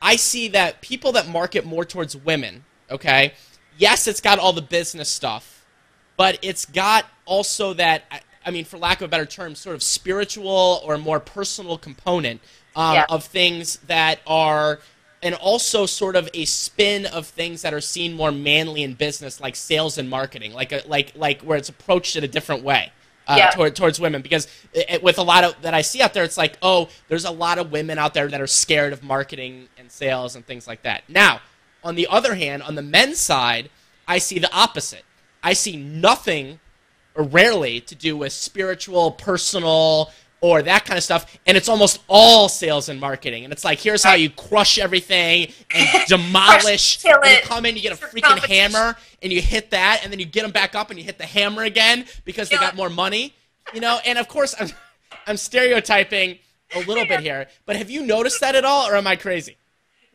I 0.01 0.15
see 0.15 0.47
that 0.49 0.81
people 0.81 1.11
that 1.13 1.27
market 1.27 1.65
more 1.65 1.85
towards 1.85 2.15
women, 2.15 2.63
okay, 2.89 3.33
yes, 3.77 4.07
it's 4.07 4.21
got 4.21 4.39
all 4.39 4.53
the 4.53 4.61
business 4.61 5.09
stuff, 5.09 5.65
but 6.17 6.39
it's 6.41 6.65
got 6.65 7.05
also 7.25 7.73
that, 7.75 8.03
I- 8.11 8.21
I 8.45 8.49
mean, 8.51 8.65
for 8.65 8.77
lack 8.77 9.01
of 9.01 9.05
a 9.05 9.07
better 9.07 9.25
term, 9.27 9.53
sort 9.53 9.75
of 9.75 9.83
spiritual 9.83 10.81
or 10.83 10.97
more 10.97 11.19
personal 11.19 11.77
component 11.77 12.41
um, 12.75 12.95
Yeah. 12.95 13.05
of 13.09 13.25
things 13.25 13.77
that 13.87 14.19
are, 14.25 14.79
and 15.21 15.35
also 15.35 15.85
sort 15.85 16.15
of 16.15 16.27
a 16.33 16.45
spin 16.45 17.05
of 17.05 17.27
things 17.27 17.61
that 17.61 17.73
are 17.73 17.81
seen 17.81 18.13
more 18.13 18.31
manly 18.31 18.81
in 18.81 18.93
business, 18.95 19.39
like 19.39 19.55
sales 19.55 19.97
and 19.99 20.09
marketing, 20.09 20.53
like 20.53 20.71
a, 20.71 20.81
like 20.87 21.11
like 21.15 21.41
where 21.41 21.57
it's 21.57 21.69
approached 21.69 22.15
in 22.15 22.23
a 22.23 22.27
different 22.27 22.63
way. 22.63 22.91
Uh, 23.27 23.51
toward, 23.51 23.75
towards 23.75 23.99
women 23.99 24.21
because 24.21 24.47
it, 24.73 25.01
with 25.03 25.17
a 25.17 25.21
lot 25.21 25.43
of 25.43 25.61
that 25.61 25.73
I 25.73 25.83
see 25.83 26.01
out 26.01 26.13
there, 26.13 26.23
it's 26.23 26.37
like, 26.37 26.57
oh, 26.61 26.89
there's 27.07 27.23
a 27.23 27.31
lot 27.31 27.59
of 27.59 27.71
women 27.71 27.97
out 27.97 28.13
there 28.13 28.27
that 28.27 28.41
are 28.41 28.47
scared 28.47 28.93
of 28.93 29.03
marketing 29.03 29.69
and 29.77 29.89
sales 29.91 30.35
and 30.35 30.45
things 30.45 30.67
like 30.67 30.81
that. 30.81 31.03
Now, 31.07 31.39
on 31.83 31.95
the 31.95 32.07
other 32.07 32.35
hand, 32.35 32.63
on 32.63 32.75
the 32.75 32.81
men's 32.81 33.19
side, 33.19 33.69
I 34.07 34.17
see 34.17 34.39
the 34.39 34.51
opposite. 34.53 35.03
I 35.43 35.53
see 35.53 35.77
nothing 35.77 36.59
or 37.15 37.23
rarely 37.23 37.79
to 37.81 37.95
do 37.95 38.17
with 38.17 38.33
spiritual, 38.33 39.11
personal, 39.11 40.11
or 40.41 40.63
that 40.63 40.85
kind 40.85 40.97
of 40.97 41.03
stuff, 41.03 41.37
and 41.45 41.55
it's 41.55 41.69
almost 41.69 42.01
all 42.07 42.49
sales 42.49 42.89
and 42.89 42.99
marketing. 42.99 43.43
And 43.43 43.53
it's 43.53 43.63
like, 43.63 43.79
here's 43.79 44.03
how 44.03 44.15
you 44.15 44.29
crush 44.29 44.79
everything 44.79 45.53
and 45.73 46.07
demolish. 46.07 47.01
kill 47.01 47.15
and 47.21 47.25
you 47.25 47.37
it. 47.37 47.43
come 47.43 47.65
in, 47.65 47.75
you 47.75 47.81
get 47.81 47.93
a 47.93 47.95
freaking 47.95 48.43
hammer, 48.45 48.97
and 49.21 49.31
you 49.31 49.41
hit 49.41 49.69
that, 49.69 50.01
and 50.03 50.11
then 50.11 50.19
you 50.19 50.25
get 50.25 50.41
them 50.41 50.51
back 50.51 50.73
up, 50.73 50.89
and 50.89 50.97
you 50.97 51.05
hit 51.05 51.19
the 51.19 51.25
hammer 51.25 51.63
again 51.63 52.05
because 52.25 52.49
they 52.49 52.57
got 52.57 52.73
it. 52.73 52.77
more 52.77 52.89
money. 52.89 53.35
You 53.73 53.81
know, 53.81 53.99
and 54.03 54.17
of 54.17 54.27
course, 54.27 54.55
I'm, 54.59 54.69
I'm 55.27 55.37
stereotyping 55.37 56.39
a 56.75 56.79
little 56.85 57.05
bit 57.05 57.19
here, 57.19 57.47
but 57.65 57.75
have 57.75 57.89
you 57.89 58.05
noticed 58.05 58.41
that 58.41 58.55
at 58.55 58.65
all, 58.65 58.87
or 58.89 58.95
am 58.95 59.05
I 59.05 59.15
crazy? 59.15 59.57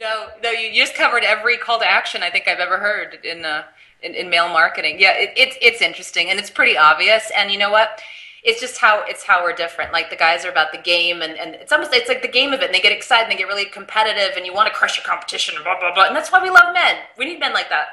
No, 0.00 0.26
no, 0.42 0.50
you, 0.50 0.74
just 0.74 0.94
covered 0.94 1.24
every 1.24 1.56
call 1.56 1.78
to 1.78 1.90
action 1.90 2.22
I 2.22 2.30
think 2.30 2.48
I've 2.48 2.58
ever 2.58 2.78
heard 2.78 3.18
in 3.24 3.44
uh, 3.44 3.64
in, 4.02 4.14
in 4.14 4.28
mail 4.28 4.48
marketing. 4.48 4.96
Yeah, 4.98 5.12
it, 5.12 5.32
it's 5.36 5.56
it's 5.62 5.80
interesting 5.80 6.28
and 6.28 6.38
it's 6.38 6.50
pretty 6.50 6.76
obvious. 6.76 7.30
And 7.36 7.50
you 7.50 7.58
know 7.58 7.70
what? 7.70 8.00
It's 8.46 8.60
just 8.60 8.78
how 8.78 9.04
it's 9.06 9.24
how 9.24 9.42
we're 9.42 9.52
different. 9.52 9.92
Like 9.92 10.08
the 10.08 10.16
guys 10.16 10.44
are 10.44 10.50
about 10.50 10.72
the 10.72 10.78
game, 10.78 11.20
and, 11.20 11.36
and 11.36 11.54
it's 11.56 11.72
almost 11.72 11.92
it's 11.92 12.08
like 12.08 12.22
the 12.22 12.28
game 12.28 12.52
of 12.52 12.60
it. 12.60 12.66
And 12.66 12.74
they 12.74 12.80
get 12.80 12.92
excited, 12.92 13.24
and 13.24 13.32
they 13.32 13.36
get 13.36 13.48
really 13.48 13.66
competitive, 13.66 14.36
and 14.36 14.46
you 14.46 14.54
want 14.54 14.68
to 14.68 14.74
crush 14.74 14.96
your 14.96 15.04
competition, 15.04 15.56
and 15.56 15.64
blah 15.64 15.78
blah 15.78 15.92
blah. 15.92 16.06
And 16.06 16.16
that's 16.16 16.32
why 16.32 16.42
we 16.42 16.50
love 16.50 16.72
men. 16.72 16.96
We 17.18 17.26
need 17.26 17.40
men 17.40 17.52
like 17.52 17.68
that, 17.68 17.86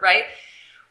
right? 0.00 0.24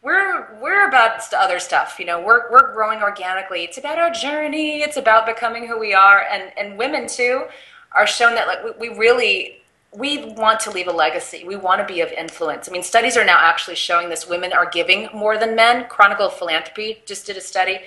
we're 0.06 0.56
we're 0.62 0.88
about 0.88 1.22
other 1.34 1.60
stuff 1.60 1.98
you 2.00 2.06
know 2.06 2.24
we're 2.24 2.50
we're 2.52 2.72
growing 2.74 3.02
organically 3.02 3.63
it's 3.63 3.80
about 3.80 3.98
our 3.98 4.12
journey 4.12 4.82
it's 4.82 4.98
about 4.98 5.26
becoming 5.26 5.68
who 5.68 5.78
we 5.78 5.94
are 5.94 6.26
and 6.32 6.54
and 6.58 6.78
women 6.78 7.08
too 7.08 7.44
are 7.91 8.06
shown 8.06 8.36
that 8.36 8.48
like 8.48 8.80
we, 8.80 8.89
we 8.89 8.98
really 8.98 9.62
we 9.94 10.26
want 10.34 10.60
to 10.60 10.70
leave 10.70 10.88
a 10.88 10.91
legacy 10.91 11.44
we 11.44 11.56
want 11.56 11.82
to 11.82 11.91
be 11.91 12.02
of 12.02 12.12
influence 12.12 12.70
i 12.70 12.72
mean 12.72 12.84
studies 12.84 13.18
are 13.18 13.26
now 13.26 13.39
actually 13.39 13.76
showing 13.76 14.08
this 14.08 14.30
women 14.30 14.54
are 14.54 14.70
giving 14.70 15.10
more 15.13 15.39
than 15.39 15.56
men 15.56 15.88
chronicle 15.89 16.30
philanthropy 16.30 17.02
just 17.08 17.26
did 17.26 17.36
a 17.36 17.41
study 17.41 17.80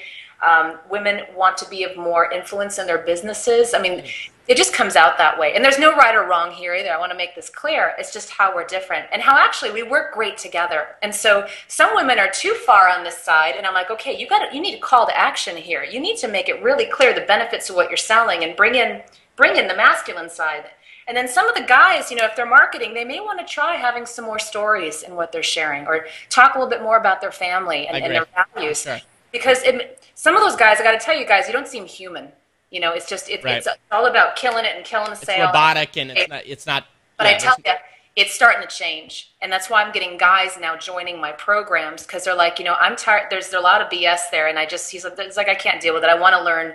um, 0.46 0.78
women 0.90 1.22
want 1.34 1.56
to 1.58 1.68
be 1.68 1.84
of 1.84 1.96
more 1.96 2.30
influence 2.30 2.78
in 2.78 2.86
their 2.86 2.98
businesses. 2.98 3.74
I 3.74 3.80
mean 3.80 4.04
it 4.48 4.56
just 4.56 4.72
comes 4.72 4.96
out 4.96 5.18
that 5.18 5.38
way. 5.38 5.52
And 5.54 5.62
there's 5.62 5.78
no 5.78 5.94
right 5.94 6.14
or 6.16 6.26
wrong 6.26 6.50
here 6.50 6.74
either. 6.74 6.90
I 6.90 6.98
want 6.98 7.12
to 7.12 7.18
make 7.18 7.34
this 7.34 7.50
clear. 7.50 7.92
It's 7.98 8.14
just 8.14 8.30
how 8.30 8.54
we're 8.54 8.64
different 8.64 9.06
and 9.12 9.20
how 9.20 9.36
actually 9.36 9.72
we 9.72 9.82
work 9.82 10.14
great 10.14 10.38
together. 10.38 10.86
And 11.02 11.14
so 11.14 11.46
some 11.68 11.94
women 11.94 12.18
are 12.18 12.30
too 12.30 12.54
far 12.54 12.88
on 12.88 13.04
this 13.04 13.18
side 13.18 13.54
and 13.56 13.66
i'm 13.66 13.74
like 13.74 13.90
okay 13.90 14.18
you 14.18 14.26
got 14.26 14.48
to 14.48 14.54
you 14.54 14.62
need 14.62 14.74
a 14.74 14.80
call 14.80 15.06
to 15.06 15.16
action 15.16 15.56
here. 15.56 15.84
You 15.84 16.00
need 16.00 16.16
to 16.18 16.28
make 16.28 16.48
it 16.48 16.62
really 16.62 16.86
clear 16.86 17.12
the 17.14 17.20
benefits 17.20 17.68
of 17.68 17.76
what 17.76 17.90
you're 17.90 17.98
selling 17.98 18.42
and 18.42 18.56
bring 18.56 18.74
in 18.74 19.02
bring 19.36 19.56
in 19.56 19.68
the 19.68 19.76
masculine 19.76 20.30
side. 20.30 20.64
And 21.06 21.16
then 21.16 21.28
some 21.28 21.46
of 21.46 21.54
the 21.54 21.62
guys 21.62 22.10
you 22.10 22.16
know 22.16 22.24
if 22.24 22.34
they're 22.34 22.46
marketing 22.46 22.94
they 22.94 23.04
may 23.04 23.20
want 23.20 23.38
to 23.40 23.44
try 23.44 23.74
having 23.74 24.06
some 24.06 24.24
more 24.24 24.38
stories 24.38 25.02
in 25.02 25.14
what 25.14 25.30
they're 25.30 25.42
sharing 25.42 25.86
or 25.86 26.06
talk 26.30 26.54
a 26.54 26.58
little 26.58 26.70
bit 26.70 26.82
more 26.82 26.96
about 26.96 27.20
their 27.20 27.32
family 27.32 27.86
and, 27.86 28.02
and 28.02 28.14
their 28.14 28.26
values. 28.54 28.82
Sure. 28.82 28.98
Because 29.32 29.62
it, 29.62 30.02
some 30.14 30.34
of 30.36 30.42
those 30.42 30.56
guys 30.56 30.80
i 30.80 30.82
got 30.84 30.92
to 30.92 30.98
tell 30.98 31.16
you 31.18 31.26
guys 31.26 31.46
you 31.46 31.52
don't 31.52 31.68
seem 31.68 31.84
human 31.86 32.28
you 32.70 32.80
know 32.80 32.92
it's 32.92 33.08
just 33.08 33.28
it, 33.30 33.42
Right. 33.44 33.56
it's 33.56 33.68
all 33.90 34.06
about 34.06 34.36
killing 34.36 34.64
it 34.64 34.74
and 34.76 34.84
killing 34.84 35.06
the 35.06 35.12
It's 35.12 35.24
sale 35.26 35.46
robotic 35.46 35.96
and 35.96 36.10
it's 36.10 36.28
not. 36.28 36.42
It's 36.46 36.66
not. 36.66 36.84
but 37.16 37.26
yeah, 37.26 37.34
I 37.34 37.38
tell 37.38 37.56
you, 37.64 37.72
it's 38.16 38.34
starting 38.34 38.60
to 38.62 38.68
change, 38.68 39.32
and 39.40 39.52
that's 39.52 39.70
why 39.70 39.80
I'm 39.80 39.92
getting 39.92 40.18
guys 40.18 40.58
now 40.60 40.76
joining 40.76 41.20
my 41.20 41.30
programs 41.30 42.02
because 42.04 42.24
they're 42.24 42.34
like, 42.34 42.58
you 42.58 42.64
know, 42.64 42.74
I'm 42.80 42.96
tired. 42.96 43.28
There's 43.30 43.52
a 43.52 43.60
lot 43.60 43.80
of 43.80 43.88
BS 43.90 44.30
there, 44.32 44.48
and 44.48 44.58
I 44.58 44.66
just 44.66 44.90
he's 44.90 45.04
like, 45.04 45.14
it's 45.18 45.36
like 45.36 45.48
I 45.48 45.54
can't 45.54 45.80
deal 45.80 45.94
with 45.94 46.02
it. 46.02 46.10
I 46.10 46.18
want 46.18 46.34
to 46.34 46.42
learn 46.42 46.74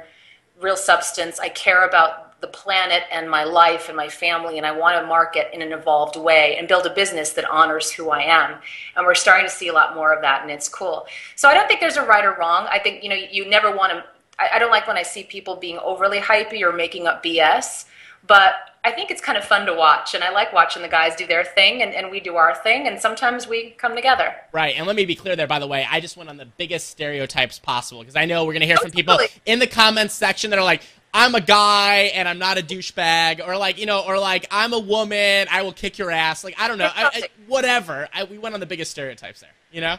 real 0.61 0.77
substance. 0.77 1.39
I 1.41 1.49
care 1.49 1.85
about 1.85 2.22
the 2.43 2.47
planet 2.47 3.03
and 3.11 3.27
my 3.29 3.43
life 3.43 3.87
and 3.87 3.97
my 3.97 4.09
family, 4.09 4.57
and 4.57 4.67
I 4.67 4.71
want 4.71 5.01
to 5.01 5.07
market 5.07 5.47
in 5.53 5.63
an 5.63 5.71
evolved 5.71 6.15
way 6.15 6.57
and 6.57 6.67
build 6.67 6.85
a 6.85 6.93
business 6.93 7.31
that 7.33 7.49
honors 7.49 7.89
who 7.89 8.11
I 8.11 8.21
am. 8.21 8.59
And 8.95 9.05
we're 9.05 9.15
starting 9.15 9.47
to 9.47 9.51
see 9.51 9.69
a 9.69 9.73
lot 9.73 9.95
more 9.95 10.13
of 10.13 10.21
that, 10.21 10.41
and 10.41 10.51
it's 10.51 10.69
cool. 10.69 11.07
So 11.35 11.47
I 11.49 11.55
don't 11.55 11.67
think 11.67 11.79
there's 11.79 11.97
a 11.97 12.05
right 12.05 12.23
or 12.23 12.35
wrong. 12.37 12.67
I 12.69 12.77
think 12.77 13.01
you 13.01 13.09
know 13.09 13.15
you 13.15 13.49
never 13.49 13.75
want 13.75 13.93
to. 13.93 14.03
I, 14.37 14.55
I 14.57 14.59
don't 14.59 14.71
like 14.71 14.87
when 14.87 14.97
I 14.97 15.03
see 15.03 15.23
people 15.23 15.55
being 15.55 15.79
overly 15.79 16.19
hypey 16.19 16.61
or 16.61 16.71
making 16.73 17.07
up 17.07 17.23
BS 17.23 17.85
but 18.25 18.53
I 18.85 18.91
think 18.91 19.11
it's 19.11 19.21
kind 19.21 19.37
of 19.37 19.43
fun 19.43 19.65
to 19.65 19.73
watch, 19.73 20.13
and 20.13 20.23
I 20.23 20.29
like 20.29 20.51
watching 20.53 20.81
the 20.81 20.87
guys 20.87 21.15
do 21.15 21.25
their 21.25 21.43
thing, 21.43 21.81
and, 21.81 21.93
and 21.93 22.11
we 22.11 22.19
do 22.19 22.35
our 22.35 22.55
thing, 22.55 22.87
and 22.87 22.99
sometimes 22.99 23.47
we 23.47 23.71
come 23.71 23.95
together. 23.95 24.35
Right, 24.51 24.75
and 24.77 24.87
let 24.87 24.95
me 24.95 25.05
be 25.05 25.15
clear 25.15 25.35
there. 25.35 25.47
By 25.47 25.59
the 25.59 25.67
way, 25.67 25.85
I 25.89 25.99
just 25.99 26.17
went 26.17 26.29
on 26.29 26.37
the 26.37 26.45
biggest 26.45 26.89
stereotypes 26.89 27.59
possible 27.59 28.01
because 28.01 28.15
I 28.15 28.25
know 28.25 28.45
we're 28.45 28.53
gonna 28.53 28.65
hear 28.65 28.77
from 28.77 28.91
people 28.91 29.15
totally. 29.15 29.29
in 29.45 29.59
the 29.59 29.67
comments 29.67 30.13
section 30.13 30.49
that 30.49 30.59
are 30.59 30.65
like, 30.65 30.81
"I'm 31.13 31.35
a 31.35 31.41
guy 31.41 32.11
and 32.15 32.27
I'm 32.27 32.39
not 32.39 32.57
a 32.57 32.61
douchebag," 32.61 33.45
or 33.45 33.57
like, 33.57 33.79
you 33.79 33.85
know, 33.85 34.03
or 34.05 34.19
like, 34.19 34.47
"I'm 34.51 34.73
a 34.73 34.79
woman, 34.79 35.47
I 35.51 35.61
will 35.61 35.73
kick 35.73 35.97
your 35.97 36.11
ass." 36.11 36.43
Like, 36.43 36.55
I 36.59 36.67
don't 36.67 36.77
know, 36.77 36.91
I, 36.93 37.05
I, 37.13 37.21
whatever. 37.47 38.07
I, 38.13 38.23
we 38.23 38.37
went 38.37 38.55
on 38.55 38.59
the 38.59 38.65
biggest 38.65 38.91
stereotypes 38.91 39.41
there. 39.41 39.51
You 39.71 39.81
know? 39.81 39.97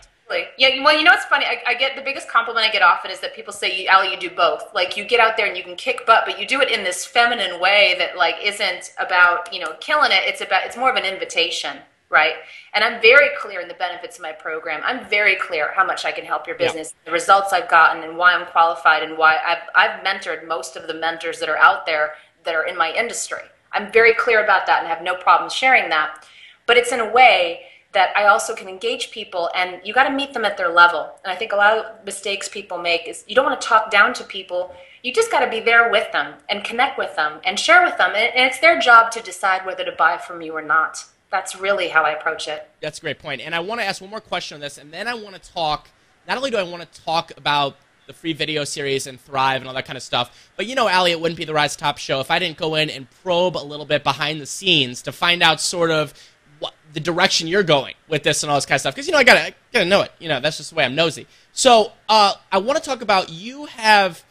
Yeah, 0.57 0.83
well, 0.83 0.97
you 0.97 1.05
know 1.05 1.11
what's 1.11 1.25
funny? 1.27 1.45
I, 1.45 1.63
I 1.67 1.75
get 1.75 1.97
the 1.97 2.03
biggest 2.03 2.29
compliment 2.29 2.67
I 2.67 2.71
get 2.71 2.83
often 2.83 3.11
is 3.11 3.21
that 3.21 3.35
people 3.35 3.53
say, 3.53 3.87
"Ali, 3.89 4.11
you 4.13 4.19
do 4.19 4.31
both. 4.31 4.63
Like 4.75 4.97
you 4.97 5.05
get 5.05 5.21
out 5.21 5.37
there 5.37 5.47
and 5.47 5.57
you 5.57 5.63
can 5.63 5.77
kick 5.77 6.07
butt, 6.07 6.25
but 6.27 6.41
you 6.41 6.47
do 6.47 6.61
it 6.61 6.71
in 6.71 6.85
this 6.85 7.05
feminine 7.05 7.61
way 7.61 7.97
that 7.99 8.17
like 8.17 8.37
isn't 8.43 8.93
about 8.99 9.53
you 9.53 9.61
know 9.61 9.75
killing 9.81 10.11
it. 10.13 10.21
It's 10.23 10.41
about 10.41 10.65
it's 10.65 10.77
more 10.77 10.91
of 10.91 10.97
an 10.97 11.05
invitation, 11.05 11.79
right? 12.15 12.37
And 12.73 12.83
I'm 12.83 13.03
very 13.03 13.29
clear 13.39 13.61
in 13.61 13.69
the 13.69 13.75
benefits 13.75 14.17
of 14.17 14.23
my 14.23 14.33
program. 14.33 14.81
I'm 14.85 15.05
very 15.07 15.35
clear 15.35 15.73
how 15.77 15.85
much 15.85 16.05
I 16.07 16.13
can 16.13 16.25
help 16.25 16.47
your 16.47 16.57
Yeah. 16.57 16.67
business, 16.67 16.95
the 17.05 17.11
results 17.11 17.53
I've 17.53 17.69
gotten, 17.69 18.03
and 18.05 18.17
why 18.17 18.33
I'm 18.33 18.47
qualified, 18.47 19.03
and 19.03 19.19
why 19.19 19.33
I've 19.45 19.65
I've 19.75 19.97
mentored 20.05 20.47
most 20.47 20.77
of 20.77 20.87
the 20.87 20.95
mentors 20.95 21.41
that 21.41 21.49
are 21.49 21.59
out 21.59 21.85
there 21.85 22.15
that 22.45 22.55
are 22.55 22.65
in 22.65 22.77
my 22.77 22.91
industry. 22.93 23.43
I'm 23.73 23.91
very 23.91 24.15
clear 24.15 24.43
about 24.45 24.67
that 24.67 24.79
and 24.79 24.89
have 24.89 25.03
no 25.03 25.17
problem 25.17 25.51
sharing 25.51 25.89
that. 25.91 26.25
But 26.67 26.77
it's 26.79 26.93
in 26.93 27.01
a 27.01 27.11
way 27.21 27.67
that 27.93 28.17
I 28.17 28.27
also 28.27 28.55
can 28.55 28.69
engage 28.69 29.11
people 29.11 29.51
and 29.55 29.81
you 29.85 29.93
got 29.95 30.05
to 30.05 30.11
meet 30.11 30.33
them 30.33 30.45
at 30.45 30.57
their 30.57 30.69
level. 30.69 31.03
And 31.25 31.33
I 31.33 31.37
think 31.37 31.53
a 31.53 31.57
lot 31.57 31.79
of 31.79 32.05
mistakes 32.05 32.49
people 32.49 32.79
make 32.79 33.07
is 33.09 33.25
you 33.27 33.35
don't 33.35 33.45
want 33.45 33.61
to 33.61 33.67
talk 33.67 33.91
down 33.91 34.13
to 34.15 34.25
people. 34.25 34.75
You 35.03 35.13
just 35.13 35.31
got 35.31 35.41
to 35.41 35.51
be 35.51 35.61
there 35.61 35.91
with 35.91 36.11
them 36.13 36.35
and 36.49 36.65
connect 36.65 36.99
with 36.99 37.15
them 37.17 37.41
and 37.45 37.59
share 37.59 37.83
with 37.85 37.97
them. 37.97 38.13
And 38.15 38.47
it's 38.49 38.59
their 38.59 38.79
job 38.79 39.11
to 39.13 39.21
decide 39.21 39.65
whether 39.65 39.85
to 39.85 39.93
buy 39.93 40.19
from 40.19 40.43
you 40.43 40.53
or 40.57 40.63
not. 40.63 41.05
That's 41.35 41.57
really 41.57 41.89
how 41.89 42.05
I 42.05 42.13
approach 42.13 42.47
it. 42.47 42.71
That's 42.81 42.99
a 42.99 43.01
great 43.01 43.19
point. 43.19 43.41
And 43.41 43.57
I 43.57 43.59
want 43.59 43.81
to 43.81 43.85
ask 43.85 44.01
one 44.01 44.09
more 44.09 44.21
question 44.21 44.55
on 44.55 44.61
this, 44.61 44.79
and 44.79 44.93
then 44.93 45.09
I 45.09 45.15
want 45.15 45.35
to 45.35 45.53
talk. 45.53 45.89
Not 46.29 46.37
only 46.37 46.53
do 46.53 46.57
I 46.59 46.63
want 46.63 46.89
to 46.89 47.01
talk 47.03 47.33
about 47.37 47.77
the 48.07 48.13
free 48.13 48.33
video 48.33 48.63
series 48.63 49.09
and 49.09 49.21
Thrive 49.21 49.61
and 49.61 49.67
all 49.67 49.75
that 49.75 49.85
kind 49.85 49.97
of 49.97 50.05
stuff, 50.05 50.53
but 50.57 50.69
you 50.69 50.77
know, 50.77 50.87
Ali, 50.87 51.11
it 51.11 51.21
wouldn't 51.21 51.37
be 51.37 51.45
the 51.45 51.53
Rise 51.53 51.75
Top 51.75 51.99
show 51.99 52.21
if 52.21 52.31
I 52.31 52.39
didn't 52.39 52.57
go 52.57 52.77
in 52.77 52.89
and 52.89 53.11
probe 53.25 53.57
a 53.57 53.65
little 53.67 53.85
bit 53.85 54.05
behind 54.05 54.41
the 54.41 54.47
scenes 54.47 55.03
to 55.03 55.11
find 55.11 55.43
out 55.43 55.61
sort 55.61 55.91
of 55.91 56.15
what 56.61 56.73
the 56.93 57.01
direction 57.01 57.49
you're 57.49 57.65
going 57.65 57.97
with 58.07 58.23
this 58.23 58.45
and 58.45 58.51
all 58.53 58.57
this 58.57 58.65
kind 58.65 58.77
of 58.77 58.83
stuff. 58.83 58.95
Because 58.95 59.09
you 59.09 59.13
know, 59.13 59.19
I 59.19 59.25
gotta 59.25 59.53
gotta 59.73 59.87
know 59.87 60.03
it. 60.03 60.13
You 60.21 60.29
know, 60.29 60.39
that's 60.39 60.59
just 60.59 60.71
the 60.71 60.77
way 60.77 60.85
I'm 60.85 60.95
nosy. 60.95 61.27
So 61.53 61.91
uh, 62.09 62.35
I 62.53 62.59
want 62.59 62.79
to 62.79 62.89
talk 62.89 63.03
about 63.03 63.31
you 63.31 63.65
have 63.65 64.25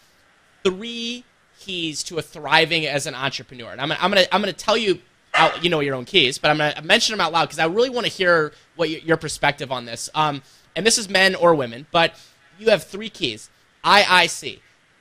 three 0.64 1.26
keys 1.60 2.02
to 2.04 2.18
a 2.18 2.22
thriving 2.22 2.86
as 2.86 3.08
an 3.08 3.14
entrepreneur. 3.14 3.74
And 3.74 3.82
I'm 3.82 3.92
I'm 3.92 4.10
gonna, 4.10 4.24
I'm 4.32 4.42
gonna 4.42 4.54
tell 4.54 4.78
you, 4.78 5.00
out, 5.34 5.64
you 5.64 5.70
know 5.70 5.80
your 5.80 5.96
own 5.96 6.06
keys, 6.06 6.38
but 6.38 6.52
I'm 6.52 6.58
gonna 6.58 6.82
mention 6.84 7.14
them 7.14 7.22
out 7.22 7.32
loud 7.32 7.46
because 7.46 7.60
I 7.60 7.66
really 7.66 7.90
want 7.90 8.06
to 8.06 8.12
hear 8.12 8.54
what 8.76 8.90
your, 8.90 9.00
your 9.02 9.18
perspective 9.18 9.72
on 9.72 9.86
this. 9.86 10.10
Um, 10.16 10.42
and 10.76 10.86
this 10.86 10.98
is 10.98 11.10
men 11.10 11.36
or 11.36 11.56
women, 11.56 11.88
but 11.92 12.16
you 12.60 12.70
have 12.70 12.84
three 12.84 13.10
keys. 13.10 13.50
IIC. 13.84 14.60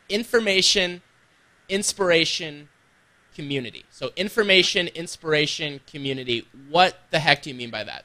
information, 0.09 1.03
inspiration, 1.69 2.69
community. 3.35 3.85
So 3.91 4.11
information, 4.17 4.89
inspiration, 4.89 5.81
community. 5.87 6.47
What 6.69 6.99
the 7.11 7.19
heck 7.19 7.43
do 7.43 7.51
you 7.51 7.57
mean 7.57 7.71
by 7.71 7.85
that? 7.85 8.05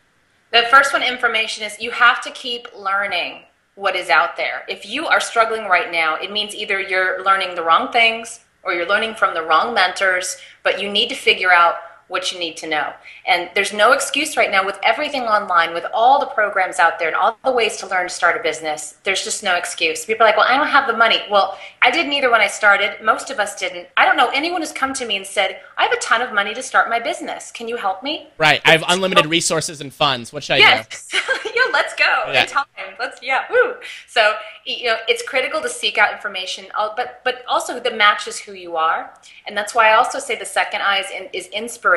The 0.52 0.64
first 0.72 0.94
one, 0.94 1.04
information, 1.04 1.64
is 1.64 1.80
you 1.80 1.92
have 1.92 2.22
to 2.22 2.32
keep 2.32 2.68
learning 2.78 3.42
what 3.76 3.96
is 3.96 4.10
out 4.10 4.38
there. 4.38 4.64
If 4.70 4.86
you 4.86 5.08
are 5.08 5.20
struggling 5.20 5.66
right 5.66 5.92
now, 5.92 6.16
it 6.16 6.32
means 6.32 6.56
either 6.56 6.80
you're 6.80 7.24
learning 7.24 7.56
the 7.56 7.64
wrong 7.64 7.92
things 7.92 8.40
or 8.64 8.74
you're 8.74 8.88
learning 8.88 9.16
from 9.16 9.34
the 9.34 9.44
wrong 9.44 9.74
mentors, 9.74 10.38
but 10.64 10.82
you 10.82 10.90
need 10.90 11.10
to 11.10 11.16
figure 11.16 11.52
out 11.52 11.76
what 12.08 12.32
you 12.32 12.40
need 12.40 12.56
to 12.58 12.68
know. 12.68 12.94
And 13.26 13.50
there's 13.54 13.74
no 13.74 13.92
excuse 13.92 14.38
right 14.38 14.50
now 14.50 14.66
with 14.66 14.80
everything 14.84 15.24
online, 15.24 15.74
with 15.74 15.86
all 15.94 16.20
the 16.20 16.28
programs 16.28 16.80
out 16.80 17.00
there 17.00 17.08
and 17.08 17.18
all 17.18 17.38
the 17.44 17.52
ways 17.52 17.78
to 17.78 17.88
learn 17.88 18.08
to 18.08 18.14
start 18.14 18.40
a 18.40 18.44
business. 18.44 18.96
There's 19.04 19.24
just 19.24 19.44
no 19.44 19.56
excuse. 19.56 20.06
People 20.06 20.26
are 20.26 20.30
like, 20.30 20.38
well, 20.38 20.48
I 20.48 20.58
don't 20.58 20.68
have 20.68 20.88
the 20.88 20.96
money. 20.96 21.20
Well, 21.30 21.58
I 21.82 21.92
didn't 21.92 22.14
either 22.14 22.32
when 22.32 22.42
I 22.42 22.48
started. 22.48 23.04
Most 23.04 23.30
of 23.30 23.40
us 23.40 23.56
didn't. 23.60 23.88
I 23.98 24.06
don't 24.06 24.18
know 24.18 24.30
anyone 24.34 24.62
who's 24.62 24.72
come 24.72 24.94
to 24.94 25.06
me 25.06 25.18
and 25.18 25.26
said, 25.26 25.60
I 25.78 25.84
have 25.84 25.92
a 25.92 26.00
ton 26.00 26.22
of 26.22 26.34
money 26.34 26.54
to 26.54 26.64
start 26.64 26.90
my 26.90 27.00
business. 27.00 27.52
Can 27.52 27.68
you 27.68 27.76
help 27.76 28.04
me? 28.04 28.30
Right. 28.38 28.62
I 28.64 28.72
have 28.72 28.84
unlimited 28.88 29.26
resources 29.26 29.82
and 29.82 29.94
funds. 29.94 30.32
What 30.32 30.44
should 30.44 30.54
I 30.54 30.58
yes. 30.58 31.10
do? 31.10 31.18
yeah, 31.56 31.64
let's 31.74 31.94
go. 31.96 32.32
Yeah. 32.32 32.46
Time. 32.46 32.66
Let's 33.00 33.22
yeah, 33.22 33.44
woo. 33.50 33.76
So 34.08 34.34
you 34.66 34.86
know, 34.86 34.96
it's 35.08 35.24
critical 35.24 35.62
to 35.62 35.70
seek 35.70 35.98
out 35.98 36.14
information, 36.14 36.66
but 36.96 37.22
but 37.24 37.44
also 37.48 37.80
that 37.80 37.96
matches 37.96 38.38
who 38.40 38.54
you 38.54 38.76
are, 38.76 39.14
and 39.46 39.56
that's 39.56 39.76
why 39.76 39.90
I 39.90 39.94
also 39.94 40.20
say 40.20 40.38
the 40.38 40.46
second 40.46 40.82
eye 40.82 41.00
is, 41.00 41.12
in, 41.12 41.30
is 41.34 41.48
inspiration. 41.48 41.97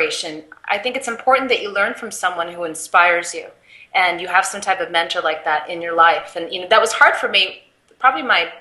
I 0.69 0.79
think 0.79 0.97
it's 0.97 1.09
important 1.09 1.49
that 1.49 1.63
you 1.63 1.73
learn 1.73 1.95
from 1.95 2.11
someone 2.11 2.53
who 2.53 2.65
inspires 2.65 3.35
you, 3.35 3.49
and 3.95 4.21
you 4.21 4.29
have 4.29 4.45
some 4.45 4.61
type 4.61 4.81
of 4.81 4.91
mentor 4.91 5.21
like 5.21 5.45
that 5.45 5.69
in 5.69 5.83
your 5.83 5.95
life. 5.95 6.37
And 6.37 6.53
you 6.53 6.61
know, 6.63 6.69
that 6.69 6.81
was 6.81 6.93
hard 6.93 7.17
for 7.17 7.29
me. 7.29 7.65
Probably 7.99 8.23
my 8.23 8.53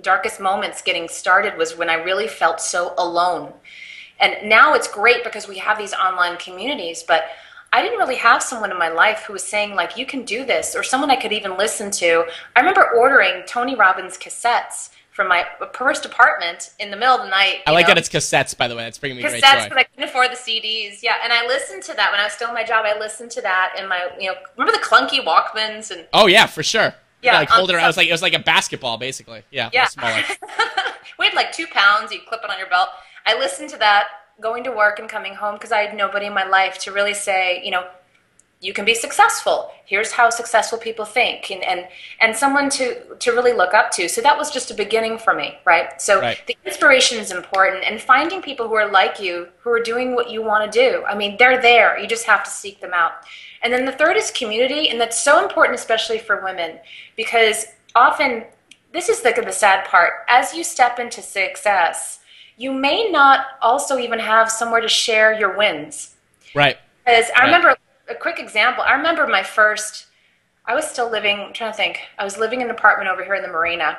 darkest 0.00 0.40
moments 0.40 0.82
getting 0.82 1.08
started 1.08 1.56
was 1.56 1.76
when 1.76 1.90
I 1.90 1.94
really 1.94 2.28
felt 2.28 2.60
so 2.60 2.94
alone. 2.98 3.52
And 4.20 4.48
now 4.48 4.74
it's 4.74 4.88
great 4.88 5.24
because 5.24 5.48
we 5.48 5.58
have 5.58 5.78
these 5.78 5.92
online 5.92 6.36
communities, 6.38 7.02
but 7.06 7.24
I 7.72 7.82
didn't 7.82 7.98
really 7.98 8.16
have 8.16 8.42
someone 8.42 8.70
in 8.70 8.78
my 8.78 8.88
life 8.88 9.24
who 9.26 9.34
was 9.34 9.42
saying 9.42 9.74
like 9.74 9.98
you 9.98 10.06
can 10.06 10.24
do 10.24 10.44
this 10.44 10.74
or 10.74 10.82
someone 10.82 11.10
I 11.10 11.16
could 11.16 11.32
even 11.32 11.58
listen 11.58 11.90
to. 11.92 12.24
I 12.54 12.60
remember 12.60 12.90
ordering 12.96 13.42
Tony 13.46 13.74
Robbins 13.74 14.16
cassettes 14.16 14.90
from 15.16 15.28
my 15.28 15.46
first 15.72 16.04
apartment 16.04 16.74
in 16.78 16.90
the 16.90 16.96
middle 16.96 17.14
of 17.14 17.22
the 17.22 17.30
night. 17.30 17.62
I 17.66 17.70
like 17.70 17.86
know? 17.86 17.94
that 17.94 17.98
it's 17.98 18.08
cassettes, 18.10 18.54
by 18.54 18.68
the 18.68 18.76
way. 18.76 18.84
That's 18.84 18.98
bringing 18.98 19.16
me 19.16 19.22
great 19.22 19.42
cassettes 19.42 19.62
joy. 19.62 19.68
but 19.70 19.78
I 19.78 19.84
couldn't 19.84 20.10
afford 20.10 20.30
the 20.30 20.36
CDs. 20.36 21.02
Yeah, 21.02 21.14
and 21.24 21.32
I 21.32 21.46
listened 21.46 21.82
to 21.84 21.94
that 21.94 22.12
when 22.12 22.20
I 22.20 22.24
was 22.24 22.34
still 22.34 22.48
in 22.48 22.54
my 22.54 22.64
job. 22.64 22.84
I 22.86 22.98
listened 22.98 23.30
to 23.30 23.40
that 23.40 23.74
and 23.78 23.88
my 23.88 24.10
you 24.20 24.28
know 24.28 24.34
remember 24.58 24.78
the 24.78 24.84
clunky 24.84 25.24
Walkmans 25.24 25.90
and 25.90 26.06
Oh 26.12 26.26
yeah, 26.26 26.44
for 26.44 26.62
sure. 26.62 26.94
Yeah, 27.22 27.38
like 27.38 27.50
um, 27.50 27.56
hold 27.56 27.70
it. 27.70 27.76
I 27.76 27.86
was 27.86 27.96
like 27.96 28.08
it 28.08 28.12
was 28.12 28.20
like 28.20 28.34
a 28.34 28.38
basketball, 28.38 28.98
basically. 28.98 29.42
Yeah. 29.50 29.70
Yeah. 29.72 29.88
Weighed 31.18 31.34
like 31.34 31.50
two 31.50 31.66
pounds. 31.68 32.12
You 32.12 32.20
clip 32.28 32.42
it 32.44 32.50
on 32.50 32.58
your 32.58 32.68
belt. 32.68 32.90
I 33.24 33.38
listened 33.38 33.70
to 33.70 33.78
that 33.78 34.08
going 34.42 34.64
to 34.64 34.70
work 34.70 34.98
and 34.98 35.08
coming 35.08 35.34
home 35.34 35.54
because 35.54 35.72
I 35.72 35.78
had 35.78 35.96
nobody 35.96 36.26
in 36.26 36.34
my 36.34 36.44
life 36.44 36.76
to 36.80 36.92
really 36.92 37.14
say, 37.14 37.64
you 37.64 37.70
know, 37.70 37.86
you 38.60 38.72
can 38.72 38.84
be 38.84 38.94
successful. 38.94 39.70
Here's 39.84 40.12
how 40.12 40.30
successful 40.30 40.78
people 40.78 41.04
think, 41.04 41.50
and 41.50 41.62
and 41.62 41.86
and 42.20 42.34
someone 42.34 42.70
to 42.70 43.14
to 43.16 43.32
really 43.32 43.52
look 43.52 43.74
up 43.74 43.90
to. 43.92 44.08
So 44.08 44.20
that 44.22 44.36
was 44.36 44.50
just 44.50 44.70
a 44.70 44.74
beginning 44.74 45.18
for 45.18 45.34
me, 45.34 45.58
right? 45.64 46.00
So 46.00 46.20
Right. 46.20 46.38
the 46.46 46.56
inspiration 46.64 47.18
is 47.18 47.30
important, 47.30 47.84
and 47.84 48.00
finding 48.00 48.40
people 48.42 48.66
who 48.68 48.74
are 48.74 48.90
like 48.90 49.20
you, 49.20 49.48
who 49.60 49.70
are 49.70 49.80
doing 49.80 50.14
what 50.14 50.30
you 50.30 50.42
want 50.42 50.70
to 50.70 50.78
do. 50.78 51.04
I 51.04 51.14
mean, 51.14 51.36
they're 51.38 51.60
there. 51.60 51.98
You 51.98 52.06
just 52.08 52.26
have 52.26 52.44
to 52.44 52.50
seek 52.50 52.80
them 52.80 52.92
out. 52.94 53.12
And 53.62 53.72
then 53.72 53.84
the 53.84 53.92
third 53.92 54.16
is 54.16 54.30
community, 54.30 54.88
and 54.88 55.00
that's 55.00 55.18
so 55.18 55.42
important, 55.42 55.78
especially 55.78 56.18
for 56.18 56.42
women, 56.42 56.78
because 57.16 57.66
often 57.94 58.44
this 58.92 59.08
is 59.08 59.20
the, 59.22 59.32
the 59.44 59.52
sad 59.52 59.84
part. 59.86 60.24
As 60.28 60.54
you 60.54 60.64
step 60.64 60.98
into 60.98 61.20
success, 61.20 62.20
you 62.56 62.72
may 62.72 63.10
not 63.10 63.46
also 63.60 63.98
even 63.98 64.18
have 64.18 64.50
somewhere 64.50 64.80
to 64.80 64.88
share 64.88 65.32
your 65.38 65.56
wins. 65.56 66.14
right. 66.54 66.78
Because 67.04 67.26
I 67.36 67.40
Right. 67.40 67.44
remember 67.46 67.76
a 68.08 68.14
quick 68.14 68.38
example. 68.38 68.84
I 68.84 68.92
remember 68.92 69.26
my 69.26 69.42
first. 69.42 70.06
I 70.64 70.74
was 70.74 70.86
still 70.86 71.10
living. 71.10 71.38
I'm 71.40 71.52
trying 71.52 71.72
to 71.72 71.76
think. 71.76 72.00
I 72.18 72.24
was 72.24 72.38
living 72.38 72.60
in 72.60 72.68
an 72.68 72.74
apartment 72.74 73.08
over 73.10 73.24
here 73.24 73.34
in 73.34 73.42
the 73.42 73.48
marina. 73.48 73.98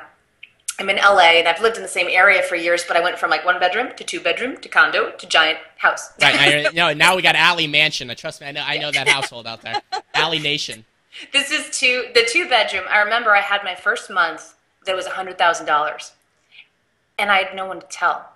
I'm 0.80 0.88
in 0.90 0.96
LA, 0.96 1.38
and 1.38 1.48
I've 1.48 1.60
lived 1.60 1.76
in 1.76 1.82
the 1.82 1.88
same 1.88 2.06
area 2.08 2.42
for 2.42 2.54
years. 2.54 2.84
But 2.86 2.96
I 2.96 3.00
went 3.00 3.18
from 3.18 3.30
like 3.30 3.44
one 3.44 3.58
bedroom 3.58 3.88
to 3.96 4.04
two 4.04 4.20
bedroom 4.20 4.56
to 4.58 4.68
condo 4.68 5.10
to 5.10 5.26
giant 5.26 5.58
house. 5.76 6.12
Right. 6.22 6.72
Now, 6.72 6.88
no, 6.88 6.94
now 6.94 7.16
we 7.16 7.22
got 7.22 7.34
Ali 7.36 7.66
Mansion. 7.66 8.10
Uh, 8.10 8.14
Trust 8.14 8.40
me, 8.40 8.46
I 8.46 8.52
know. 8.52 8.62
I 8.64 8.78
know 8.78 8.92
that 8.92 9.08
household 9.08 9.46
out 9.46 9.62
there. 9.62 9.80
Ali 10.14 10.38
Nation. 10.38 10.84
this 11.32 11.50
is 11.50 11.76
two 11.76 12.06
the 12.14 12.28
two 12.30 12.48
bedroom. 12.48 12.84
I 12.88 12.98
remember 12.98 13.34
I 13.34 13.40
had 13.40 13.64
my 13.64 13.74
first 13.74 14.08
month 14.10 14.54
that 14.86 14.94
was 14.94 15.06
a 15.06 15.10
hundred 15.10 15.36
thousand 15.36 15.66
dollars, 15.66 16.12
and 17.18 17.30
I 17.30 17.38
had 17.42 17.56
no 17.56 17.66
one 17.66 17.80
to 17.80 17.86
tell. 17.88 18.28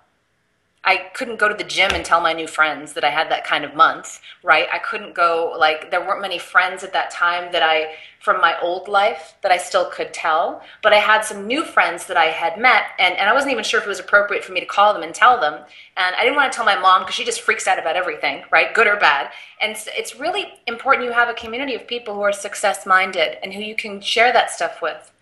I 0.85 0.97
couldn't 1.13 1.39
go 1.39 1.47
to 1.47 1.55
the 1.55 1.63
gym 1.63 1.91
and 1.93 2.03
tell 2.03 2.19
my 2.19 2.33
new 2.33 2.47
friends 2.47 2.93
that 2.93 3.05
I 3.05 3.09
had 3.09 3.31
that 3.31 3.45
kind 3.45 3.63
of 3.63 3.73
month, 3.73 4.19
right? 4.43 4.67
I 4.71 4.79
couldn't 4.79 5.13
go 5.13 5.55
like 5.57 5.91
there 5.91 6.05
weren't 6.05 6.21
many 6.21 6.37
friends 6.37 6.83
at 6.83 6.91
that 6.93 7.09
time 7.09 7.51
that 7.53 7.63
I 7.63 7.93
from 8.19 8.39
my 8.39 8.57
old 8.61 8.87
life 8.87 9.35
that 9.41 9.51
I 9.51 9.57
still 9.57 9.89
could 9.89 10.13
tell, 10.13 10.61
but 10.81 10.93
I 10.93 10.97
had 10.97 11.23
some 11.23 11.45
new 11.45 11.63
friends 11.63 12.07
that 12.07 12.17
I 12.17 12.25
had 12.25 12.57
met 12.57 12.83
and, 12.99 13.15
and 13.15 13.29
I 13.29 13.33
wasn't 13.33 13.51
even 13.51 13.63
sure 13.63 13.79
if 13.79 13.85
it 13.85 13.89
was 13.89 13.99
appropriate 13.99 14.43
for 14.43 14.53
me 14.53 14.59
to 14.61 14.65
call 14.65 14.93
them 14.93 15.03
and 15.03 15.13
tell 15.13 15.39
them. 15.39 15.61
And 15.97 16.15
I 16.15 16.23
didn't 16.23 16.35
want 16.35 16.51
to 16.51 16.55
tell 16.55 16.65
my 16.65 16.79
mom 16.79 17.01
because 17.01 17.15
she 17.15 17.25
just 17.25 17.41
freaks 17.41 17.67
out 17.67 17.79
about 17.79 17.95
everything, 17.95 18.43
right? 18.51 18.73
Good 18.73 18.87
or 18.87 18.97
bad. 18.97 19.31
And 19.61 19.71
it's, 19.71 19.87
it's 19.97 20.19
really 20.19 20.53
important 20.67 21.05
you 21.05 21.13
have 21.13 21.29
a 21.29 21.33
community 21.33 21.75
of 21.75 21.87
people 21.87 22.13
who 22.13 22.21
are 22.21 22.33
success 22.33 22.85
minded 22.85 23.43
and 23.43 23.53
who 23.53 23.61
you 23.61 23.75
can 23.75 24.01
share 24.01 24.33
that 24.33 24.51
stuff 24.51 24.81
with. 24.81 25.12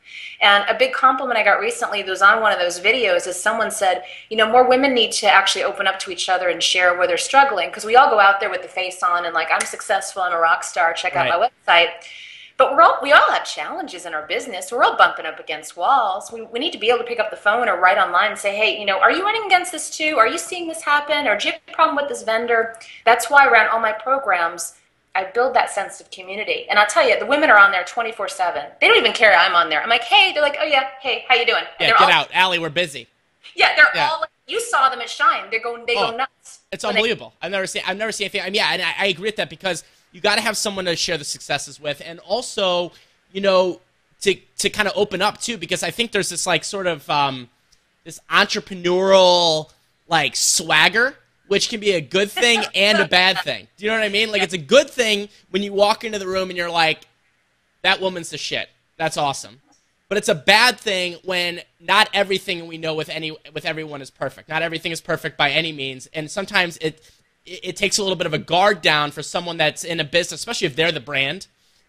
And 0.41 0.65
a 0.67 0.77
big 0.77 0.93
compliment 0.93 1.37
I 1.37 1.43
got 1.43 1.59
recently 1.59 2.01
that 2.01 2.09
was 2.09 2.23
on 2.23 2.41
one 2.41 2.51
of 2.51 2.57
those 2.57 2.79
videos 2.79 3.27
is 3.27 3.41
someone 3.41 3.69
said, 3.69 4.03
you 4.29 4.37
know, 4.37 4.51
more 4.51 4.67
women 4.67 4.93
need 4.93 5.11
to 5.13 5.27
actually 5.27 5.63
open 5.63 5.85
up 5.85 5.99
to 5.99 6.11
each 6.11 6.29
other 6.29 6.49
and 6.49 6.61
share 6.61 6.97
where 6.97 7.07
they're 7.07 7.17
struggling. 7.17 7.69
Because 7.69 7.85
we 7.85 7.95
all 7.95 8.09
go 8.09 8.19
out 8.19 8.39
there 8.39 8.49
with 8.49 8.63
the 8.63 8.67
face 8.67 9.03
on 9.03 9.25
and 9.25 9.35
like, 9.35 9.49
I'm 9.51 9.61
successful, 9.61 10.23
I'm 10.23 10.33
a 10.33 10.39
rock 10.39 10.63
star, 10.63 10.93
check 10.93 11.15
out 11.15 11.29
my 11.29 11.47
website. 11.47 11.89
But 12.57 12.73
we're 12.73 12.81
all, 12.81 12.99
we 13.01 13.11
all 13.11 13.31
have 13.31 13.43
challenges 13.43 14.05
in 14.05 14.13
our 14.13 14.27
business. 14.27 14.71
We're 14.71 14.83
all 14.83 14.97
bumping 14.97 15.25
up 15.25 15.39
against 15.39 15.77
walls. 15.77 16.31
We, 16.31 16.43
we 16.43 16.59
need 16.59 16.71
to 16.73 16.77
be 16.77 16.89
able 16.89 16.99
to 16.99 17.05
pick 17.05 17.19
up 17.19 17.31
the 17.31 17.35
phone 17.35 17.67
or 17.67 17.79
write 17.79 17.97
online 17.97 18.31
and 18.31 18.39
say, 18.39 18.55
hey, 18.55 18.79
you 18.79 18.85
know, 18.85 18.99
are 18.99 19.11
you 19.11 19.23
running 19.23 19.45
against 19.45 19.71
this 19.71 19.89
too? 19.89 20.17
Are 20.17 20.27
you 20.27 20.37
seeing 20.37 20.67
this 20.67 20.81
happen? 20.81 21.27
Or 21.27 21.37
do 21.37 21.47
you 21.47 21.53
have 21.53 21.61
a 21.67 21.71
problem 21.71 21.95
with 21.95 22.07
this 22.07 22.23
vendor? 22.23 22.75
That's 23.03 23.31
why 23.31 23.47
around 23.47 23.69
all 23.69 23.79
my 23.79 23.93
programs, 23.93 24.73
I 25.13 25.25
build 25.25 25.53
that 25.55 25.69
sense 25.69 25.99
of 25.99 26.09
community. 26.09 26.65
And 26.69 26.79
I'll 26.79 26.87
tell 26.87 27.07
you, 27.07 27.19
the 27.19 27.25
women 27.25 27.49
are 27.49 27.57
on 27.59 27.71
there 27.71 27.83
24 27.83 28.27
7. 28.29 28.63
They 28.79 28.87
don't 28.87 28.97
even 28.97 29.13
care 29.13 29.33
I'm 29.35 29.55
on 29.55 29.69
there. 29.69 29.81
I'm 29.83 29.89
like, 29.89 30.03
hey, 30.03 30.31
they're 30.33 30.41
like, 30.41 30.57
oh 30.59 30.65
yeah, 30.65 30.89
hey, 31.01 31.25
how 31.27 31.35
you 31.35 31.45
doing? 31.45 31.63
And 31.79 31.89
Yeah. 31.89 31.97
Get 31.99 32.01
all, 32.01 32.09
out, 32.11 32.29
Ali. 32.35 32.59
We're 32.59 32.69
busy. 32.69 33.07
Yeah, 33.55 33.75
they're 33.75 33.87
Yeah. 33.93 34.09
all 34.09 34.21
like, 34.21 34.29
you 34.47 34.61
saw 34.61 34.89
them 34.89 35.01
at 35.01 35.09
Shine. 35.09 35.49
They're 35.51 35.61
going, 35.61 35.85
they 35.85 35.95
Oh, 35.97 36.11
go 36.11 36.17
nuts. 36.17 36.59
It's 36.71 36.83
when 36.85 36.93
they- 36.93 36.99
unbelievable. 37.01 37.33
I've 37.41 37.51
never 37.51 37.67
seen. 37.67 37.81
I've 37.85 37.97
never 37.97 38.11
seen 38.13 38.25
anything. 38.25 38.41
I 38.41 38.45
mean, 38.45 38.55
yeah, 38.55 38.69
and 38.71 38.81
I, 38.81 38.93
I 38.99 39.05
agree 39.07 39.27
with 39.27 39.35
that 39.37 39.49
because 39.49 39.83
you 40.13 40.21
got 40.21 40.35
to 40.35 40.41
have 40.41 40.55
someone 40.57 40.85
to 40.85 40.95
share 40.95 41.17
the 41.17 41.23
successes 41.25 41.79
with, 41.79 42.01
and 42.05 42.19
also, 42.19 42.91
you 43.33 43.41
know, 43.41 43.81
to 44.21 44.35
to 44.59 44.69
kind 44.69 44.87
of 44.87 44.93
open 44.95 45.21
up 45.21 45.39
too, 45.41 45.57
because 45.57 45.83
I 45.83 45.91
think 45.91 46.11
there's 46.11 46.29
this 46.29 46.45
like 46.47 46.63
sort 46.63 46.87
of 46.87 47.09
um, 47.09 47.49
this 48.03 48.19
entrepreneurial 48.29 49.69
like 50.07 50.35
swagger, 50.35 51.15
which 51.51 51.67
can 51.67 51.81
be 51.81 51.91
a 51.91 51.99
good 51.99 52.31
thing 52.31 52.63
and 52.73 52.97
a 52.99 53.05
bad 53.05 53.37
thing. 53.39 53.67
Do 53.75 53.83
you 53.83 53.91
know 53.91 53.97
what 53.97 54.05
I 54.05 54.09
mean? 54.09 54.31
Like 54.31 54.41
it's 54.41 54.53
a 54.53 54.57
good 54.57 54.89
thing 54.89 55.27
when 55.49 55.61
you 55.61 55.73
walk 55.73 56.05
into 56.05 56.17
the 56.17 56.25
room 56.25 56.49
and 56.49 56.55
you're 56.55 56.69
like, 56.69 57.01
that 57.81 57.99
woman's 57.99 58.29
the 58.29 58.37
shit. 58.37 58.69
That's 58.95 59.17
awesome. 59.17 59.59
But 60.07 60.17
it's 60.17 60.29
a 60.29 60.35
bad 60.35 60.79
thing 60.79 61.17
when 61.25 61.59
not 61.77 62.09
everything 62.13 62.67
we 62.67 62.77
know 62.77 62.93
with 62.93 63.09
any 63.09 63.35
with 63.53 63.65
everyone 63.65 64.01
is 64.01 64.09
perfect. 64.09 64.47
Not 64.47 64.61
everything 64.61 64.93
is 64.93 65.01
perfect 65.01 65.35
by 65.37 65.51
any 65.51 65.73
means, 65.73 66.07
and 66.13 66.31
sometimes 66.31 66.77
it 66.77 67.11
it, 67.45 67.59
it 67.63 67.75
takes 67.75 67.97
a 67.97 68.01
little 68.01 68.15
bit 68.15 68.27
of 68.27 68.33
a 68.33 68.37
guard 68.37 68.81
down 68.81 69.11
for 69.11 69.21
someone 69.21 69.57
that's 69.57 69.83
in 69.83 69.99
a 69.99 70.05
business, 70.05 70.39
especially 70.39 70.67
if 70.67 70.77
they're 70.77 70.93
the 70.93 71.01
brand, 71.01 71.47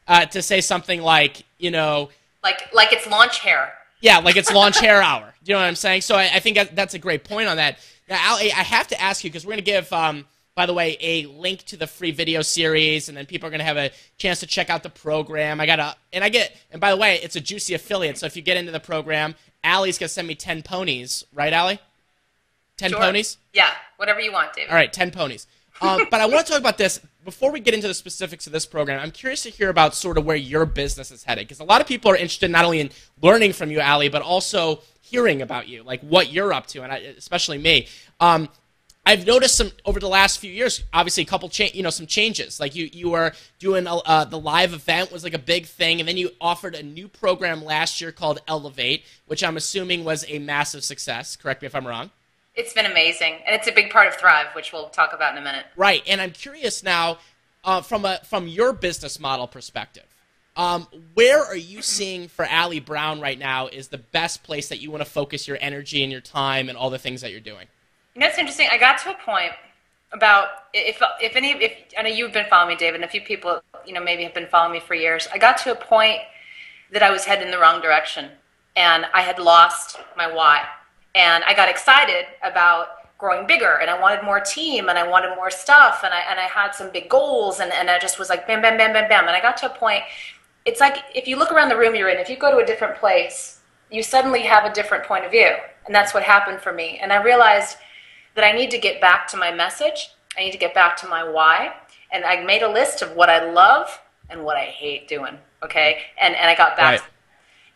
uh, 0.08 0.26
to 0.26 0.42
say 0.42 0.60
something 0.60 1.02
like, 1.02 1.44
you 1.58 1.70
know, 1.70 2.10
like, 2.42 2.68
like 2.74 2.92
it's 2.92 3.06
launch 3.06 3.38
hair. 3.38 3.74
yeah, 4.00 4.18
like 4.18 4.34
it's 4.34 4.52
launch 4.52 4.80
hair 4.80 5.00
hour. 5.00 5.32
Do 5.44 5.52
you 5.52 5.54
know 5.54 5.62
what 5.62 5.68
I'm 5.68 5.76
saying? 5.76 6.00
So 6.00 6.16
I, 6.16 6.30
I 6.34 6.40
think 6.40 6.58
that's 6.74 6.94
a 6.94 6.98
great 6.98 7.22
point 7.22 7.48
on 7.48 7.58
that. 7.58 7.78
Now, 8.12 8.18
Al, 8.20 8.36
I 8.36 8.52
I 8.54 8.62
have 8.62 8.88
to 8.88 9.00
ask 9.00 9.24
you 9.24 9.30
because 9.30 9.46
we're 9.46 9.52
going 9.52 9.64
to 9.64 9.70
give, 9.70 9.90
um, 9.92 10.26
by 10.54 10.66
the 10.66 10.74
way, 10.74 10.98
a 11.00 11.24
link 11.26 11.62
to 11.64 11.78
the 11.78 11.86
free 11.86 12.10
video 12.10 12.42
series, 12.42 13.08
and 13.08 13.16
then 13.16 13.24
people 13.24 13.46
are 13.46 13.50
going 13.50 13.60
to 13.60 13.64
have 13.64 13.78
a 13.78 13.90
chance 14.18 14.40
to 14.40 14.46
check 14.46 14.68
out 14.68 14.82
the 14.82 14.90
program. 14.90 15.60
I 15.60 15.66
got 15.66 15.76
to, 15.76 15.96
and 16.12 16.22
I 16.22 16.28
get, 16.28 16.54
and 16.70 16.78
by 16.78 16.90
the 16.90 16.98
way, 16.98 17.18
it's 17.22 17.36
a 17.36 17.40
juicy 17.40 17.72
affiliate. 17.72 18.18
So 18.18 18.26
if 18.26 18.36
you 18.36 18.42
get 18.42 18.58
into 18.58 18.70
the 18.70 18.80
program, 18.80 19.34
Ali's 19.64 19.96
going 19.96 20.08
to 20.08 20.12
send 20.12 20.28
me 20.28 20.34
10 20.34 20.62
ponies, 20.62 21.24
right, 21.32 21.52
Ali? 21.54 21.78
10 22.76 22.90
Sure. 22.90 23.00
ponies? 23.00 23.38
Yeah, 23.54 23.70
whatever 23.96 24.20
you 24.20 24.30
want, 24.32 24.52
David. 24.52 24.70
All 24.70 24.76
right, 24.76 24.92
10 24.92 25.10
ponies. 25.10 25.46
Um, 25.82 26.06
but 26.10 26.20
I 26.20 26.26
want 26.26 26.46
to 26.46 26.52
talk 26.52 26.60
about 26.60 26.78
this. 26.78 27.00
Before 27.24 27.50
we 27.50 27.60
get 27.60 27.74
into 27.74 27.88
the 27.88 27.94
specifics 27.94 28.46
of 28.46 28.52
this 28.52 28.66
program, 28.66 29.00
I'm 29.00 29.10
curious 29.10 29.42
to 29.42 29.50
hear 29.50 29.68
about 29.68 29.94
sort 29.94 30.16
of 30.16 30.24
where 30.24 30.36
your 30.36 30.64
business 30.64 31.10
is 31.10 31.24
headed. 31.24 31.46
Because 31.46 31.60
a 31.60 31.64
lot 31.64 31.80
of 31.80 31.86
people 31.86 32.10
are 32.10 32.16
interested 32.16 32.50
not 32.50 32.64
only 32.64 32.80
in 32.80 32.90
learning 33.20 33.52
from 33.52 33.70
you, 33.70 33.80
Ali, 33.80 34.08
but 34.08 34.22
also 34.22 34.80
hearing 35.00 35.42
about 35.42 35.68
you, 35.68 35.82
like 35.82 36.00
what 36.00 36.32
you're 36.32 36.52
up 36.52 36.66
to, 36.68 36.82
and 36.82 36.92
I, 36.92 36.96
especially 36.96 37.58
me. 37.58 37.88
Um, 38.20 38.48
I've 39.04 39.26
noticed 39.26 39.56
some 39.56 39.72
over 39.84 39.98
the 39.98 40.08
last 40.08 40.38
few 40.38 40.50
years. 40.52 40.84
Obviously, 40.92 41.24
a 41.24 41.26
couple 41.26 41.48
cha- 41.48 41.70
you 41.74 41.82
know 41.82 41.90
some 41.90 42.06
changes. 42.06 42.60
Like 42.60 42.76
you 42.76 42.88
you 42.92 43.10
were 43.10 43.32
doing 43.58 43.86
uh, 43.88 44.24
the 44.24 44.38
live 44.38 44.72
event 44.72 45.10
was 45.10 45.24
like 45.24 45.34
a 45.34 45.40
big 45.40 45.66
thing, 45.66 45.98
and 45.98 46.08
then 46.08 46.16
you 46.16 46.30
offered 46.40 46.76
a 46.76 46.82
new 46.82 47.08
program 47.08 47.64
last 47.64 48.00
year 48.00 48.12
called 48.12 48.40
Elevate, 48.46 49.04
which 49.26 49.42
I'm 49.42 49.56
assuming 49.56 50.04
was 50.04 50.24
a 50.28 50.38
massive 50.38 50.84
success. 50.84 51.34
Correct 51.34 51.62
me 51.62 51.66
if 51.66 51.74
I'm 51.74 51.86
wrong. 51.86 52.10
It's 52.54 52.74
been 52.74 52.86
amazing, 52.86 53.38
and 53.46 53.56
it's 53.56 53.66
a 53.66 53.72
big 53.72 53.90
part 53.90 54.08
of 54.08 54.14
Thrive, 54.14 54.48
which 54.54 54.72
we'll 54.72 54.90
talk 54.90 55.12
about 55.14 55.32
in 55.32 55.38
a 55.38 55.44
minute. 55.44 55.64
Right, 55.76 56.02
and 56.06 56.20
I'm 56.20 56.32
curious 56.32 56.82
now, 56.82 57.18
uh, 57.64 57.80
from 57.80 58.04
a 58.04 58.20
from 58.24 58.46
your 58.46 58.72
business 58.72 59.18
model 59.18 59.46
perspective, 59.46 60.04
um, 60.56 60.86
where 61.14 61.42
are 61.42 61.56
you 61.56 61.80
seeing 61.80 62.28
for 62.28 62.46
Ali 62.46 62.80
Brown 62.80 63.20
right 63.20 63.38
now 63.38 63.68
is 63.68 63.88
the 63.88 63.98
best 63.98 64.42
place 64.42 64.68
that 64.68 64.80
you 64.80 64.90
want 64.90 65.02
to 65.02 65.08
focus 65.10 65.48
your 65.48 65.56
energy 65.60 66.02
and 66.02 66.12
your 66.12 66.20
time 66.20 66.68
and 66.68 66.76
all 66.76 66.90
the 66.90 66.98
things 66.98 67.22
that 67.22 67.30
you're 67.30 67.40
doing? 67.40 67.66
You 68.14 68.20
know, 68.20 68.26
it's 68.26 68.38
interesting. 68.38 68.68
I 68.70 68.76
got 68.76 68.98
to 68.98 69.10
a 69.10 69.14
point 69.14 69.52
about 70.12 70.48
if 70.74 71.00
if 71.22 71.36
any 71.36 71.52
if 71.52 71.72
I 71.98 72.02
know 72.02 72.10
you've 72.10 72.32
been 72.32 72.46
following 72.50 72.74
me, 72.74 72.76
David, 72.76 72.96
and 72.96 73.04
a 73.04 73.08
few 73.08 73.22
people 73.22 73.62
you 73.86 73.94
know 73.94 74.02
maybe 74.02 74.24
have 74.24 74.34
been 74.34 74.48
following 74.48 74.72
me 74.72 74.80
for 74.80 74.94
years. 74.94 75.26
I 75.32 75.38
got 75.38 75.56
to 75.58 75.72
a 75.72 75.74
point 75.74 76.18
that 76.92 77.02
I 77.02 77.10
was 77.10 77.24
heading 77.24 77.46
in 77.46 77.50
the 77.50 77.58
wrong 77.58 77.80
direction, 77.80 78.30
and 78.76 79.06
I 79.14 79.22
had 79.22 79.38
lost 79.38 79.96
my 80.18 80.32
why, 80.32 80.66
and 81.14 81.44
I 81.44 81.54
got 81.54 81.68
excited 81.68 82.26
about 82.42 83.18
growing 83.18 83.46
bigger, 83.46 83.78
and 83.80 83.88
I 83.88 84.00
wanted 84.00 84.24
more 84.24 84.40
team, 84.40 84.88
and 84.88 84.98
I 84.98 85.06
wanted 85.06 85.34
more 85.36 85.50
stuff, 85.50 86.02
and 86.04 86.12
I 86.12 86.20
and 86.30 86.40
I 86.40 86.44
had 86.44 86.72
some 86.72 86.90
big 86.90 87.08
goals, 87.08 87.60
and 87.60 87.72
and 87.72 87.90
I 87.90 87.98
just 87.98 88.18
was 88.18 88.28
like 88.28 88.46
bam, 88.46 88.62
bam, 88.62 88.76
bam, 88.76 88.92
bam, 88.92 89.08
bam, 89.08 89.26
and 89.26 89.36
I 89.36 89.40
got 89.40 89.56
to 89.58 89.66
a 89.66 89.74
point. 89.74 90.02
It's 90.64 90.80
like 90.80 90.98
if 91.14 91.26
you 91.26 91.36
look 91.36 91.52
around 91.52 91.68
the 91.68 91.76
room 91.76 91.94
you're 91.94 92.08
in, 92.08 92.18
if 92.18 92.28
you 92.28 92.36
go 92.36 92.50
to 92.50 92.58
a 92.58 92.66
different 92.66 92.96
place, 92.96 93.60
you 93.90 94.02
suddenly 94.02 94.42
have 94.42 94.64
a 94.64 94.72
different 94.72 95.04
point 95.04 95.24
of 95.24 95.30
view, 95.30 95.50
and 95.86 95.94
that's 95.94 96.14
what 96.14 96.22
happened 96.22 96.60
for 96.60 96.72
me, 96.72 96.98
and 97.02 97.12
I 97.12 97.22
realized 97.22 97.76
that 98.34 98.44
I 98.44 98.52
need 98.52 98.70
to 98.70 98.78
get 98.78 99.00
back 99.00 99.28
to 99.28 99.36
my 99.36 99.52
message. 99.52 100.10
I 100.36 100.40
need 100.40 100.52
to 100.52 100.58
get 100.58 100.74
back 100.74 100.96
to 100.98 101.08
my 101.08 101.28
why. 101.28 101.74
And 102.12 102.24
I 102.24 102.42
made 102.44 102.62
a 102.62 102.68
list 102.68 103.02
of 103.02 103.12
what 103.12 103.28
I 103.28 103.50
love 103.50 104.00
and 104.30 104.44
what 104.44 104.56
I 104.56 104.64
hate 104.64 105.08
doing. 105.08 105.38
Okay. 105.62 106.02
And, 106.20 106.34
and 106.34 106.48
I 106.48 106.54
got 106.54 106.76
back. 106.76 107.00
Right. 107.00 107.10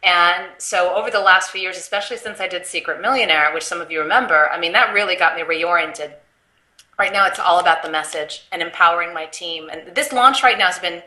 And 0.02 0.48
so 0.58 0.94
over 0.94 1.10
the 1.10 1.20
last 1.20 1.50
few 1.50 1.60
years, 1.60 1.76
especially 1.76 2.16
since 2.16 2.40
I 2.40 2.48
did 2.48 2.66
Secret 2.66 3.00
Millionaire, 3.00 3.52
which 3.52 3.64
some 3.64 3.80
of 3.80 3.90
you 3.90 4.00
remember, 4.00 4.48
I 4.50 4.58
mean, 4.60 4.72
that 4.72 4.94
really 4.94 5.16
got 5.16 5.36
me 5.36 5.42
reoriented. 5.42 6.14
Right 6.98 7.12
now, 7.12 7.26
it's 7.26 7.38
all 7.38 7.58
about 7.58 7.82
the 7.82 7.90
message 7.90 8.46
and 8.52 8.62
empowering 8.62 9.12
my 9.12 9.26
team. 9.26 9.68
And 9.70 9.94
this 9.94 10.12
launch 10.12 10.42
right 10.42 10.56
now 10.56 10.66
has 10.66 10.78
been 10.78 11.02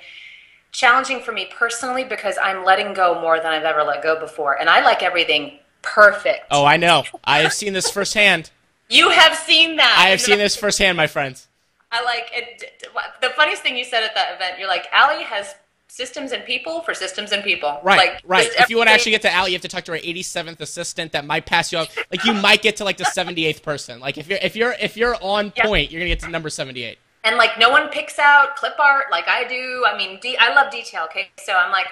challenging 0.72 1.22
for 1.22 1.32
me 1.32 1.48
personally 1.52 2.04
because 2.04 2.38
I'm 2.42 2.64
letting 2.64 2.94
go 2.94 3.20
more 3.20 3.38
than 3.38 3.48
I've 3.48 3.64
ever 3.64 3.84
let 3.84 4.04
go 4.04 4.20
before. 4.20 4.60
And 4.60 4.70
I 4.70 4.82
like 4.82 5.02
everything 5.02 5.60
perfect. 5.82 6.46
Oh, 6.52 6.66
I 6.66 6.78
know. 6.78 7.04
I 7.24 7.40
have 7.40 7.54
seen 7.54 7.74
this 7.74 7.90
firsthand. 7.90 8.52
You 8.92 9.12
have 9.12 9.36
seen 9.38 9.76
that. 9.76 9.98
I 10.00 10.10
have 10.10 10.20
seen 10.20 10.40
this 10.40 10.56
firsthand, 10.56 10.98
my 10.98 11.06
friends. 11.06 11.48
I 11.92 12.04
like 12.04 12.32
it. 12.34 12.90
The 13.22 13.30
funniest 13.30 13.62
thing 13.62 13.78
you 13.78 13.84
said 13.84 14.02
at 14.02 14.16
that 14.16 14.34
event, 14.34 14.58
you're 14.58 14.68
like, 14.68 14.88
Ali 14.92 15.22
has 15.22 15.54
systems 15.90 16.32
and 16.32 16.46
people 16.46 16.82
for 16.82 16.94
systems 16.94 17.32
and 17.32 17.44
people. 17.44 17.80
Right, 17.84 17.98
like, 17.98 18.22
right. 18.24 18.50
If 18.60 18.70
you 18.70 18.78
want 18.78 18.88
to 18.90 18.94
actually 18.94 19.12
get 19.12 19.24
to 19.24 19.36
Ali, 19.36 19.52
you 19.52 19.56
have 19.56 19.62
to 19.64 19.68
talk 19.68 19.84
to 19.86 19.92
her 19.92 19.98
87th 19.98 20.62
assistant 20.62 21.12
that 21.12 21.26
might 21.26 21.46
pass 21.46 21.72
you 21.72 21.80
up. 21.80 21.90
Like 22.12 22.24
you 22.24 22.34
might 22.34 22.62
get 22.62 22.78
to 22.78 22.84
like 22.84 22.98
the 22.98 23.04
78th 23.16 23.62
person. 23.64 24.00
Like 24.00 24.18
if 24.18 24.30
you're 24.30 24.40
if 24.42 24.56
you're 24.56 24.76
if 24.80 24.96
you're 24.96 25.18
on 25.22 25.52
point, 25.52 25.92
you're 25.92 26.00
gonna 26.00 26.10
get 26.10 26.20
to 26.22 26.30
number 26.30 26.50
78. 26.50 26.98
And 27.26 27.36
like 27.36 27.60
no 27.60 27.70
one 27.70 27.90
picks 27.90 28.18
out 28.18 28.56
clip 28.56 28.80
art 28.80 29.06
like 29.12 29.28
I 29.28 29.44
do. 29.46 29.84
I 29.86 29.98
mean, 29.98 30.20
de- 30.22 30.38
I 30.38 30.54
love 30.54 30.72
detail. 30.72 31.04
Okay, 31.06 31.30
so 31.38 31.54
I'm 31.54 31.72
like 31.72 31.88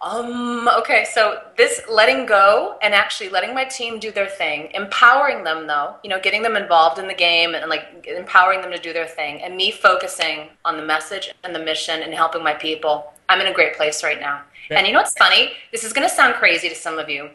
um, 0.00 0.68
okay, 0.78 1.06
so 1.12 1.40
this 1.56 1.80
letting 1.90 2.24
go 2.24 2.76
and 2.82 2.94
actually 2.94 3.30
letting 3.30 3.52
my 3.52 3.64
team 3.64 3.98
do 3.98 4.12
their 4.12 4.28
thing, 4.28 4.70
empowering 4.74 5.42
them 5.42 5.66
though, 5.66 5.96
you 6.04 6.10
know, 6.10 6.20
getting 6.20 6.42
them 6.42 6.54
involved 6.54 7.00
in 7.00 7.08
the 7.08 7.14
game 7.14 7.54
and 7.54 7.68
like 7.68 8.06
empowering 8.06 8.60
them 8.60 8.70
to 8.70 8.78
do 8.78 8.92
their 8.92 9.08
thing, 9.08 9.42
and 9.42 9.56
me 9.56 9.72
focusing 9.72 10.50
on 10.64 10.76
the 10.76 10.84
message 10.84 11.34
and 11.42 11.52
the 11.54 11.58
mission 11.58 12.02
and 12.02 12.14
helping 12.14 12.44
my 12.44 12.54
people. 12.54 13.12
I'm 13.28 13.40
in 13.40 13.46
a 13.46 13.52
great 13.52 13.76
place 13.76 14.02
right 14.02 14.20
now. 14.20 14.42
And 14.70 14.86
you 14.86 14.92
know 14.92 15.00
what's 15.00 15.14
funny? 15.14 15.52
This 15.72 15.84
is 15.84 15.92
going 15.92 16.08
to 16.08 16.14
sound 16.14 16.34
crazy 16.34 16.68
to 16.68 16.74
some 16.74 16.98
of 16.98 17.08
you. 17.08 17.30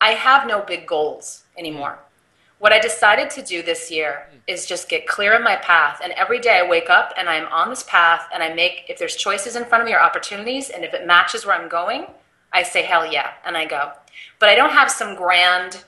I 0.00 0.10
have 0.10 0.46
no 0.46 0.62
big 0.62 0.86
goals 0.86 1.44
anymore. 1.56 1.98
What 2.58 2.72
I 2.72 2.80
decided 2.80 3.30
to 3.30 3.42
do 3.42 3.62
this 3.62 3.90
year 3.90 4.26
hmm. 4.30 4.38
is 4.46 4.66
just 4.66 4.88
get 4.88 5.06
clear 5.06 5.34
on 5.34 5.44
my 5.44 5.56
path. 5.56 6.00
And 6.02 6.12
every 6.12 6.40
day 6.40 6.60
I 6.64 6.68
wake 6.68 6.90
up 6.90 7.12
and 7.16 7.28
I'm 7.28 7.46
on 7.48 7.68
this 7.68 7.84
path 7.84 8.28
and 8.32 8.42
I 8.42 8.54
make, 8.54 8.86
if 8.88 8.98
there's 8.98 9.16
choices 9.16 9.56
in 9.56 9.64
front 9.64 9.82
of 9.82 9.86
me 9.86 9.94
or 9.94 10.00
opportunities, 10.00 10.70
and 10.70 10.84
if 10.84 10.94
it 10.94 11.06
matches 11.06 11.44
where 11.44 11.54
I'm 11.54 11.68
going, 11.68 12.06
I 12.52 12.62
say, 12.62 12.82
hell 12.82 13.10
yeah, 13.10 13.32
and 13.44 13.56
I 13.56 13.66
go. 13.66 13.92
But 14.38 14.48
I 14.48 14.54
don't 14.54 14.72
have 14.72 14.90
some 14.90 15.16
grand 15.16 15.84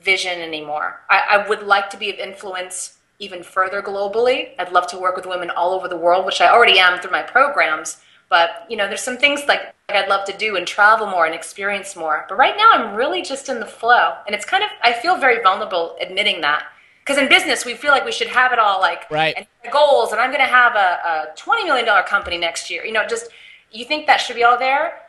vision 0.00 0.40
anymore. 0.40 1.00
I, 1.10 1.22
I 1.30 1.48
would 1.48 1.62
like 1.62 1.90
to 1.90 1.96
be 1.96 2.10
of 2.10 2.18
influence 2.18 2.98
even 3.18 3.42
further 3.42 3.82
globally. 3.82 4.50
I'd 4.58 4.72
love 4.72 4.86
to 4.88 4.98
work 4.98 5.16
with 5.16 5.26
women 5.26 5.50
all 5.50 5.72
over 5.72 5.88
the 5.88 5.96
world, 5.96 6.24
which 6.24 6.40
I 6.40 6.50
already 6.50 6.78
am 6.78 7.00
through 7.00 7.10
my 7.10 7.22
programs. 7.22 7.98
But 8.28 8.66
you 8.68 8.76
know, 8.76 8.86
there's 8.86 9.02
some 9.02 9.16
things 9.16 9.42
like 9.48 9.74
I'd 9.88 10.08
love 10.08 10.26
to 10.26 10.36
do 10.36 10.56
and 10.56 10.66
travel 10.66 11.06
more 11.06 11.26
and 11.26 11.34
experience 11.34 11.96
more. 11.96 12.26
But 12.28 12.36
right 12.36 12.56
now, 12.56 12.72
I'm 12.72 12.94
really 12.94 13.22
just 13.22 13.48
in 13.48 13.60
the 13.60 13.66
flow, 13.66 14.14
and 14.26 14.34
it's 14.34 14.44
kind 14.44 14.62
of 14.62 14.70
I 14.82 14.92
feel 14.92 15.16
very 15.16 15.42
vulnerable 15.42 15.96
admitting 16.00 16.40
that. 16.42 16.64
Because 17.04 17.22
in 17.22 17.28
business 17.30 17.64
we 17.64 17.74
feel 17.74 17.90
like 17.90 18.04
we 18.04 18.12
should 18.12 18.28
have 18.28 18.52
it 18.52 18.58
all 18.58 18.80
like 18.80 19.10
right. 19.10 19.34
and 19.36 19.72
goals, 19.72 20.12
and 20.12 20.20
I'm 20.20 20.30
going 20.30 20.44
to 20.44 20.46
have 20.46 20.74
a, 20.74 21.30
a 21.32 21.36
20 21.36 21.64
million 21.64 21.86
dollar 21.86 22.02
company 22.02 22.36
next 22.36 22.68
year. 22.68 22.84
You 22.84 22.92
know, 22.92 23.06
just 23.06 23.30
you 23.72 23.84
think 23.84 24.06
that 24.06 24.18
should 24.18 24.36
be 24.36 24.44
all 24.44 24.58
there, 24.58 25.00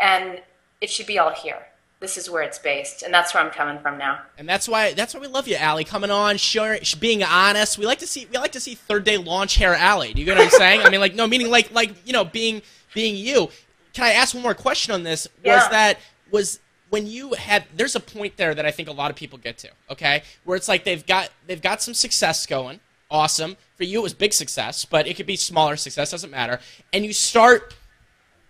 and 0.00 0.42
it 0.80 0.90
should 0.90 1.06
be 1.06 1.18
all 1.18 1.30
here 1.30 1.64
this 2.00 2.18
is 2.18 2.28
where 2.28 2.42
it's 2.42 2.58
based, 2.58 3.02
and 3.02 3.14
that's 3.14 3.32
where 3.32 3.42
I'm 3.42 3.50
coming 3.50 3.80
from 3.80 3.96
now. 3.96 4.20
And 4.36 4.48
that's 4.48 4.68
why 4.68 4.92
that's 4.92 5.14
why 5.14 5.20
we 5.20 5.26
love 5.26 5.48
you, 5.48 5.56
Ali, 5.58 5.84
coming 5.84 6.10
on, 6.10 6.36
sharing, 6.36 6.82
being 7.00 7.22
honest. 7.22 7.78
We 7.78 7.86
like 7.86 8.00
to 8.00 8.06
see 8.06 8.26
we 8.30 8.38
like 8.38 8.52
to 8.52 8.60
see 8.60 8.74
third 8.74 9.04
day 9.04 9.16
launch 9.16 9.56
hair 9.56 9.76
Ali. 9.76 10.12
Do 10.12 10.20
you 10.20 10.26
get 10.26 10.36
what 10.36 10.44
I'm 10.44 10.50
saying? 10.58 10.82
I 10.82 10.90
mean, 10.90 11.00
like 11.00 11.14
no, 11.14 11.26
meaning 11.26 11.50
like 11.50 11.70
like 11.72 12.06
you 12.06 12.12
know 12.12 12.24
being 12.24 12.62
being 12.94 13.16
you. 13.16 13.48
Can 13.94 14.04
I 14.04 14.10
ask 14.10 14.34
one 14.34 14.42
more 14.42 14.54
question 14.54 14.92
on 14.92 15.02
this? 15.02 15.28
Yeah. 15.42 15.56
Was 15.56 15.70
that 15.70 15.98
was 16.30 16.60
when 16.90 17.06
you 17.06 17.32
had 17.34 17.64
there's 17.74 17.96
a 17.96 18.00
point 18.00 18.36
there 18.36 18.54
that 18.54 18.66
I 18.66 18.70
think 18.70 18.88
a 18.88 18.92
lot 18.92 19.10
of 19.10 19.16
people 19.16 19.38
get 19.38 19.58
to, 19.58 19.70
okay? 19.90 20.22
Where 20.44 20.56
it's 20.56 20.68
like 20.68 20.84
they've 20.84 21.04
got 21.04 21.30
they've 21.46 21.62
got 21.62 21.82
some 21.82 21.94
success 21.94 22.46
going. 22.46 22.80
Awesome. 23.10 23.56
For 23.76 23.84
you 23.84 24.00
it 24.00 24.02
was 24.02 24.14
big 24.14 24.32
success, 24.32 24.84
but 24.84 25.06
it 25.06 25.16
could 25.16 25.26
be 25.26 25.36
smaller 25.36 25.76
success, 25.76 26.10
doesn't 26.10 26.30
matter. 26.30 26.60
And 26.92 27.04
you 27.04 27.12
start 27.12 27.74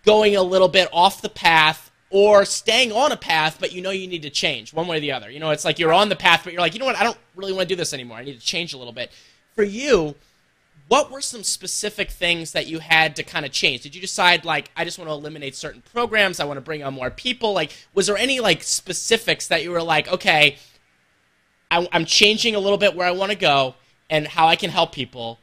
going 0.04 0.36
a 0.36 0.42
little 0.42 0.68
bit 0.68 0.88
off 0.92 1.22
the 1.22 1.28
path 1.28 1.90
or 2.14 2.44
staying 2.44 2.92
on 2.92 3.10
a 3.10 3.16
path, 3.16 3.56
but 3.58 3.72
you 3.72 3.82
know 3.82 3.90
you 3.90 4.06
need 4.06 4.22
to 4.22 4.30
change 4.30 4.72
one 4.72 4.86
way 4.86 4.98
or 4.98 5.00
the 5.00 5.10
other. 5.10 5.28
You 5.28 5.40
know, 5.40 5.50
it's 5.50 5.64
like 5.64 5.80
you're 5.80 5.92
on 5.92 6.08
the 6.08 6.14
path, 6.14 6.42
but 6.44 6.52
you're 6.52 6.62
like, 6.62 6.72
you 6.72 6.78
know 6.78 6.86
what, 6.86 6.94
I 6.94 7.02
don't 7.02 7.18
really 7.34 7.52
want 7.52 7.68
to 7.68 7.74
do 7.74 7.76
this 7.76 7.92
anymore. 7.92 8.18
I 8.18 8.22
need 8.22 8.38
to 8.38 8.46
change 8.46 8.72
a 8.72 8.78
little 8.78 8.92
bit. 8.92 9.10
For 9.56 9.64
you, 9.64 10.14
what 10.86 11.10
were 11.10 11.20
some 11.20 11.42
specific 11.42 12.12
things 12.12 12.52
that 12.52 12.68
you 12.68 12.78
had 12.78 13.16
to 13.16 13.24
kind 13.24 13.44
of 13.44 13.50
change? 13.50 13.82
Did 13.82 13.96
you 13.96 14.00
decide 14.00 14.44
like 14.44 14.70
I 14.76 14.84
just 14.84 14.96
want 14.96 15.08
to 15.08 15.12
eliminate 15.12 15.56
certain 15.56 15.82
programs? 15.92 16.38
I 16.38 16.44
want 16.44 16.56
to 16.56 16.60
bring 16.60 16.84
on 16.84 16.94
more 16.94 17.10
people. 17.10 17.52
Like, 17.52 17.72
was 17.94 18.06
there 18.06 18.16
any 18.16 18.38
like 18.38 18.62
specifics 18.62 19.48
that 19.48 19.64
you 19.64 19.72
were 19.72 19.82
like, 19.82 20.06
okay, 20.06 20.56
I, 21.68 21.88
am 21.90 22.04
changing 22.04 22.54
a 22.54 22.60
little 22.60 22.78
bit 22.78 22.94
where 22.94 23.08
I 23.08 23.10
want 23.10 23.32
to 23.32 23.38
go 23.38 23.74
and 24.08 24.28
how 24.28 24.46
I 24.46 24.54
can 24.54 24.70
help 24.70 24.92
people. 24.92 25.40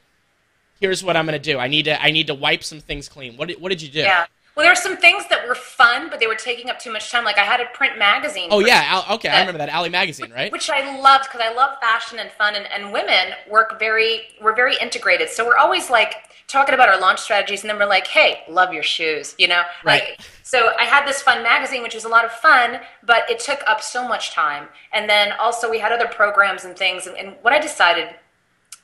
Here's 0.80 1.03
what 1.03 1.17
I'm 1.17 1.26
going 1.26 1.38
to 1.38 1.51
do. 1.51 1.59
I 1.59 1.67
need 1.67 1.84
to 1.84 2.01
I 2.01 2.11
need 2.11 2.28
to 2.28 2.34
wipe 2.34 2.63
some 2.63 2.80
things 2.80 3.09
clean. 3.09 3.36
What 3.36 3.49
did, 3.49 3.59
what 3.61 3.69
did 3.72 3.82
you 3.82 3.89
do? 3.89 3.99
Yeah. 3.99 4.28
Well, 4.55 4.65
there 4.65 4.71
were 4.71 4.75
some 4.75 4.97
things 4.97 5.27
that 5.29 5.47
were 5.47 5.55
fun, 5.55 6.09
but 6.09 6.19
they 6.19 6.27
were 6.27 6.35
taking 6.35 6.69
up 6.69 6.77
too 6.77 6.91
much 6.91 7.09
time. 7.09 7.23
Like 7.23 7.37
I 7.37 7.43
had 7.43 7.61
a 7.61 7.65
print 7.73 7.97
magazine. 7.97 8.49
Oh 8.51 8.59
yeah, 8.59 9.03
okay, 9.11 9.29
that, 9.29 9.37
I 9.37 9.39
remember 9.39 9.59
that 9.59 9.73
Ali 9.73 9.89
magazine, 9.89 10.31
right? 10.31 10.51
Which 10.51 10.69
I 10.69 10.99
loved 10.99 11.25
because 11.25 11.41
I 11.41 11.53
love 11.53 11.79
fashion 11.79 12.19
and 12.19 12.29
fun, 12.31 12.55
and, 12.55 12.65
and 12.71 12.91
women 12.91 13.33
work 13.49 13.79
very, 13.79 14.23
we're 14.41 14.55
very 14.55 14.75
integrated. 14.81 15.29
So 15.29 15.45
we're 15.45 15.57
always 15.57 15.89
like 15.89 16.15
talking 16.47 16.75
about 16.75 16.89
our 16.89 16.99
launch 16.99 17.21
strategies, 17.21 17.61
and 17.61 17.69
then 17.69 17.79
we're 17.79 17.85
like, 17.85 18.07
hey, 18.07 18.43
love 18.49 18.73
your 18.73 18.83
shoes, 18.83 19.35
you 19.37 19.47
know? 19.47 19.63
Right. 19.85 20.01
Like, 20.01 20.19
so 20.43 20.73
I 20.77 20.83
had 20.83 21.07
this 21.07 21.21
fun 21.21 21.41
magazine, 21.43 21.81
which 21.81 21.95
was 21.95 22.03
a 22.03 22.09
lot 22.09 22.25
of 22.25 22.31
fun, 22.33 22.81
but 23.03 23.29
it 23.29 23.39
took 23.39 23.61
up 23.67 23.81
so 23.81 24.05
much 24.05 24.33
time. 24.33 24.67
And 24.91 25.09
then 25.09 25.31
also 25.39 25.71
we 25.71 25.79
had 25.79 25.93
other 25.93 26.07
programs 26.07 26.65
and 26.65 26.75
things, 26.75 27.07
and, 27.07 27.15
and 27.15 27.35
what 27.41 27.53
I 27.53 27.59
decided 27.59 28.09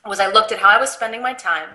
was 0.06 0.18
I 0.18 0.32
looked 0.32 0.50
at 0.50 0.60
how 0.60 0.70
I 0.70 0.80
was 0.80 0.90
spending 0.90 1.20
my 1.20 1.34
time. 1.34 1.68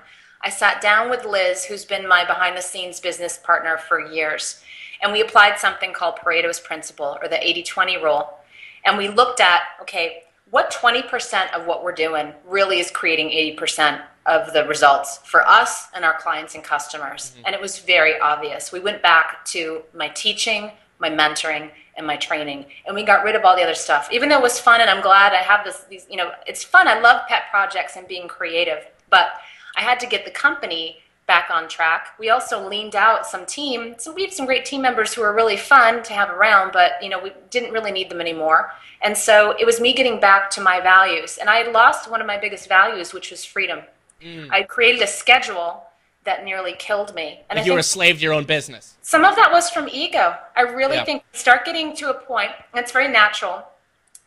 I 0.43 0.49
sat 0.49 0.81
down 0.81 1.09
with 1.09 1.25
Liz, 1.25 1.63
who's 1.63 1.85
been 1.85 2.07
my 2.07 2.25
behind 2.25 2.57
the 2.57 2.61
scenes 2.61 2.99
business 2.99 3.37
partner 3.37 3.77
for 3.77 3.99
years, 4.11 4.61
and 5.01 5.11
we 5.11 5.21
applied 5.21 5.57
something 5.57 5.93
called 5.93 6.15
Pareto's 6.17 6.59
Principle 6.59 7.17
or 7.21 7.27
the 7.27 7.45
80 7.45 7.63
20 7.63 7.97
rule. 8.03 8.37
And 8.85 8.97
we 8.97 9.07
looked 9.07 9.39
at, 9.39 9.61
okay, 9.81 10.23
what 10.49 10.71
20% 10.71 11.53
of 11.53 11.65
what 11.65 11.83
we're 11.83 11.93
doing 11.93 12.33
really 12.45 12.79
is 12.79 12.91
creating 12.91 13.29
80% 13.29 14.01
of 14.25 14.53
the 14.53 14.65
results 14.65 15.19
for 15.19 15.47
us 15.47 15.87
and 15.95 16.03
our 16.03 16.17
clients 16.17 16.55
and 16.55 16.63
customers? 16.63 17.31
Mm-hmm. 17.31 17.45
And 17.45 17.55
it 17.55 17.61
was 17.61 17.79
very 17.79 18.19
obvious. 18.19 18.71
We 18.71 18.81
went 18.81 19.01
back 19.01 19.45
to 19.45 19.83
my 19.93 20.09
teaching, 20.09 20.71
my 20.99 21.09
mentoring, 21.09 21.71
and 21.95 22.07
my 22.07 22.17
training 22.17 22.65
and 22.87 22.95
we 22.95 23.03
got 23.03 23.23
rid 23.23 23.35
of 23.35 23.45
all 23.45 23.55
the 23.55 23.61
other 23.61 23.75
stuff 23.75 24.09
even 24.11 24.27
though 24.27 24.39
it 24.39 24.41
was 24.41 24.59
fun 24.59 24.81
and 24.81 24.89
i'm 24.89 25.01
glad 25.01 25.31
i 25.33 25.37
have 25.37 25.63
this 25.63 25.85
these 25.89 26.07
you 26.09 26.17
know 26.17 26.31
it's 26.47 26.63
fun 26.63 26.87
i 26.87 26.99
love 26.99 27.21
pet 27.27 27.43
projects 27.51 27.95
and 27.95 28.07
being 28.07 28.27
creative 28.27 28.87
but 29.09 29.33
I 29.75 29.81
had 29.81 29.99
to 30.01 30.07
get 30.07 30.25
the 30.25 30.31
company 30.31 30.97
back 31.25 31.49
on 31.49 31.67
track. 31.69 32.09
We 32.19 32.29
also 32.29 32.67
leaned 32.67 32.95
out 32.95 33.25
some 33.25 33.45
team. 33.45 33.95
So 33.97 34.13
we 34.13 34.23
had 34.23 34.33
some 34.33 34.45
great 34.45 34.65
team 34.65 34.81
members 34.81 35.13
who 35.13 35.21
were 35.21 35.33
really 35.33 35.57
fun 35.57 36.03
to 36.03 36.13
have 36.13 36.29
around, 36.29 36.71
but 36.73 36.93
you 37.01 37.09
know 37.09 37.21
we 37.21 37.31
didn't 37.49 37.71
really 37.71 37.91
need 37.91 38.09
them 38.09 38.21
anymore. 38.21 38.71
And 39.01 39.17
so 39.17 39.55
it 39.59 39.65
was 39.65 39.79
me 39.79 39.93
getting 39.93 40.19
back 40.19 40.49
to 40.51 40.61
my 40.61 40.79
values. 40.79 41.37
And 41.37 41.49
I 41.49 41.57
had 41.57 41.71
lost 41.71 42.09
one 42.09 42.21
of 42.21 42.27
my 42.27 42.37
biggest 42.37 42.67
values, 42.67 43.13
which 43.13 43.31
was 43.31 43.43
freedom. 43.43 43.81
Mm. 44.21 44.49
I 44.51 44.63
created 44.63 45.01
a 45.01 45.07
schedule 45.07 45.83
that 46.23 46.45
nearly 46.45 46.73
killed 46.73 47.13
me. 47.13 47.41
And 47.49 47.57
like 47.57 47.65
you 47.65 47.73
were 47.73 47.79
a 47.79 47.83
slave 47.83 48.17
to 48.17 48.21
your 48.21 48.33
own 48.33 48.45
business. 48.45 48.95
Some 49.01 49.25
of 49.25 49.35
that 49.35 49.51
was 49.51 49.69
from 49.69 49.89
ego. 49.89 50.35
I 50.55 50.61
really 50.61 50.95
yeah. 50.95 51.03
think 51.03 51.23
start 51.33 51.65
getting 51.65 51.95
to 51.97 52.09
a 52.09 52.13
point, 52.13 52.51
it's 52.73 52.91
very 52.91 53.09
natural. 53.09 53.63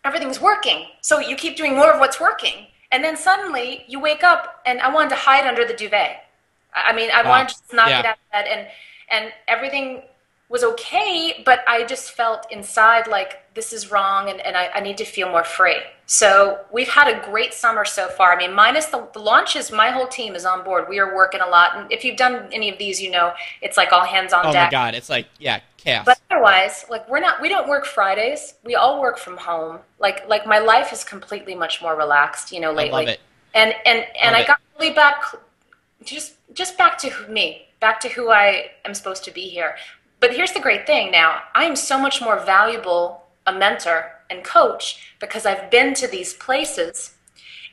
Everything's 0.05 0.41
working. 0.41 0.87
So 1.01 1.19
you 1.19 1.37
keep 1.37 1.57
doing 1.57 1.75
more 1.75 1.91
of 1.91 1.99
what's 1.99 2.21
working. 2.21 2.67
And 2.93 3.03
then 3.03 3.17
suddenly 3.17 3.85
you 3.89 3.99
wake 4.01 4.23
up 4.23 4.63
and 4.65 4.81
I 4.81 4.93
wanted 4.93 5.11
to 5.11 5.17
hide 5.17 5.47
under 5.47 5.65
the 5.65 5.75
duvet. 5.75 6.25
I 6.75 6.93
mean, 6.93 7.11
I 7.13 7.23
wow. 7.23 7.31
wanted 7.31 7.49
to 7.49 7.55
just 7.55 7.73
not 7.73 7.89
yeah. 7.89 8.03
get 8.03 8.07
out 8.07 8.19
of 8.19 8.33
bed 8.33 8.47
and 8.47 8.69
and 9.09 9.33
everything 9.49 10.03
was 10.49 10.63
okay, 10.63 11.43
but 11.45 11.65
I 11.67 11.85
just 11.85 12.13
felt 12.13 12.47
inside 12.53 13.09
like 13.09 13.43
this 13.55 13.73
is 13.73 13.91
wrong 13.91 14.31
and, 14.31 14.41
and 14.41 14.57
I, 14.57 14.69
I, 14.75 14.81
need 14.81 14.97
to 14.99 15.05
feel 15.05 15.29
more 15.29 15.43
free. 15.43 15.79
So 16.05 16.61
we've 16.71 16.89
had 16.89 17.09
a 17.09 17.25
great 17.29 17.53
summer 17.53 17.85
so 17.85 18.07
far. 18.09 18.33
I 18.33 18.37
mean, 18.37 18.55
minus 18.55 18.87
the, 18.87 19.09
the, 19.13 19.19
launches, 19.19 19.73
my 19.73 19.91
whole 19.91 20.07
team 20.07 20.37
is 20.37 20.45
on 20.45 20.63
board. 20.63 20.89
We 20.89 21.01
are 21.01 21.17
working 21.17 21.41
a 21.41 21.49
lot. 21.49 21.77
And 21.77 21.91
if 21.91 22.05
you've 22.05 22.17
done 22.17 22.49
any 22.53 22.71
of 22.71 22.79
these, 22.79 23.03
you 23.03 23.11
know, 23.11 23.33
it's 23.61 23.77
like 23.77 23.93
all 23.93 24.05
hands 24.05 24.33
on 24.33 24.47
oh 24.47 24.53
deck. 24.53 24.63
Oh 24.63 24.67
my 24.67 24.71
God. 24.71 24.95
It's 24.95 25.09
like, 25.09 25.27
yeah, 25.41 25.61
chaos. 25.79 26.05
But 26.07 26.21
otherwise, 26.31 26.85
like 26.89 27.09
we're 27.09 27.19
not, 27.19 27.41
we 27.43 27.49
don't 27.49 27.69
work 27.69 27.87
Fridays. 27.87 28.55
We 28.63 28.77
all 28.77 29.01
work 29.01 29.19
from 29.19 29.37
home. 29.37 29.81
Like, 29.99 30.29
like 30.29 30.47
my 30.47 30.61
life 30.61 30.93
is 30.93 31.03
completely 31.03 31.57
much 31.57 31.83
more 31.83 31.97
relaxed, 31.97 32.53
you 32.53 32.61
know, 32.61 32.73
lately. 32.73 32.93
I 32.93 33.01
love 33.01 33.09
it. 33.09 33.21
And, 33.55 33.75
and, 33.85 34.05
and 34.23 34.33
love 34.33 34.43
I 34.43 34.47
got 34.47 34.61
really 34.79 34.93
back, 34.93 35.25
just, 36.05 36.35
just 36.53 36.79
back 36.79 36.99
to 36.99 37.11
me, 37.29 37.67
back 37.81 37.99
to 38.01 38.09
who 38.09 38.31
I 38.31 38.71
am 38.85 38.95
supposed 38.95 39.25
to 39.25 39.33
be 39.33 39.49
here. 39.49 39.75
But 40.21 40.35
here's 40.35 40.53
the 40.53 40.61
great 40.61 40.87
thing 40.87 41.11
now 41.11 41.43
I 41.55 41.65
am 41.65 41.77
so 41.77 41.99
much 41.99 42.21
more 42.21 42.39
valuable 42.41 43.23
a 43.47 43.53
mentor 43.53 44.13
and 44.29 44.43
coach 44.43 45.15
because 45.21 45.47
I've 45.47 45.71
been 45.71 45.95
to 45.95 46.09
these 46.09 46.35
places 46.35 47.15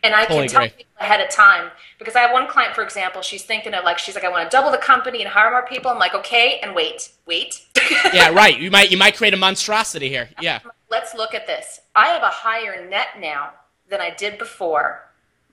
and 0.04 0.14
I 0.14 0.26
can 0.26 0.48
tell 0.48 0.62
people 0.64 0.84
ahead 1.00 1.22
of 1.22 1.30
time. 1.30 1.72
Because 1.98 2.16
I 2.16 2.20
have 2.20 2.32
one 2.32 2.48
client, 2.48 2.76
for 2.76 2.84
example, 2.84 3.22
she's 3.22 3.44
thinking 3.44 3.74
of 3.74 3.84
like 3.86 3.98
she's 3.98 4.16
like, 4.16 4.26
I 4.26 4.30
want 4.30 4.50
to 4.50 4.56
double 4.56 4.70
the 4.70 4.78
company 4.78 5.22
and 5.22 5.30
hire 5.30 5.50
more 5.50 5.66
people. 5.66 5.90
I'm 5.90 5.98
like, 5.98 6.14
okay, 6.14 6.60
and 6.62 6.76
wait, 6.76 7.12
wait. 7.26 7.66
yeah, 8.14 8.30
right. 8.30 8.58
You 8.60 8.70
might 8.70 8.92
you 8.92 8.98
might 8.98 9.16
create 9.16 9.34
a 9.34 9.38
monstrosity 9.38 10.10
here. 10.10 10.30
Yeah. 10.42 10.60
Let's 10.92 11.16
look 11.16 11.34
at 11.34 11.48
this. 11.48 11.80
I 11.96 12.08
have 12.08 12.22
a 12.22 12.28
higher 12.28 12.88
net 12.88 13.08
now 13.20 13.52
than 13.90 14.02
I 14.02 14.12
did 14.12 14.38
before 14.38 15.10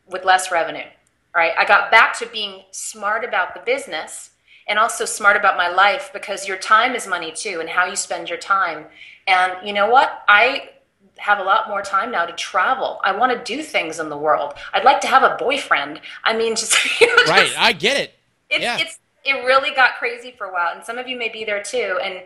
with 0.06 0.24
less 0.24 0.50
revenue. 0.50 0.88
Right. 1.34 1.52
I 1.56 1.64
got 1.64 1.92
back 1.92 2.18
to 2.18 2.26
being 2.26 2.64
smart 2.72 3.24
about 3.24 3.54
the 3.54 3.60
business 3.60 4.30
and 4.68 4.78
also 4.78 5.04
smart 5.04 5.36
about 5.36 5.56
my 5.56 5.68
life 5.68 6.10
because 6.12 6.46
your 6.46 6.56
time 6.56 6.94
is 6.94 7.06
money 7.06 7.32
too 7.32 7.58
and 7.60 7.68
how 7.68 7.86
you 7.86 7.96
spend 7.96 8.28
your 8.28 8.38
time. 8.38 8.86
And 9.26 9.52
you 9.64 9.72
know 9.72 9.88
what? 9.88 10.22
I 10.28 10.70
have 11.18 11.38
a 11.38 11.42
lot 11.42 11.68
more 11.68 11.82
time 11.82 12.10
now 12.10 12.24
to 12.24 12.32
travel. 12.32 13.00
I 13.04 13.16
want 13.16 13.32
to 13.32 13.56
do 13.56 13.62
things 13.62 14.00
in 14.00 14.08
the 14.08 14.16
world. 14.16 14.54
I'd 14.72 14.84
like 14.84 15.00
to 15.02 15.06
have 15.06 15.22
a 15.22 15.36
boyfriend. 15.38 16.00
I 16.24 16.36
mean, 16.36 16.56
just, 16.56 17.00
you 17.00 17.06
know, 17.06 17.14
right. 17.32 17.46
Just, 17.46 17.60
I 17.60 17.72
get 17.72 17.98
it. 17.98 18.14
It's, 18.48 18.62
yeah. 18.62 18.78
it's 18.78 18.98
it 19.24 19.44
really 19.44 19.70
got 19.74 19.98
crazy 19.98 20.32
for 20.36 20.46
a 20.46 20.52
while, 20.52 20.74
and 20.74 20.84
some 20.84 20.96
of 20.96 21.06
you 21.06 21.16
may 21.16 21.28
be 21.28 21.44
there 21.44 21.62
too. 21.62 22.00
And 22.02 22.22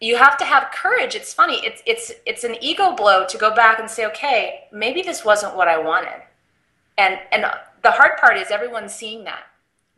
you 0.00 0.16
have 0.16 0.36
to 0.38 0.44
have 0.44 0.70
courage. 0.72 1.14
It's 1.14 1.32
funny. 1.32 1.56
It's 1.64 1.82
it's 1.86 2.12
it's 2.26 2.44
an 2.44 2.56
ego 2.60 2.94
blow 2.94 3.26
to 3.26 3.38
go 3.38 3.54
back 3.54 3.80
and 3.80 3.90
say, 3.90 4.06
okay, 4.06 4.64
maybe 4.70 5.02
this 5.02 5.24
wasn't 5.24 5.56
what 5.56 5.68
I 5.68 5.78
wanted. 5.78 6.22
And 6.96 7.18
and 7.32 7.44
the 7.82 7.90
hard 7.90 8.18
part 8.18 8.36
is 8.36 8.50
everyone's 8.50 8.94
seeing 8.94 9.24
that 9.24 9.44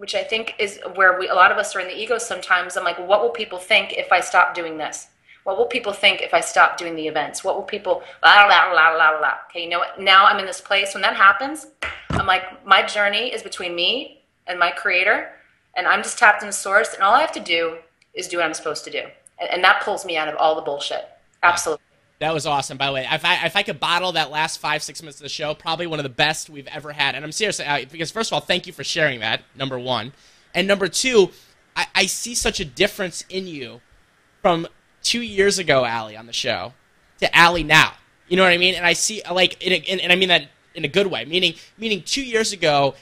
which 0.00 0.14
I 0.14 0.24
think 0.24 0.54
is 0.58 0.80
where 0.94 1.18
we, 1.18 1.28
a 1.28 1.34
lot 1.34 1.52
of 1.52 1.58
us 1.58 1.76
are 1.76 1.80
in 1.80 1.86
the 1.86 1.94
ego 1.94 2.16
sometimes. 2.16 2.74
I'm 2.74 2.84
like, 2.84 2.98
what 2.98 3.20
will 3.20 3.28
people 3.28 3.58
think 3.58 3.92
if 3.92 4.10
I 4.10 4.20
stop 4.20 4.54
doing 4.54 4.78
this? 4.78 5.08
What 5.44 5.58
will 5.58 5.66
people 5.66 5.92
think 5.92 6.22
if 6.22 6.32
I 6.32 6.40
stop 6.40 6.78
doing 6.78 6.96
the 6.96 7.06
events? 7.06 7.44
What 7.44 7.54
will 7.54 7.64
people, 7.64 8.02
la, 8.22 8.46
la, 8.46 8.72
la, 8.72 8.88
la, 8.96 9.10
la, 9.18 9.34
Okay, 9.50 9.62
you 9.62 9.68
know 9.68 9.80
what? 9.80 10.00
Now 10.00 10.24
I'm 10.24 10.38
in 10.38 10.46
this 10.46 10.62
place. 10.62 10.94
When 10.94 11.02
that 11.02 11.16
happens, 11.16 11.66
I'm 12.12 12.26
like, 12.26 12.66
my 12.66 12.80
journey 12.80 13.30
is 13.30 13.42
between 13.42 13.74
me 13.74 14.22
and 14.46 14.58
my 14.58 14.70
creator, 14.70 15.32
and 15.76 15.86
I'm 15.86 16.02
just 16.02 16.18
tapped 16.18 16.42
into 16.42 16.54
source, 16.54 16.94
and 16.94 17.02
all 17.02 17.12
I 17.12 17.20
have 17.20 17.32
to 17.32 17.40
do 17.40 17.76
is 18.14 18.26
do 18.26 18.38
what 18.38 18.46
I'm 18.46 18.54
supposed 18.54 18.84
to 18.84 18.90
do. 18.90 19.02
And, 19.38 19.50
and 19.50 19.64
that 19.64 19.82
pulls 19.82 20.06
me 20.06 20.16
out 20.16 20.28
of 20.28 20.36
all 20.36 20.54
the 20.54 20.62
bullshit. 20.62 21.10
Absolutely. 21.42 21.84
That 22.20 22.34
was 22.34 22.44
awesome, 22.44 22.76
by 22.76 22.86
the 22.86 22.92
way. 22.92 23.08
If 23.10 23.24
I, 23.24 23.46
if 23.46 23.56
I 23.56 23.62
could 23.62 23.80
bottle 23.80 24.12
that 24.12 24.30
last 24.30 24.58
five, 24.58 24.82
six 24.82 25.00
minutes 25.00 25.18
of 25.18 25.22
the 25.22 25.30
show, 25.30 25.54
probably 25.54 25.86
one 25.86 25.98
of 25.98 26.02
the 26.02 26.10
best 26.10 26.50
we've 26.50 26.66
ever 26.68 26.92
had. 26.92 27.14
And 27.14 27.24
I'm 27.24 27.32
serious, 27.32 27.60
because 27.90 28.10
first 28.10 28.30
of 28.30 28.34
all, 28.34 28.40
thank 28.40 28.66
you 28.66 28.74
for 28.74 28.84
sharing 28.84 29.20
that, 29.20 29.42
number 29.56 29.78
one. 29.78 30.12
And 30.54 30.68
number 30.68 30.86
two, 30.86 31.30
I, 31.74 31.86
I 31.94 32.06
see 32.06 32.34
such 32.34 32.60
a 32.60 32.64
difference 32.64 33.24
in 33.30 33.46
you 33.46 33.80
from 34.42 34.66
two 35.02 35.22
years 35.22 35.58
ago, 35.58 35.86
Ali, 35.86 36.14
on 36.14 36.26
the 36.26 36.32
show, 36.34 36.74
to 37.20 37.40
Ali 37.40 37.62
now. 37.62 37.94
You 38.28 38.36
know 38.36 38.42
what 38.42 38.52
I 38.52 38.58
mean? 38.58 38.74
And 38.74 38.84
I 38.84 38.92
see, 38.92 39.22
like, 39.30 39.56
and, 39.66 39.82
and 40.00 40.12
I 40.12 40.16
mean 40.16 40.28
that 40.28 40.48
in 40.74 40.84
a 40.84 40.88
good 40.88 41.06
way, 41.06 41.24
meaning, 41.24 41.54
meaning 41.78 42.02
two 42.02 42.22
years 42.22 42.52
ago, 42.52 42.94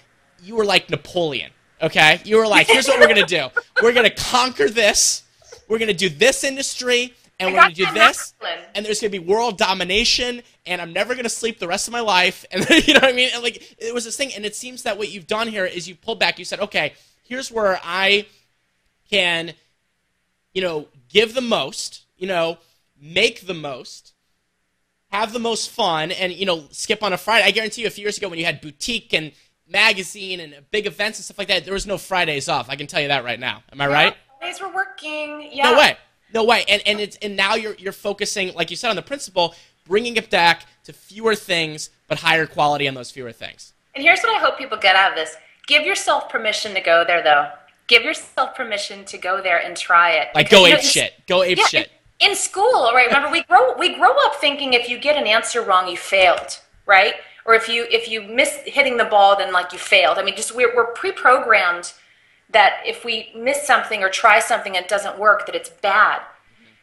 you 0.44 0.54
were 0.54 0.64
like 0.64 0.90
Napoleon, 0.90 1.50
okay? 1.82 2.20
You 2.24 2.36
were 2.36 2.46
like, 2.46 2.68
here's 2.68 2.86
what 2.86 3.00
we're 3.00 3.12
to 3.14 3.24
do. 3.24 3.48
We're 3.82 3.92
to 3.92 4.10
conquer 4.10 4.68
this. 4.68 5.24
We're 5.66 5.78
to 5.78 5.92
do 5.92 6.08
this 6.08 6.44
industry 6.44 7.14
and 7.38 7.52
we're 7.52 7.60
gonna 7.60 7.74
do 7.74 7.86
this, 7.92 8.34
and 8.74 8.84
there's 8.84 9.00
gonna 9.00 9.10
be 9.10 9.18
world 9.18 9.58
domination, 9.58 10.42
and 10.66 10.80
I'm 10.80 10.92
never 10.92 11.14
gonna 11.14 11.28
sleep 11.28 11.58
the 11.58 11.68
rest 11.68 11.88
of 11.88 11.92
my 11.92 12.00
life, 12.00 12.44
and 12.50 12.68
you 12.68 12.94
know 12.94 13.00
what 13.00 13.10
I 13.10 13.12
mean? 13.12 13.30
And 13.32 13.42
like 13.42 13.76
it 13.78 13.94
was 13.94 14.04
this 14.04 14.16
thing, 14.16 14.32
and 14.34 14.44
it 14.44 14.56
seems 14.56 14.82
that 14.82 14.98
what 14.98 15.10
you've 15.10 15.26
done 15.26 15.48
here 15.48 15.64
is 15.64 15.88
you 15.88 15.94
pulled 15.94 16.18
back. 16.18 16.38
You 16.38 16.44
said, 16.44 16.60
okay, 16.60 16.94
here's 17.22 17.50
where 17.52 17.80
I 17.82 18.26
can, 19.10 19.52
you 20.52 20.62
know, 20.62 20.88
give 21.08 21.34
the 21.34 21.40
most, 21.40 22.04
you 22.16 22.26
know, 22.26 22.58
make 23.00 23.46
the 23.46 23.54
most, 23.54 24.14
have 25.10 25.32
the 25.32 25.38
most 25.38 25.70
fun, 25.70 26.10
and 26.10 26.32
you 26.32 26.46
know, 26.46 26.64
skip 26.70 27.02
on 27.02 27.12
a 27.12 27.18
Friday. 27.18 27.46
I 27.46 27.50
guarantee 27.52 27.82
you, 27.82 27.86
a 27.86 27.90
few 27.90 28.02
years 28.02 28.18
ago 28.18 28.28
when 28.28 28.38
you 28.38 28.44
had 28.44 28.60
boutique 28.60 29.14
and 29.14 29.32
magazine 29.70 30.40
and 30.40 30.56
big 30.70 30.86
events 30.86 31.18
and 31.18 31.24
stuff 31.24 31.38
like 31.38 31.48
that, 31.48 31.64
there 31.64 31.74
was 31.74 31.86
no 31.86 31.98
Fridays 31.98 32.48
off. 32.48 32.68
I 32.68 32.76
can 32.76 32.86
tell 32.86 33.00
you 33.00 33.08
that 33.08 33.24
right 33.24 33.38
now. 33.38 33.62
Am 33.70 33.80
I 33.80 33.86
yeah, 33.86 33.92
right? 33.92 34.16
Fridays 34.38 34.60
were 34.60 34.74
working. 34.74 35.50
Yeah. 35.52 35.70
No 35.70 35.78
way. 35.78 35.96
No 36.32 36.44
way. 36.44 36.64
And 36.68 36.82
and 36.86 37.00
it's 37.00 37.16
and 37.22 37.36
now 37.36 37.54
you're 37.54 37.74
you're 37.74 37.92
focusing, 37.92 38.54
like 38.54 38.70
you 38.70 38.76
said, 38.76 38.90
on 38.90 38.96
the 38.96 39.02
principle, 39.02 39.54
bringing 39.86 40.16
it 40.16 40.30
back 40.30 40.66
to 40.84 40.92
fewer 40.92 41.34
things 41.34 41.90
but 42.06 42.18
higher 42.18 42.46
quality 42.46 42.88
on 42.88 42.94
those 42.94 43.10
fewer 43.10 43.32
things. 43.32 43.72
And 43.94 44.04
here's 44.04 44.20
what 44.20 44.34
I 44.34 44.38
hope 44.38 44.58
people 44.58 44.78
get 44.78 44.96
out 44.96 45.10
of 45.10 45.16
this: 45.16 45.36
give 45.66 45.84
yourself 45.84 46.28
permission 46.28 46.74
to 46.74 46.80
go 46.80 47.04
there, 47.06 47.22
though. 47.22 47.50
Give 47.86 48.02
yourself 48.02 48.54
permission 48.54 49.04
to 49.06 49.16
go 49.16 49.40
there 49.40 49.58
and 49.58 49.76
try 49.76 50.12
it. 50.12 50.28
Like 50.34 50.50
because, 50.50 50.60
go 50.60 50.66
ape 50.66 50.74
know, 50.74 50.80
shit. 50.80 51.12
Go 51.26 51.42
ape 51.42 51.58
yeah, 51.58 51.66
shit. 51.66 51.90
In 52.20 52.34
school, 52.34 52.90
right? 52.92 53.06
Remember, 53.06 53.30
we 53.30 53.42
grow 53.44 53.76
we 53.78 53.94
grow 53.94 54.14
up 54.26 54.36
thinking 54.36 54.74
if 54.74 54.88
you 54.88 54.98
get 54.98 55.16
an 55.16 55.26
answer 55.26 55.62
wrong, 55.62 55.88
you 55.88 55.96
failed, 55.96 56.60
right? 56.84 57.14
Or 57.46 57.54
if 57.54 57.66
you 57.66 57.86
if 57.90 58.08
you 58.08 58.22
miss 58.22 58.58
hitting 58.66 58.98
the 58.98 59.06
ball, 59.06 59.36
then 59.36 59.52
like 59.52 59.72
you 59.72 59.78
failed. 59.78 60.18
I 60.18 60.22
mean, 60.22 60.36
just 60.36 60.54
we're 60.54 60.76
we're 60.76 60.92
pre-programmed 60.92 61.94
that 62.50 62.80
if 62.86 63.04
we 63.04 63.30
miss 63.36 63.66
something 63.66 64.02
or 64.02 64.08
try 64.08 64.40
something 64.40 64.76
and 64.76 64.84
it 64.84 64.88
doesn't 64.88 65.18
work, 65.18 65.46
that 65.46 65.54
it's 65.54 65.68
bad. 65.68 66.22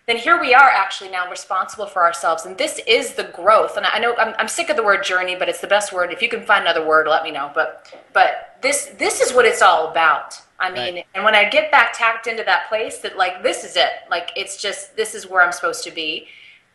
Then 0.08 0.18
here 0.18 0.40
we 0.40 0.54
are 0.54 0.70
actually 0.70 1.10
now 1.10 1.30
responsible 1.32 1.88
for 1.88 2.04
ourselves. 2.04 2.46
And 2.46 2.56
this 2.58 2.80
is 2.86 3.16
the 3.16 3.24
growth. 3.24 3.76
And 3.76 3.88
I 3.88 3.98
know 3.98 4.16
I'm, 4.18 4.36
I'm 4.38 4.48
sick 4.48 4.70
of 4.70 4.76
the 4.76 4.84
word 4.84 5.04
journey, 5.04 5.36
but 5.36 5.50
it's 5.50 5.62
the 5.62 5.68
best 5.68 5.92
word. 5.92 6.12
If 6.12 6.22
you 6.22 6.30
can 6.30 6.44
find 6.44 6.62
another 6.62 6.86
word, 6.86 7.08
let 7.08 7.24
me 7.24 7.32
know. 7.32 7.52
But, 7.56 7.92
but 8.14 8.58
this, 8.62 8.92
this 9.00 9.20
is 9.20 9.34
what 9.34 9.46
it's 9.46 9.64
all 9.64 9.90
about. 9.90 10.40
I 10.60 10.70
mean, 10.70 10.96
right. 10.96 11.06
and 11.16 11.24
when 11.24 11.36
I 11.36 11.50
get 11.50 11.72
back 11.72 11.94
tapped 11.98 12.28
into 12.28 12.44
that 12.44 12.70
place 12.70 13.00
that 13.00 13.18
like, 13.18 13.42
this 13.42 13.64
is 13.64 13.76
it, 13.76 13.90
like, 14.10 14.32
it's 14.36 14.62
just, 14.62 14.96
this 14.96 15.16
is 15.16 15.28
where 15.28 15.42
I'm 15.42 15.52
supposed 15.52 15.84
to 15.86 15.92
be, 15.92 16.28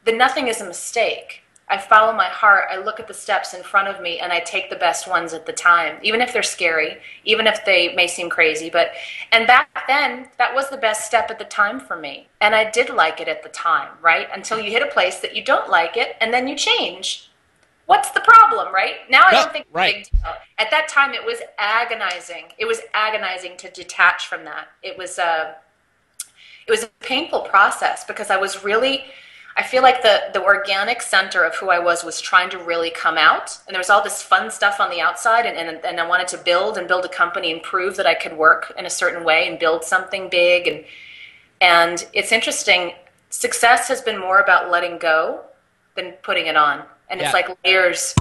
then 0.04 0.18
nothing 0.18 0.48
is 0.48 0.60
a 0.60 0.66
mistake. 0.66 1.42
I 1.70 1.78
follow 1.78 2.12
my 2.12 2.26
heart. 2.26 2.64
I 2.70 2.78
look 2.78 2.98
at 2.98 3.06
the 3.06 3.14
steps 3.14 3.54
in 3.54 3.62
front 3.62 3.86
of 3.86 4.02
me 4.02 4.18
and 4.18 4.32
I 4.32 4.40
take 4.40 4.68
the 4.68 4.76
best 4.76 5.08
ones 5.08 5.32
at 5.32 5.46
the 5.46 5.52
time, 5.52 5.98
even 6.02 6.20
if 6.20 6.32
they're 6.32 6.42
scary, 6.42 6.98
even 7.24 7.46
if 7.46 7.64
they 7.64 7.94
may 7.94 8.08
seem 8.08 8.28
crazy. 8.28 8.68
But, 8.68 8.90
and 9.30 9.46
back 9.46 9.86
then, 9.86 10.28
that 10.38 10.52
was 10.54 10.68
the 10.68 10.76
best 10.76 11.06
step 11.06 11.30
at 11.30 11.38
the 11.38 11.44
time 11.44 11.78
for 11.78 11.96
me. 11.96 12.26
And 12.40 12.54
I 12.54 12.68
did 12.68 12.90
like 12.90 13.20
it 13.20 13.28
at 13.28 13.44
the 13.44 13.48
time, 13.50 13.92
right? 14.02 14.28
Until 14.34 14.58
you 14.58 14.70
hit 14.70 14.82
a 14.82 14.86
place 14.88 15.20
that 15.20 15.36
you 15.36 15.44
don't 15.44 15.70
like 15.70 15.96
it 15.96 16.16
and 16.20 16.34
then 16.34 16.48
you 16.48 16.56
change. 16.56 17.30
What's 17.86 18.10
the 18.10 18.20
problem, 18.20 18.74
right? 18.74 18.96
Now 19.08 19.24
I 19.26 19.32
don't 19.32 19.52
think 19.52 19.66
right. 19.72 20.08
At 20.58 20.70
that 20.70 20.88
time, 20.88 21.12
it 21.12 21.24
was 21.24 21.38
agonizing. 21.58 22.46
It 22.58 22.64
was 22.64 22.80
agonizing 22.94 23.56
to 23.58 23.70
detach 23.70 24.26
from 24.26 24.44
that. 24.44 24.68
It 24.82 24.98
was 24.98 25.18
a, 25.18 25.24
uh, 25.24 25.54
it 26.66 26.70
was 26.70 26.84
a 26.84 26.88
painful 27.00 27.40
process 27.40 28.04
because 28.04 28.30
I 28.30 28.36
was 28.36 28.62
really, 28.62 29.04
I 29.56 29.62
feel 29.62 29.82
like 29.82 30.02
the 30.02 30.30
the 30.32 30.42
organic 30.42 31.02
center 31.02 31.44
of 31.44 31.54
who 31.56 31.70
I 31.70 31.78
was 31.78 32.04
was 32.04 32.20
trying 32.20 32.50
to 32.50 32.58
really 32.58 32.90
come 32.90 33.18
out, 33.18 33.58
and 33.66 33.74
there 33.74 33.80
was 33.80 33.90
all 33.90 34.02
this 34.02 34.22
fun 34.22 34.50
stuff 34.50 34.80
on 34.80 34.90
the 34.90 35.00
outside, 35.00 35.44
and, 35.44 35.56
and 35.56 35.84
and 35.84 36.00
I 36.00 36.06
wanted 36.06 36.28
to 36.28 36.38
build 36.38 36.78
and 36.78 36.86
build 36.86 37.04
a 37.04 37.08
company 37.08 37.52
and 37.52 37.62
prove 37.62 37.96
that 37.96 38.06
I 38.06 38.14
could 38.14 38.36
work 38.36 38.72
in 38.78 38.86
a 38.86 38.90
certain 38.90 39.24
way 39.24 39.48
and 39.48 39.58
build 39.58 39.84
something 39.84 40.28
big, 40.30 40.68
and 40.68 40.84
and 41.60 42.06
it's 42.12 42.32
interesting. 42.32 42.92
Success 43.32 43.86
has 43.88 44.00
been 44.00 44.18
more 44.18 44.40
about 44.40 44.70
letting 44.70 44.98
go 44.98 45.42
than 45.94 46.12
putting 46.22 46.46
it 46.46 46.56
on, 46.56 46.82
and 47.08 47.20
yeah. 47.20 47.26
it's 47.26 47.34
like 47.34 47.48
layers. 47.64 48.14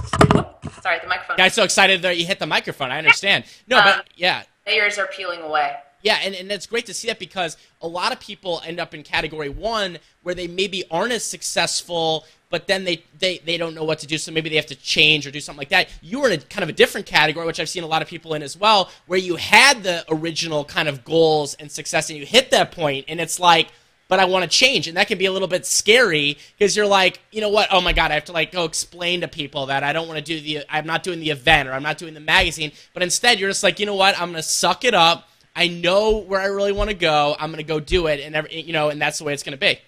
Sorry, 0.82 0.98
the 1.00 1.08
microphone. 1.08 1.36
Guy's 1.36 1.54
so 1.54 1.64
excited 1.64 2.02
that 2.02 2.16
you 2.16 2.26
hit 2.26 2.38
the 2.38 2.46
microphone. 2.46 2.90
I 2.90 2.98
understand. 2.98 3.44
No, 3.66 3.80
but 3.82 3.98
um, 3.98 4.02
yeah, 4.16 4.42
layers 4.66 4.98
are 4.98 5.06
peeling 5.06 5.42
away. 5.42 5.76
Yeah, 6.02 6.18
and, 6.22 6.34
and 6.34 6.50
it's 6.50 6.66
great 6.66 6.86
to 6.86 6.94
see 6.94 7.08
that 7.08 7.18
because 7.18 7.56
a 7.82 7.88
lot 7.88 8.12
of 8.12 8.20
people 8.20 8.62
end 8.64 8.80
up 8.80 8.94
in 8.94 9.02
category 9.02 9.48
one 9.48 9.98
where 10.22 10.34
they 10.34 10.46
maybe 10.46 10.84
aren't 10.90 11.12
as 11.12 11.24
successful, 11.24 12.24
but 12.48 12.66
then 12.66 12.84
they, 12.84 13.04
they, 13.18 13.38
they 13.38 13.56
don't 13.56 13.74
know 13.74 13.84
what 13.84 13.98
to 14.00 14.06
do, 14.06 14.18
so 14.18 14.32
maybe 14.32 14.48
they 14.48 14.56
have 14.56 14.66
to 14.66 14.74
change 14.74 15.26
or 15.26 15.30
do 15.30 15.40
something 15.40 15.58
like 15.58 15.68
that. 15.68 15.88
You 16.02 16.20
were 16.20 16.30
in 16.30 16.40
a 16.40 16.42
kind 16.42 16.62
of 16.62 16.68
a 16.68 16.72
different 16.72 17.06
category, 17.06 17.46
which 17.46 17.60
I've 17.60 17.68
seen 17.68 17.84
a 17.84 17.86
lot 17.86 18.02
of 18.02 18.08
people 18.08 18.34
in 18.34 18.42
as 18.42 18.56
well, 18.56 18.90
where 19.06 19.18
you 19.18 19.36
had 19.36 19.82
the 19.82 20.04
original 20.08 20.64
kind 20.64 20.88
of 20.88 21.04
goals 21.04 21.54
and 21.54 21.70
success, 21.70 22.10
and 22.10 22.18
you 22.18 22.26
hit 22.26 22.50
that 22.50 22.72
point, 22.72 23.04
and 23.08 23.20
it's 23.20 23.38
like, 23.38 23.68
but 24.08 24.18
I 24.18 24.24
want 24.24 24.42
to 24.42 24.50
change. 24.50 24.88
And 24.88 24.96
that 24.96 25.06
can 25.06 25.18
be 25.18 25.26
a 25.26 25.32
little 25.32 25.46
bit 25.46 25.64
scary 25.64 26.36
because 26.58 26.76
you're 26.76 26.84
like, 26.84 27.20
you 27.30 27.40
know 27.40 27.48
what? 27.48 27.68
Oh 27.70 27.80
my 27.80 27.92
God, 27.92 28.10
I 28.10 28.14
have 28.14 28.24
to 28.24 28.32
like 28.32 28.50
go 28.50 28.64
explain 28.64 29.20
to 29.20 29.28
people 29.28 29.66
that 29.66 29.84
I 29.84 29.92
don't 29.92 30.08
want 30.08 30.18
to 30.18 30.24
do 30.24 30.40
the, 30.40 30.64
I'm 30.68 30.84
not 30.84 31.04
doing 31.04 31.20
the 31.20 31.30
event 31.30 31.68
or 31.68 31.72
I'm 31.74 31.84
not 31.84 31.96
doing 31.96 32.12
the 32.14 32.20
magazine. 32.20 32.72
But 32.92 33.04
instead, 33.04 33.38
you're 33.38 33.48
just 33.48 33.62
like, 33.62 33.78
you 33.78 33.86
know 33.86 33.94
what? 33.94 34.20
I'm 34.20 34.32
going 34.32 34.42
to 34.42 34.48
suck 34.48 34.84
it 34.84 34.94
up. 34.94 35.28
I 35.54 35.68
know 35.68 36.18
where 36.18 36.40
I 36.40 36.46
really 36.46 36.72
want 36.72 36.90
to 36.90 36.96
go. 36.96 37.36
I'm 37.38 37.50
going 37.50 37.58
to 37.58 37.64
go 37.64 37.80
do 37.80 38.06
it. 38.06 38.20
And, 38.20 38.34
every, 38.34 38.60
you 38.60 38.72
know, 38.72 38.88
and 38.88 39.00
that's 39.00 39.18
the 39.18 39.24
way 39.24 39.32
it's 39.32 39.42
going 39.42 39.56
to 39.56 39.58
be. 39.58 39.78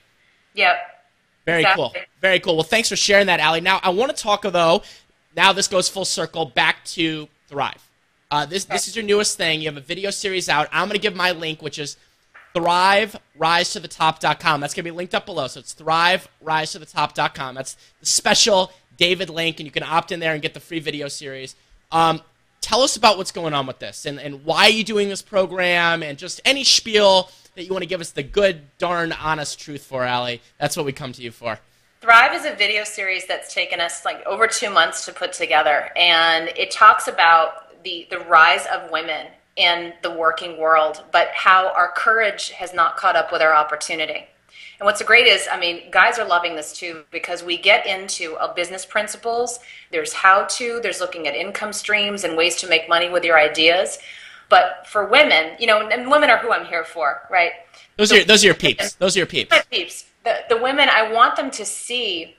Yep. 0.55 0.77
Very 1.47 1.61
exactly. 1.61 1.91
cool. 1.95 2.03
Very 2.21 2.41
cool. 2.41 2.55
Well, 2.55 2.63
thanks 2.65 2.89
for 2.89 2.97
sharing 2.97 3.27
that, 3.27 3.41
Ali. 3.41 3.61
Now, 3.61 3.81
I 3.83 3.91
want 3.91 4.15
to 4.15 4.23
talk, 4.23 4.43
though, 4.43 4.83
now 5.37 5.53
this 5.53 5.69
goes 5.69 5.89
full 5.89 6.05
circle 6.05 6.45
back 6.45 6.85
to 6.87 7.29
Thrive. 7.49 7.89
Uh, 8.31 8.47
this, 8.47 8.65
this 8.65 8.89
is 8.89 8.97
your 8.97 9.05
newest 9.05 9.37
thing. 9.37 9.61
You 9.61 9.69
have 9.69 9.77
a 9.77 9.81
video 9.81 10.11
series 10.11 10.49
out. 10.49 10.69
I'm 10.73 10.89
going 10.89 10.99
to 10.99 11.03
give 11.03 11.15
my 11.15 11.33
link, 11.33 11.61
which 11.61 11.79
is 11.79 11.97
thrive 12.55 13.17
thriverisetoThetop.com. 13.39 14.61
That's 14.61 14.75
going 14.75 14.85
to 14.85 14.91
be 14.91 14.97
linked 14.97 15.15
up 15.15 15.27
below. 15.27 15.47
So 15.49 15.61
it's 15.61 15.73
thrive 15.73 16.29
thriverisetoThetop.com. 16.45 17.55
That's 17.55 17.77
the 18.01 18.07
special 18.07 18.73
David 18.97 19.31
link, 19.31 19.59
and 19.59 19.67
you 19.67 19.71
can 19.71 19.83
opt 19.83 20.13
in 20.13 20.21
there 20.21 20.33
and 20.33 20.43
get 20.43 20.55
the 20.55 20.61
free 20.61 20.79
video 20.79 21.09
series. 21.09 21.57
Um, 21.91 22.23
tell 22.73 22.81
us 22.81 22.97
about 22.97 23.19
what's 23.19 23.33
going 23.33 23.53
on 23.53 23.67
with 23.67 23.79
this 23.81 24.07
and, 24.07 24.19
and 24.19 24.47
why 24.47 24.67
you 24.67 24.83
doing 24.83 25.11
this 25.11 25.21
program 25.21 26.03
and 26.03 26.17
just 26.17 26.41
any 26.43 26.65
spiel 26.65 27.31
that 27.55 27.65
you 27.65 27.71
want 27.71 27.83
to 27.83 27.87
give 27.87 28.01
us 28.01 28.13
the 28.13 28.23
good, 28.23 28.63
darn, 28.79 29.13
honest 29.13 29.61
truth 29.61 29.85
for, 29.85 30.07
Ali. 30.07 30.41
That's 30.59 30.75
what 30.75 30.87
we 30.87 30.93
come 30.93 31.13
to 31.13 31.21
you 31.21 31.31
for. 31.31 31.59
Thrive 32.01 32.33
is 32.33 32.47
a 32.47 32.55
video 32.55 32.85
series 32.85 33.27
that's 33.27 33.53
taken 33.53 33.79
us 33.79 34.07
like 34.07 34.25
over 34.25 34.47
two 34.47 34.71
months 34.71 35.05
to 35.05 35.13
put 35.13 35.35
together, 35.35 35.91
and 35.97 36.49
it 36.57 36.71
talks 36.71 37.09
about 37.09 37.83
the, 37.85 38.07
the 38.09 38.21
rise 38.21 38.65
of 38.73 38.91
women 38.91 39.27
in 39.57 39.93
the 40.03 40.11
working 40.11 40.59
world, 40.59 41.05
but 41.13 41.29
how 41.35 41.71
our 41.75 41.93
courage 41.95 42.53
has 42.53 42.73
not 42.73 42.97
caught 42.97 43.17
up 43.17 43.31
with 43.31 43.43
our 43.43 43.55
opportunity. 43.55 44.27
And 44.83 44.87
what's 44.87 45.01
great 45.01 45.29
is, 45.29 45.47
I 45.49 45.61
mean, 45.61 45.93
guys 45.93 46.19
are 46.19 46.27
loving 46.27 46.57
this 46.57 46.73
too 46.73 47.05
because 47.13 47.45
we 47.45 47.57
get 47.57 47.87
into 47.87 48.35
a 48.41 48.53
business 48.53 48.85
principles. 48.85 49.61
There's 49.93 50.13
how 50.13 50.47
to, 50.57 50.81
there's 50.83 50.99
looking 50.99 51.29
at 51.29 51.37
income 51.37 51.73
streams 51.73 52.25
and 52.25 52.37
ways 52.37 52.57
to 52.57 52.69
make 52.69 52.89
money 52.89 53.09
with 53.09 53.23
your 53.23 53.39
ideas. 53.39 54.01
But 54.49 54.85
for 54.89 55.07
women, 55.07 55.53
you 55.61 55.69
know, 55.69 55.87
and 55.87 56.11
women 56.11 56.31
are 56.31 56.39
who 56.39 56.51
I'm 56.51 56.67
here 56.67 56.83
for, 56.83 57.21
right? 57.31 57.53
Those 57.97 58.13
are 58.13 58.25
those 58.31 58.43
are 58.43 58.47
your 58.47 58.57
peeps. 58.57 58.95
Those 58.95 59.15
are 59.15 59.21
your 59.21 59.27
peeps. 59.27 59.53
My 59.53 59.63
peeps. 59.71 60.07
The, 60.25 60.39
the 60.49 60.57
women, 60.57 60.89
I 60.89 61.13
want 61.13 61.37
them 61.37 61.53
to 61.53 61.65
see 61.65 62.35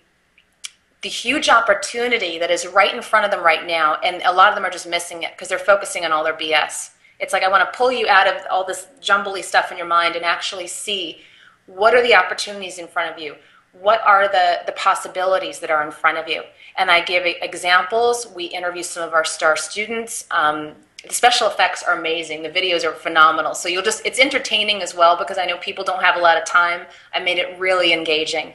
the 1.02 1.08
huge 1.08 1.48
opportunity 1.48 2.40
that 2.40 2.52
is 2.52 2.68
right 2.68 2.94
in 2.94 3.02
front 3.02 3.24
of 3.24 3.32
them 3.32 3.42
right 3.42 3.66
now, 3.66 3.96
and 4.04 4.22
a 4.24 4.34
lot 4.34 4.50
of 4.50 4.56
them 4.56 4.66
are 4.66 4.70
just 4.70 4.86
missing 4.86 5.24
it 5.24 5.32
because 5.32 5.48
they're 5.48 5.58
focusing 5.58 6.04
on 6.04 6.12
all 6.12 6.26
their 6.26 6.36
BS. 6.36 6.90
It's 7.22 7.32
like 7.32 7.44
I 7.44 7.48
want 7.48 7.72
to 7.72 7.78
pull 7.78 7.90
you 7.90 8.10
out 8.10 8.28
of 8.28 8.36
all 8.52 8.66
this 8.66 8.88
jumbly 9.00 9.40
stuff 9.40 9.72
in 9.72 9.78
your 9.78 9.88
mind 9.88 10.18
and 10.18 10.26
actually 10.26 10.68
see 10.68 11.22
what 11.66 11.94
are 11.94 12.02
the 12.02 12.16
opportunities 12.16 12.78
in 12.78 12.88
front 12.88 13.14
of 13.14 13.22
you. 13.22 13.36
What 13.74 14.02
are 14.06 14.28
the, 14.28 14.60
the 14.66 14.72
possibilities 14.74 15.60
that 15.60 15.72
are 15.72 15.84
in 15.84 15.92
front 15.92 16.18
of 16.18 16.28
you? 16.28 16.44
And 16.78 16.92
I 16.92 17.02
give 17.02 17.24
examples. 17.26 18.28
We 18.36 18.46
interview 18.46 18.84
some 18.84 19.08
of 19.08 19.14
our 19.14 19.26
star 19.26 19.56
students. 19.56 20.26
Um, 20.30 20.74
the 21.08 21.14
special 21.14 21.48
effects 21.48 21.84
are 21.84 21.98
amazing. 21.98 22.44
The 22.44 22.50
videos 22.50 22.86
are 22.86 22.94
phenomenal. 22.94 23.56
So 23.56 23.68
you'll 23.68 23.84
just, 23.84 24.06
it's 24.06 24.20
entertaining 24.20 24.82
as 24.82 24.96
well 24.96 25.18
because 25.18 25.38
I 25.38 25.46
know 25.46 25.58
people 25.58 25.84
don't 25.84 26.04
have 26.04 26.16
a 26.16 26.20
lot 26.20 26.38
of 26.38 26.46
time. 26.46 26.86
I 27.14 27.20
made 27.20 27.40
it 27.40 27.60
really 27.60 27.94
engaging. 27.94 28.54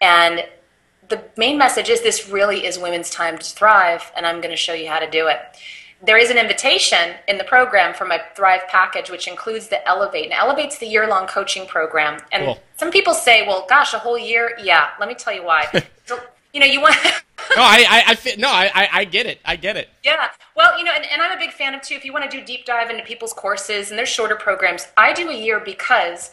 And 0.00 0.46
the 1.08 1.22
main 1.36 1.58
message 1.58 1.88
is 1.88 2.00
this 2.02 2.28
really 2.28 2.64
is 2.64 2.78
women's 2.78 3.10
time 3.10 3.36
to 3.36 3.44
thrive, 3.44 4.12
and 4.16 4.24
I'm 4.24 4.40
going 4.40 4.52
to 4.52 4.56
show 4.56 4.72
you 4.72 4.88
how 4.88 5.00
to 5.00 5.10
do 5.10 5.26
it 5.26 5.38
there 6.02 6.16
is 6.16 6.30
an 6.30 6.38
invitation 6.38 7.14
in 7.28 7.36
the 7.36 7.44
program 7.44 7.94
for 7.94 8.06
my 8.06 8.20
Thrive 8.34 8.66
package, 8.68 9.10
which 9.10 9.28
includes 9.28 9.68
the 9.68 9.86
Elevate. 9.86 10.24
And 10.24 10.32
Elevate's 10.32 10.78
the 10.78 10.86
year 10.86 11.06
long 11.06 11.26
coaching 11.26 11.66
program. 11.66 12.20
And 12.32 12.44
cool. 12.44 12.58
some 12.78 12.90
people 12.90 13.12
say, 13.12 13.46
well, 13.46 13.66
gosh, 13.68 13.92
a 13.92 13.98
whole 13.98 14.18
year? 14.18 14.56
Yeah, 14.62 14.90
let 14.98 15.08
me 15.08 15.14
tell 15.14 15.34
you 15.34 15.44
why. 15.44 15.66
so, 16.06 16.18
you 16.54 16.60
know, 16.60 16.66
you 16.66 16.80
want. 16.80 16.96
no, 17.04 17.62
I, 17.62 17.84
I, 17.88 18.02
I 18.08 18.14
fit, 18.14 18.38
no, 18.38 18.48
I, 18.48 18.88
I 18.92 19.04
get 19.04 19.26
it. 19.26 19.40
I 19.44 19.56
get 19.56 19.76
it. 19.76 19.90
Yeah. 20.02 20.28
Well, 20.56 20.78
you 20.78 20.84
know, 20.84 20.92
and, 20.94 21.04
and 21.12 21.20
I'm 21.20 21.36
a 21.36 21.40
big 21.40 21.52
fan 21.52 21.74
of 21.74 21.82
too. 21.82 21.94
If 21.94 22.04
you 22.04 22.12
want 22.12 22.30
to 22.30 22.34
do 22.34 22.44
deep 22.44 22.64
dive 22.64 22.90
into 22.90 23.04
people's 23.04 23.34
courses 23.34 23.90
and 23.90 23.98
there's 23.98 24.08
shorter 24.08 24.36
programs, 24.36 24.86
I 24.96 25.12
do 25.12 25.28
a 25.28 25.36
year 25.36 25.60
because 25.60 26.32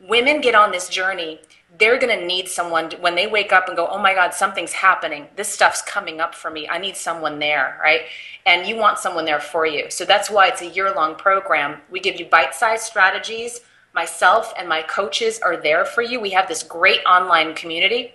women 0.00 0.40
get 0.40 0.56
on 0.56 0.72
this 0.72 0.88
journey 0.88 1.40
they're 1.78 1.98
going 1.98 2.18
to 2.18 2.24
need 2.24 2.48
someone 2.48 2.90
to, 2.90 2.96
when 2.98 3.14
they 3.14 3.26
wake 3.26 3.52
up 3.52 3.68
and 3.68 3.76
go, 3.76 3.86
oh 3.88 3.98
my 3.98 4.14
God, 4.14 4.32
something's 4.32 4.72
happening. 4.72 5.26
This 5.36 5.48
stuff's 5.48 5.82
coming 5.82 6.20
up 6.20 6.34
for 6.34 6.50
me. 6.50 6.68
I 6.68 6.78
need 6.78 6.96
someone 6.96 7.38
there, 7.38 7.78
right? 7.82 8.02
And 8.46 8.66
you 8.66 8.76
want 8.76 8.98
someone 8.98 9.24
there 9.24 9.40
for 9.40 9.66
you. 9.66 9.90
So 9.90 10.04
that's 10.04 10.30
why 10.30 10.48
it's 10.48 10.62
a 10.62 10.68
year 10.68 10.94
long 10.94 11.16
program. 11.16 11.80
We 11.90 12.00
give 12.00 12.20
you 12.20 12.26
bite 12.26 12.54
sized 12.54 12.84
strategies. 12.84 13.60
Myself 13.94 14.52
and 14.58 14.68
my 14.68 14.82
coaches 14.82 15.40
are 15.40 15.56
there 15.56 15.84
for 15.84 16.02
you. 16.02 16.20
We 16.20 16.30
have 16.30 16.48
this 16.48 16.62
great 16.62 17.00
online 17.04 17.54
community. 17.54 18.14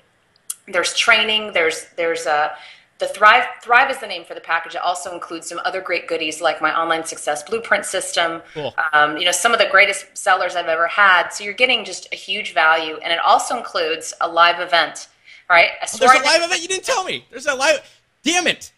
There's 0.67 0.93
training, 0.95 1.53
there's, 1.53 1.87
there's 1.97 2.25
a, 2.27 2.51
the 2.99 3.07
Thrive 3.07 3.45
Thrive 3.61 3.89
is 3.89 3.97
the 3.99 4.07
name 4.07 4.25
for 4.25 4.33
the 4.33 4.41
package. 4.41 4.75
It 4.75 4.81
also 4.81 5.13
includes 5.13 5.47
some 5.47 5.59
other 5.65 5.81
great 5.81 6.07
goodies 6.07 6.41
like 6.41 6.61
my 6.61 6.77
online 6.77 7.05
success 7.05 7.41
blueprint 7.43 7.85
system. 7.85 8.41
Cool. 8.53 8.73
Um, 8.93 9.17
you 9.17 9.25
know, 9.25 9.31
some 9.31 9.53
of 9.53 9.59
the 9.59 9.67
greatest 9.71 10.17
sellers 10.17 10.55
I've 10.55 10.67
ever 10.67 10.87
had. 10.87 11.29
So 11.29 11.43
you're 11.43 11.53
getting 11.53 11.85
just 11.85 12.07
a 12.11 12.15
huge 12.15 12.53
value, 12.53 12.97
and 12.97 13.11
it 13.11 13.19
also 13.19 13.57
includes 13.57 14.13
a 14.21 14.27
live 14.27 14.59
event. 14.59 15.07
Right? 15.49 15.69
A 15.81 15.87
oh, 15.93 15.97
there's 15.97 16.19
a 16.19 16.23
live 16.23 16.43
event. 16.43 16.61
You 16.61 16.67
didn't 16.67 16.85
tell 16.85 17.03
me. 17.03 17.25
There's 17.31 17.47
a 17.47 17.55
live. 17.55 17.81
Damn 18.23 18.47
it! 18.47 18.71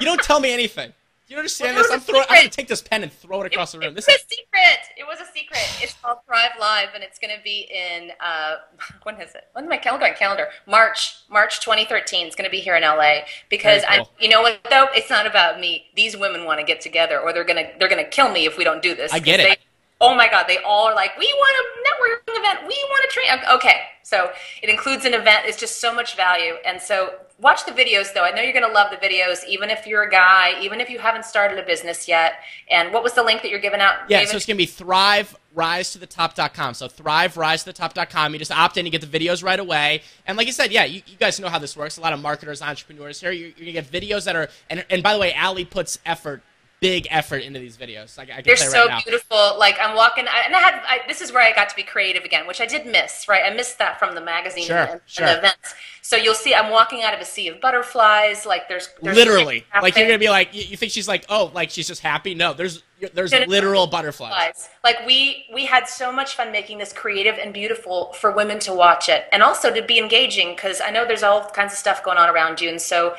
you 0.00 0.06
don't 0.06 0.22
tell 0.22 0.40
me 0.40 0.52
anything 0.52 0.92
you 1.32 1.38
understand 1.38 1.74
well, 1.74 1.84
this? 1.84 1.92
I'm 1.92 2.00
throwing. 2.00 2.24
I'm 2.28 2.36
gonna 2.36 2.48
take 2.50 2.68
this 2.68 2.82
pen 2.82 3.02
and 3.02 3.12
throw 3.12 3.40
it 3.42 3.46
across 3.46 3.74
it, 3.74 3.78
the 3.80 3.86
room. 3.86 3.94
This 3.94 4.06
is 4.06 4.14
a 4.14 4.18
secret. 4.18 4.78
It 4.96 5.04
was 5.06 5.18
a 5.20 5.24
secret. 5.32 5.62
It's 5.80 5.94
called 5.94 6.18
Thrive 6.26 6.52
Live, 6.60 6.88
and 6.94 7.02
it's 7.02 7.18
gonna 7.18 7.40
be 7.42 7.68
in 7.72 8.10
uh, 8.20 8.56
when 9.02 9.20
is 9.20 9.34
it? 9.34 9.48
When's 9.54 9.68
my 9.68 9.78
calendar? 9.78 10.06
calendar. 10.16 10.48
March, 10.66 11.16
March 11.30 11.60
2013. 11.60 12.26
It's 12.26 12.36
gonna 12.36 12.50
be 12.50 12.60
here 12.60 12.76
in 12.76 12.82
LA 12.82 13.20
because 13.48 13.82
cool. 13.84 14.08
I. 14.20 14.22
You 14.22 14.28
know 14.28 14.42
what 14.42 14.60
though? 14.70 14.86
It's 14.94 15.10
not 15.10 15.26
about 15.26 15.58
me. 15.58 15.86
These 15.96 16.16
women 16.16 16.44
want 16.44 16.60
to 16.60 16.66
get 16.66 16.80
together, 16.80 17.18
or 17.18 17.32
they're 17.32 17.44
gonna 17.44 17.70
they're 17.78 17.88
gonna 17.88 18.04
kill 18.04 18.30
me 18.30 18.46
if 18.46 18.58
we 18.58 18.64
don't 18.64 18.82
do 18.82 18.94
this. 18.94 19.12
I 19.12 19.18
get 19.18 19.40
it. 19.40 19.44
They, 19.44 19.56
oh 20.02 20.16
my 20.16 20.28
god 20.28 20.46
they 20.48 20.58
all 20.58 20.88
are 20.88 20.96
like 20.96 21.16
we 21.16 21.32
want 21.38 21.56
a 21.56 21.88
networking 21.88 22.40
event 22.40 22.58
we 22.66 22.76
want 22.90 23.08
to 23.08 23.14
train 23.14 23.28
okay 23.48 23.82
so 24.02 24.32
it 24.60 24.68
includes 24.68 25.04
an 25.04 25.14
event 25.14 25.46
it's 25.46 25.56
just 25.56 25.80
so 25.80 25.94
much 25.94 26.16
value 26.16 26.54
and 26.66 26.82
so 26.82 27.14
watch 27.42 27.66
the 27.66 27.72
videos 27.72 28.14
though. 28.14 28.24
I 28.24 28.30
know 28.30 28.40
you're 28.40 28.52
going 28.52 28.66
to 28.66 28.72
love 28.72 28.90
the 28.90 28.96
videos, 28.96 29.44
even 29.46 29.68
if 29.68 29.86
you're 29.86 30.04
a 30.04 30.10
guy, 30.10 30.58
even 30.62 30.80
if 30.80 30.88
you 30.88 30.98
haven't 30.98 31.24
started 31.24 31.58
a 31.58 31.62
business 31.62 32.08
yet. 32.08 32.34
And 32.70 32.92
what 32.92 33.02
was 33.02 33.12
the 33.12 33.22
link 33.22 33.42
that 33.42 33.50
you're 33.50 33.60
giving 33.60 33.80
out? 33.80 33.94
Yeah, 34.08 34.18
David? 34.18 34.30
so 34.30 34.36
it's 34.36 34.46
going 34.46 34.56
to 34.56 34.58
be 34.58 34.66
Thrive 34.66 35.36
rise 35.54 35.92
to 35.92 35.98
the 35.98 36.06
top.com 36.06 36.72
so 36.72 36.88
thrive 36.88 37.36
rise 37.36 37.60
to 37.62 37.66
the 37.66 37.72
top.com 37.74 38.32
you 38.32 38.38
just 38.38 38.50
opt 38.50 38.78
in 38.78 38.86
you 38.86 38.90
get 38.90 39.02
the 39.02 39.18
videos 39.18 39.44
right 39.44 39.60
away 39.60 40.00
and 40.26 40.38
like 40.38 40.46
you 40.46 40.52
said 40.52 40.72
yeah 40.72 40.84
you, 40.84 41.02
you 41.04 41.16
guys 41.18 41.38
know 41.38 41.48
how 41.48 41.58
this 41.58 41.76
works 41.76 41.98
a 41.98 42.00
lot 42.00 42.14
of 42.14 42.20
marketers 42.22 42.62
entrepreneurs 42.62 43.20
here 43.20 43.32
you're, 43.32 43.50
you're, 43.50 43.70
gonna 43.70 43.72
get 43.72 43.84
videos 43.84 44.24
that 44.24 44.34
are 44.34 44.48
and, 44.70 44.82
and 44.88 45.02
by 45.02 45.12
the 45.12 45.18
way 45.18 45.34
Ali 45.34 45.66
puts 45.66 45.98
effort 46.06 46.42
big 46.82 47.06
effort 47.10 47.44
into 47.44 47.60
these 47.60 47.76
videos. 47.76 48.18
Like, 48.18 48.28
I, 48.28 48.38
I 48.38 48.42
They're 48.42 48.56
so 48.56 48.86
right 48.86 49.02
beautiful. 49.04 49.56
Like 49.56 49.78
I'm 49.80 49.94
walking, 49.96 50.26
and 50.26 50.54
I 50.54 50.58
had 50.58 50.82
I, 50.84 51.00
this 51.06 51.22
is 51.22 51.32
where 51.32 51.42
I 51.42 51.54
got 51.54 51.68
to 51.70 51.76
be 51.76 51.84
creative 51.84 52.24
again, 52.24 52.46
which 52.46 52.60
I 52.60 52.66
did 52.66 52.86
miss. 52.86 53.26
Right, 53.28 53.42
I 53.46 53.54
missed 53.54 53.78
that 53.78 53.98
from 53.98 54.14
the 54.14 54.20
magazine 54.20 54.66
sure, 54.66 54.76
and, 54.76 55.00
sure. 55.06 55.24
and, 55.24 55.34
the 55.34 55.38
events. 55.38 55.74
So 56.02 56.16
you'll 56.16 56.34
see, 56.34 56.52
I'm 56.52 56.72
walking 56.72 57.04
out 57.04 57.14
of 57.14 57.20
a 57.20 57.24
sea 57.24 57.46
of 57.46 57.60
butterflies. 57.60 58.44
Like 58.44 58.68
there's, 58.68 58.88
there's 59.00 59.16
literally, 59.16 59.64
like 59.80 59.96
you're 59.96 60.08
gonna 60.08 60.18
be 60.18 60.28
like, 60.28 60.52
you, 60.52 60.64
you, 60.64 60.76
think 60.76 60.90
she's 60.90 61.06
like, 61.06 61.24
oh, 61.28 61.52
like 61.54 61.70
she's 61.70 61.86
just 61.86 62.02
happy? 62.02 62.34
No, 62.34 62.52
there's 62.52 62.82
there's 63.14 63.32
literal 63.32 63.86
butterflies. 63.86 64.68
Like 64.82 65.06
we 65.06 65.46
we 65.54 65.64
had 65.64 65.88
so 65.88 66.12
much 66.12 66.34
fun 66.34 66.50
making 66.50 66.78
this 66.78 66.92
creative 66.92 67.38
and 67.38 67.54
beautiful 67.54 68.12
for 68.14 68.32
women 68.32 68.58
to 68.60 68.74
watch 68.74 69.08
it, 69.08 69.26
and 69.32 69.40
also 69.40 69.72
to 69.72 69.82
be 69.82 69.98
engaging 70.00 70.56
because 70.56 70.80
I 70.80 70.90
know 70.90 71.06
there's 71.06 71.22
all 71.22 71.48
kinds 71.50 71.72
of 71.72 71.78
stuff 71.78 72.02
going 72.02 72.18
on 72.18 72.28
around 72.28 72.60
you, 72.60 72.68
and 72.68 72.80
so 72.80 73.14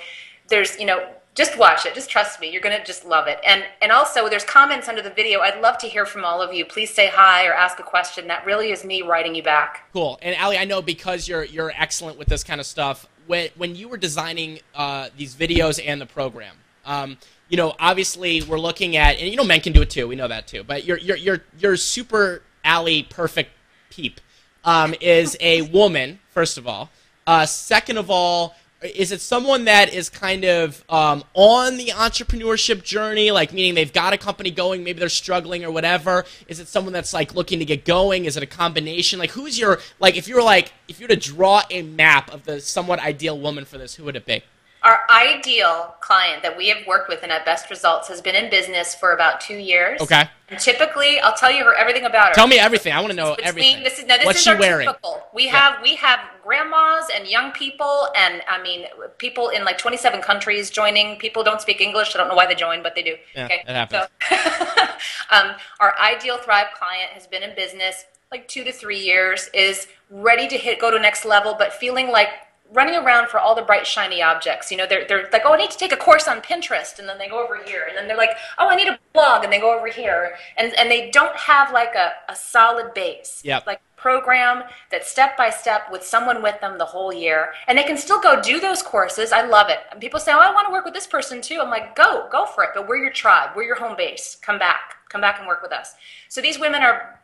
there's 0.49 0.77
you 0.77 0.85
know 0.85 1.07
just 1.35 1.57
watch 1.57 1.85
it. 1.85 1.95
Just 1.95 2.09
trust 2.09 2.39
me. 2.39 2.51
You're 2.51 2.61
going 2.61 2.77
to 2.77 2.83
just 2.85 3.05
love 3.05 3.27
it. 3.27 3.39
And 3.45 3.63
and 3.81 3.91
also 3.91 4.29
there's 4.29 4.43
comments 4.43 4.87
under 4.87 5.01
the 5.01 5.09
video. 5.09 5.39
I'd 5.39 5.61
love 5.61 5.77
to 5.79 5.87
hear 5.87 6.05
from 6.05 6.23
all 6.23 6.41
of 6.41 6.53
you. 6.53 6.65
Please 6.65 6.93
say 6.93 7.07
hi 7.07 7.47
or 7.47 7.53
ask 7.53 7.79
a 7.79 7.83
question. 7.83 8.27
That 8.27 8.45
really 8.45 8.71
is 8.71 8.83
me 8.83 9.01
writing 9.01 9.33
you 9.33 9.43
back. 9.43 9.89
Cool. 9.93 10.19
And 10.21 10.35
ali 10.39 10.57
i 10.57 10.65
know 10.65 10.81
because 10.81 11.27
you're 11.27 11.43
you're 11.43 11.73
excellent 11.75 12.17
with 12.17 12.27
this 12.27 12.43
kind 12.43 12.59
of 12.59 12.67
stuff 12.67 13.07
when 13.27 13.49
when 13.55 13.75
you 13.75 13.87
were 13.87 13.97
designing 13.97 14.59
uh, 14.75 15.09
these 15.17 15.35
videos 15.35 15.81
and 15.83 15.99
the 15.99 16.05
program 16.05 16.55
um, 16.85 17.17
you 17.49 17.57
know 17.57 17.73
obviously 17.79 18.41
we're 18.43 18.59
looking 18.59 18.95
at 18.95 19.17
and 19.17 19.29
you 19.29 19.35
know 19.35 19.43
men 19.43 19.61
can 19.61 19.73
do 19.73 19.81
it 19.81 19.89
too. 19.89 20.07
We 20.07 20.15
know 20.15 20.27
that 20.27 20.47
too. 20.47 20.63
But 20.63 20.85
your 20.85 20.97
your 20.97 21.17
your 21.17 21.43
your 21.57 21.77
super 21.77 22.43
ali 22.63 23.03
perfect 23.03 23.51
peep 23.89 24.21
um, 24.63 24.93
is 25.01 25.35
a 25.39 25.63
woman 25.63 26.19
first 26.29 26.57
of 26.57 26.67
all. 26.67 26.89
Uh, 27.25 27.45
second 27.45 27.97
of 27.97 28.09
all 28.09 28.53
is 28.83 29.11
it 29.11 29.21
someone 29.21 29.65
that 29.65 29.93
is 29.93 30.09
kind 30.09 30.43
of 30.43 30.83
um, 30.89 31.23
on 31.33 31.77
the 31.77 31.87
entrepreneurship 31.87 32.83
journey, 32.83 33.31
like 33.31 33.53
meaning 33.53 33.75
they've 33.75 33.93
got 33.93 34.13
a 34.13 34.17
company 34.17 34.51
going, 34.51 34.83
maybe 34.83 34.99
they're 34.99 35.09
struggling 35.09 35.63
or 35.63 35.71
whatever? 35.71 36.25
Is 36.47 36.59
it 36.59 36.67
someone 36.67 36.93
that's 36.93 37.13
like 37.13 37.33
looking 37.33 37.59
to 37.59 37.65
get 37.65 37.85
going? 37.85 38.25
Is 38.25 38.37
it 38.37 38.43
a 38.43 38.47
combination? 38.47 39.19
Like, 39.19 39.31
who's 39.31 39.57
your 39.57 39.79
like? 39.99 40.17
If 40.17 40.27
you 40.27 40.35
were 40.35 40.43
like, 40.43 40.73
if 40.87 40.99
you 40.99 41.05
were 41.05 41.15
to 41.15 41.15
draw 41.15 41.63
a 41.69 41.81
map 41.81 42.33
of 42.33 42.43
the 42.45 42.59
somewhat 42.59 42.99
ideal 42.99 43.39
woman 43.39 43.65
for 43.65 43.77
this, 43.77 43.95
who 43.95 44.03
would 44.03 44.15
it 44.15 44.25
be? 44.25 44.43
Our 44.83 44.99
ideal 45.09 45.95
client 46.01 46.43
that 46.43 46.57
we 46.57 46.67
have 46.67 46.85
worked 46.85 47.07
with 47.07 47.23
and 47.23 47.31
had 47.31 47.45
best 47.45 47.69
results 47.69 48.09
has 48.09 48.19
been 48.21 48.35
in 48.35 48.49
business 48.49 48.93
for 48.93 49.13
about 49.13 49.39
two 49.39 49.55
years. 49.55 50.01
Okay. 50.01 50.29
And 50.49 50.59
typically, 50.59 51.21
I'll 51.21 51.33
tell 51.35 51.49
you 51.51 51.63
her 51.63 51.73
everything 51.73 52.03
about 52.03 52.27
her. 52.29 52.33
Tell 52.33 52.47
me 52.47 52.59
everything. 52.59 52.91
I 52.91 52.99
want 52.99 53.11
to 53.11 53.15
know 53.15 53.29
Between- 53.31 53.47
everything. 53.47 53.83
This 53.83 53.99
is, 53.99 54.05
now, 54.05 54.17
this 54.17 54.25
What's 54.25 54.39
is 54.39 54.43
she 54.43 54.49
our 54.49 54.57
wearing? 54.59 54.87
typical. 54.87 55.25
We 55.33 55.45
Yeah. 55.45 55.51
have 55.57 55.81
we 55.81 55.95
have 55.95 56.19
grandmas 56.43 57.05
and 57.15 57.25
young 57.27 57.51
people, 57.53 58.09
and 58.17 58.43
I 58.49 58.61
mean 58.61 58.85
people 59.17 59.49
in 59.49 59.63
like 59.63 59.77
27 59.77 60.21
countries 60.21 60.69
joining. 60.69 61.15
People 61.15 61.43
don't 61.45 61.61
speak 61.61 61.79
English. 61.79 62.13
I 62.13 62.17
don't 62.17 62.27
know 62.27 62.35
why 62.35 62.45
they 62.45 62.55
join, 62.55 62.83
but 62.83 62.93
they 62.93 63.03
do. 63.03 63.15
Yeah, 63.33 63.45
okay, 63.45 63.63
that 63.65 63.75
happens. 63.89 64.09
So, 64.29 64.83
um, 65.35 65.55
our 65.79 65.97
ideal 65.97 66.37
Thrive 66.39 66.67
client 66.77 67.11
has 67.13 67.25
been 67.25 67.41
in 67.41 67.55
business 67.55 68.03
like 68.31 68.47
two 68.49 68.63
to 68.65 68.71
three 68.73 68.99
years, 68.99 69.49
is 69.53 69.87
ready 70.09 70.47
to 70.49 70.57
hit 70.57 70.79
go 70.79 70.91
to 70.91 70.99
next 70.99 71.23
level, 71.23 71.55
but 71.57 71.71
feeling 71.71 72.09
like 72.09 72.29
running 72.71 72.95
around 72.95 73.29
for 73.29 73.39
all 73.39 73.53
the 73.55 73.61
bright 73.61 73.85
shiny 73.85 74.21
objects 74.21 74.71
you 74.71 74.77
know 74.77 74.85
they're, 74.87 75.05
they're 75.07 75.29
like 75.31 75.43
oh 75.45 75.53
i 75.53 75.57
need 75.57 75.69
to 75.69 75.77
take 75.77 75.91
a 75.91 75.97
course 75.97 76.27
on 76.27 76.41
pinterest 76.41 76.97
and 76.99 77.07
then 77.07 77.17
they 77.17 77.27
go 77.27 77.43
over 77.43 77.61
here 77.63 77.85
and 77.87 77.97
then 77.97 78.07
they're 78.07 78.17
like 78.17 78.31
oh 78.57 78.69
i 78.69 78.75
need 78.75 78.87
a 78.87 78.97
blog 79.13 79.43
and 79.43 79.51
they 79.51 79.59
go 79.59 79.77
over 79.77 79.87
here 79.87 80.33
and 80.57 80.73
and 80.79 80.89
they 80.89 81.11
don't 81.11 81.35
have 81.35 81.71
like 81.71 81.93
a, 81.95 82.11
a 82.29 82.35
solid 82.35 82.93
base 82.93 83.41
Yep. 83.43 83.67
like 83.67 83.81
program 83.97 84.63
that 84.91 85.05
step 85.05 85.37
by 85.37 85.49
step 85.49 85.83
with 85.91 86.03
someone 86.03 86.41
with 86.41 86.59
them 86.61 86.77
the 86.77 86.85
whole 86.85 87.13
year 87.13 87.53
and 87.67 87.77
they 87.77 87.83
can 87.83 87.97
still 87.97 88.19
go 88.19 88.41
do 88.41 88.59
those 88.59 88.81
courses 88.81 89.31
i 89.31 89.45
love 89.45 89.69
it 89.69 89.79
and 89.91 90.01
people 90.01 90.19
say 90.19 90.31
oh 90.33 90.39
i 90.39 90.51
want 90.53 90.67
to 90.67 90.71
work 90.73 90.83
with 90.85 90.93
this 90.93 91.07
person 91.07 91.41
too 91.41 91.59
i'm 91.61 91.69
like 91.69 91.95
go 91.95 92.27
go 92.31 92.45
for 92.45 92.63
it 92.63 92.71
but 92.73 92.87
we're 92.87 92.97
your 92.97 93.11
tribe 93.11 93.51
we're 93.55 93.63
your 93.63 93.75
home 93.77 93.95
base 93.95 94.37
come 94.41 94.57
back 94.59 94.95
come 95.09 95.21
back 95.21 95.37
and 95.39 95.47
work 95.47 95.61
with 95.61 95.71
us 95.71 95.93
so 96.27 96.41
these 96.41 96.59
women 96.59 96.81
are 96.81 97.19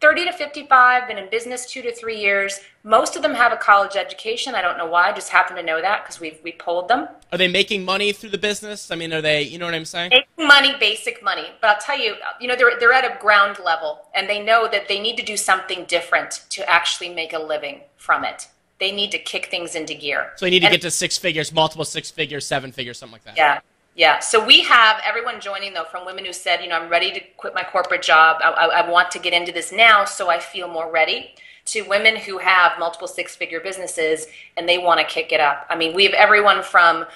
30 0.00 0.26
to 0.26 0.32
55, 0.32 1.08
been 1.08 1.18
in 1.18 1.30
business 1.30 1.64
two 1.66 1.80
to 1.82 1.94
three 1.94 2.18
years. 2.20 2.60
Most 2.82 3.16
of 3.16 3.22
them 3.22 3.32
have 3.34 3.52
a 3.52 3.56
college 3.56 3.96
education. 3.96 4.54
I 4.54 4.60
don't 4.60 4.76
know 4.76 4.86
why. 4.86 5.08
I 5.08 5.12
just 5.12 5.30
happen 5.30 5.56
to 5.56 5.62
know 5.62 5.80
that 5.80 6.04
because 6.04 6.20
we 6.20 6.38
we 6.44 6.52
polled 6.52 6.88
them. 6.88 7.08
Are 7.32 7.38
they 7.38 7.48
making 7.48 7.84
money 7.84 8.12
through 8.12 8.30
the 8.30 8.38
business? 8.38 8.90
I 8.90 8.96
mean, 8.96 9.12
are 9.14 9.22
they? 9.22 9.42
You 9.42 9.58
know 9.58 9.64
what 9.64 9.74
I'm 9.74 9.86
saying? 9.86 10.10
Making 10.10 10.46
money, 10.46 10.74
basic 10.78 11.22
money. 11.22 11.46
But 11.62 11.70
I'll 11.70 11.80
tell 11.80 11.98
you, 11.98 12.16
you 12.40 12.48
know, 12.48 12.56
they're 12.56 12.78
they're 12.78 12.92
at 12.92 13.04
a 13.04 13.18
ground 13.18 13.58
level, 13.64 14.00
and 14.14 14.28
they 14.28 14.44
know 14.44 14.68
that 14.70 14.88
they 14.88 15.00
need 15.00 15.16
to 15.16 15.24
do 15.24 15.36
something 15.38 15.84
different 15.86 16.42
to 16.50 16.68
actually 16.68 17.08
make 17.14 17.32
a 17.32 17.38
living 17.38 17.80
from 17.96 18.24
it. 18.24 18.48
They 18.80 18.92
need 18.92 19.10
to 19.12 19.18
kick 19.18 19.46
things 19.46 19.74
into 19.74 19.94
gear. 19.94 20.32
So 20.36 20.44
they 20.44 20.50
need 20.50 20.60
to 20.60 20.66
And- 20.66 20.72
get 20.72 20.82
to 20.82 20.90
six 20.90 21.16
figures, 21.16 21.52
multiple 21.52 21.84
six 21.86 22.10
figures, 22.10 22.44
seven 22.46 22.72
figures, 22.72 22.98
something 22.98 23.14
like 23.14 23.24
that. 23.24 23.36
Yeah. 23.38 23.60
Yeah. 23.96 24.18
So 24.18 24.44
we 24.44 24.62
have 24.62 25.00
everyone 25.04 25.40
joining 25.40 25.72
though 25.72 25.84
from 25.84 26.04
women 26.04 26.24
who 26.24 26.32
said, 26.32 26.60
you 26.60 26.68
know, 26.68 26.76
I'm 26.76 26.90
ready 26.90 27.12
to 27.12 27.20
quit 27.36 27.54
my 27.54 27.62
corporate 27.62 28.02
job. 28.02 28.38
I, 28.42 28.50
I, 28.50 28.66
I 28.80 28.90
want 28.90 29.10
to 29.12 29.20
get 29.20 29.32
into 29.32 29.52
this 29.52 29.70
now 29.70 30.04
so 30.04 30.28
I 30.28 30.40
feel 30.40 30.66
more 30.68 30.90
ready. 30.90 31.34
To 31.66 31.82
women 31.82 32.16
who 32.16 32.38
have 32.38 32.72
multiple 32.78 33.08
six 33.08 33.36
figure 33.36 33.60
businesses 33.60 34.26
and 34.56 34.68
they 34.68 34.78
want 34.78 35.00
to 35.00 35.06
kick 35.06 35.32
it 35.32 35.40
up. 35.40 35.66
I 35.70 35.76
mean, 35.76 35.94
we 35.94 36.04
have 36.04 36.12
everyone 36.12 36.62
from 36.62 37.06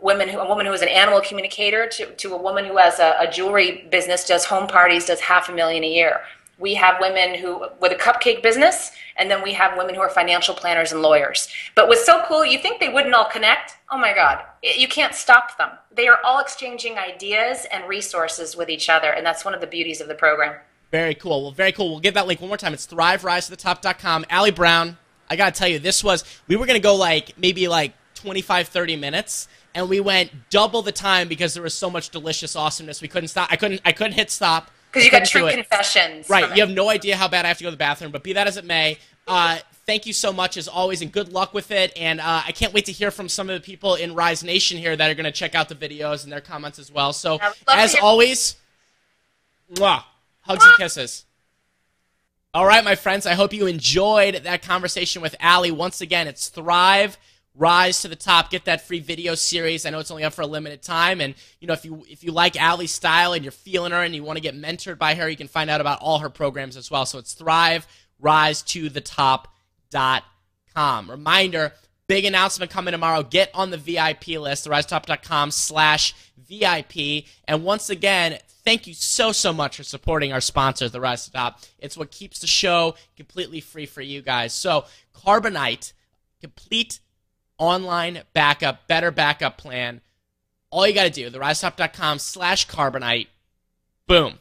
women 0.00 0.28
who, 0.28 0.38
a 0.38 0.46
woman 0.46 0.66
who 0.66 0.72
is 0.72 0.82
an 0.82 0.88
animal 0.88 1.20
communicator 1.20 1.86
to, 1.86 2.14
to 2.16 2.34
a 2.34 2.36
woman 2.36 2.64
who 2.64 2.76
has 2.76 2.98
a, 2.98 3.14
a 3.20 3.30
jewelry 3.30 3.86
business, 3.90 4.26
does 4.26 4.44
home 4.44 4.66
parties, 4.66 5.06
does 5.06 5.20
half 5.20 5.48
a 5.48 5.52
million 5.52 5.84
a 5.84 5.90
year. 5.90 6.20
We 6.58 6.74
have 6.74 7.00
women 7.00 7.34
who 7.34 7.66
with 7.80 7.92
a 7.92 7.96
cupcake 7.96 8.42
business, 8.42 8.92
and 9.16 9.30
then 9.30 9.42
we 9.42 9.52
have 9.54 9.76
women 9.76 9.94
who 9.94 10.00
are 10.00 10.08
financial 10.08 10.54
planners 10.54 10.92
and 10.92 11.02
lawyers. 11.02 11.48
But 11.74 11.88
what's 11.88 12.06
so 12.06 12.22
cool, 12.26 12.44
you 12.44 12.58
think 12.58 12.80
they 12.80 12.88
wouldn't 12.88 13.14
all 13.14 13.28
connect? 13.28 13.76
Oh 13.90 13.98
my 13.98 14.14
God, 14.14 14.44
you 14.62 14.88
can't 14.88 15.14
stop 15.14 15.56
them. 15.58 15.70
They 15.92 16.08
are 16.08 16.20
all 16.24 16.40
exchanging 16.40 16.98
ideas 16.98 17.66
and 17.72 17.88
resources 17.88 18.56
with 18.56 18.68
each 18.68 18.88
other, 18.88 19.10
and 19.10 19.26
that's 19.26 19.44
one 19.44 19.54
of 19.54 19.60
the 19.60 19.66
beauties 19.66 20.00
of 20.00 20.08
the 20.08 20.14
program. 20.14 20.56
Very 20.90 21.14
cool. 21.16 21.42
Well, 21.42 21.50
very 21.50 21.72
cool. 21.72 21.90
We'll 21.90 22.00
give 22.00 22.14
that 22.14 22.28
link 22.28 22.40
one 22.40 22.48
more 22.48 22.56
time. 22.56 22.72
It's 22.72 22.86
thriverisetothetop.com. 22.86 24.26
Ali 24.30 24.52
Brown, 24.52 24.96
I 25.28 25.34
got 25.34 25.52
to 25.52 25.58
tell 25.58 25.68
you, 25.68 25.80
this 25.80 26.04
was, 26.04 26.22
we 26.46 26.54
were 26.54 26.66
to 26.66 26.78
go 26.78 26.94
like 26.94 27.36
maybe 27.36 27.66
like 27.66 27.94
25, 28.14 28.68
30 28.68 28.96
minutes, 28.96 29.48
and 29.74 29.88
we 29.88 29.98
went 29.98 30.30
double 30.50 30.82
the 30.82 30.92
time 30.92 31.26
because 31.26 31.52
there 31.54 31.62
was 31.62 31.74
so 31.74 31.90
much 31.90 32.10
delicious 32.10 32.54
awesomeness. 32.54 33.02
We 33.02 33.08
couldn't 33.08 33.28
stop. 33.28 33.48
I 33.50 33.56
couldn't, 33.56 33.80
I 33.84 33.90
couldn't 33.90 34.12
hit 34.12 34.30
stop. 34.30 34.70
Because 34.94 35.04
you 35.04 35.10
got 35.10 35.24
true 35.26 35.50
confessions. 35.50 36.30
Right. 36.30 36.56
You 36.56 36.64
have 36.64 36.74
no 36.74 36.88
idea 36.88 37.16
how 37.16 37.26
bad 37.26 37.44
I 37.44 37.48
have 37.48 37.58
to 37.58 37.64
go 37.64 37.68
to 37.70 37.72
the 37.72 37.76
bathroom, 37.76 38.12
but 38.12 38.22
be 38.22 38.32
that 38.34 38.46
as 38.46 38.56
it 38.56 38.64
may, 38.64 38.98
uh, 39.26 39.58
thank 39.86 40.06
you 40.06 40.12
so 40.12 40.32
much 40.32 40.56
as 40.56 40.68
always, 40.68 41.02
and 41.02 41.10
good 41.10 41.32
luck 41.32 41.52
with 41.52 41.70
it. 41.70 41.92
And 41.96 42.20
uh, 42.20 42.42
I 42.46 42.52
can't 42.52 42.72
wait 42.72 42.84
to 42.86 42.92
hear 42.92 43.10
from 43.10 43.28
some 43.28 43.50
of 43.50 43.60
the 43.60 43.64
people 43.64 43.96
in 43.96 44.14
Rise 44.14 44.44
Nation 44.44 44.78
here 44.78 44.94
that 44.94 45.10
are 45.10 45.14
going 45.14 45.24
to 45.24 45.32
check 45.32 45.54
out 45.54 45.68
the 45.68 45.74
videos 45.74 46.22
and 46.22 46.32
their 46.32 46.40
comments 46.40 46.78
as 46.78 46.92
well. 46.92 47.12
So, 47.12 47.38
I 47.40 47.48
would 47.48 47.56
love 47.66 47.76
to 47.76 47.76
as 47.76 47.96
always, 47.96 48.56
mwah, 49.74 50.04
hugs 50.42 50.64
and 50.64 50.74
kisses. 50.74 51.24
All 52.52 52.64
right, 52.64 52.84
my 52.84 52.94
friends, 52.94 53.26
I 53.26 53.34
hope 53.34 53.52
you 53.52 53.66
enjoyed 53.66 54.36
that 54.44 54.62
conversation 54.62 55.20
with 55.20 55.34
Ali. 55.42 55.72
Once 55.72 56.00
again, 56.00 56.28
it's 56.28 56.48
Thrive. 56.48 57.18
Rise 57.56 58.02
to 58.02 58.08
the 58.08 58.16
top. 58.16 58.50
Get 58.50 58.64
that 58.64 58.86
free 58.86 58.98
video 58.98 59.36
series. 59.36 59.86
I 59.86 59.90
know 59.90 60.00
it's 60.00 60.10
only 60.10 60.24
up 60.24 60.32
for 60.32 60.42
a 60.42 60.46
limited 60.46 60.82
time, 60.82 61.20
and 61.20 61.34
you 61.60 61.68
know 61.68 61.74
if 61.74 61.84
you 61.84 62.04
if 62.08 62.24
you 62.24 62.32
like 62.32 62.60
Ali's 62.60 62.90
style 62.90 63.32
and 63.32 63.44
you're 63.44 63.52
feeling 63.52 63.92
her 63.92 64.02
and 64.02 64.14
you 64.14 64.24
want 64.24 64.36
to 64.36 64.42
get 64.42 64.60
mentored 64.60 64.98
by 64.98 65.14
her, 65.14 65.28
you 65.28 65.36
can 65.36 65.46
find 65.46 65.70
out 65.70 65.80
about 65.80 66.00
all 66.00 66.18
her 66.18 66.30
programs 66.30 66.76
as 66.76 66.90
well. 66.90 67.06
So 67.06 67.18
it's 67.18 67.32
Thrive 67.32 67.86
Rise 68.18 68.62
to 68.62 68.88
the 68.88 69.00
Top 69.00 69.54
dot 69.90 70.24
com. 70.74 71.08
Reminder: 71.08 71.72
big 72.08 72.24
announcement 72.24 72.72
coming 72.72 72.92
tomorrow. 72.92 73.22
Get 73.22 73.50
on 73.54 73.70
the 73.70 73.76
VIP 73.76 74.28
list. 74.28 74.66
TheRiseTop.com 74.66 75.52
slash 75.52 76.14
VIP. 76.36 77.26
And 77.46 77.62
once 77.64 77.88
again, 77.88 78.38
thank 78.64 78.86
you 78.86 78.94
so 78.94 79.30
so 79.30 79.52
much 79.52 79.76
for 79.76 79.84
supporting 79.84 80.32
our 80.32 80.40
sponsor, 80.40 80.88
The 80.88 81.00
Rise 81.00 81.24
to 81.26 81.32
Top. 81.32 81.60
It's 81.78 81.96
what 81.96 82.10
keeps 82.10 82.40
the 82.40 82.46
show 82.46 82.96
completely 83.16 83.60
free 83.60 83.86
for 83.86 84.00
you 84.00 84.22
guys. 84.22 84.52
So 84.52 84.86
Carbonite, 85.14 85.92
complete 86.40 86.98
online 87.58 88.22
backup, 88.32 88.86
better 88.86 89.10
backup 89.10 89.58
plan. 89.58 90.00
All 90.70 90.86
you 90.86 90.94
got 90.94 91.04
to 91.04 91.10
do, 91.10 91.30
therisestop.com 91.30 92.18
slash 92.18 92.66
carbonite. 92.66 93.28
Boom. 94.06 94.38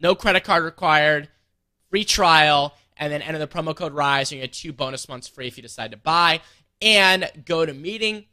No 0.00 0.14
credit 0.14 0.44
card 0.44 0.64
required. 0.64 1.28
Free 1.90 2.04
trial. 2.04 2.74
And 2.96 3.12
then 3.12 3.22
enter 3.22 3.38
the 3.38 3.48
promo 3.48 3.74
code 3.74 3.94
RISE. 3.94 4.32
And 4.32 4.40
you 4.40 4.46
get 4.46 4.52
two 4.52 4.72
bonus 4.72 5.08
months 5.08 5.28
free 5.28 5.46
if 5.46 5.56
you 5.56 5.62
decide 5.62 5.92
to 5.92 5.96
buy. 5.96 6.40
And 6.80 7.30
GoToMeeting. 7.44 8.26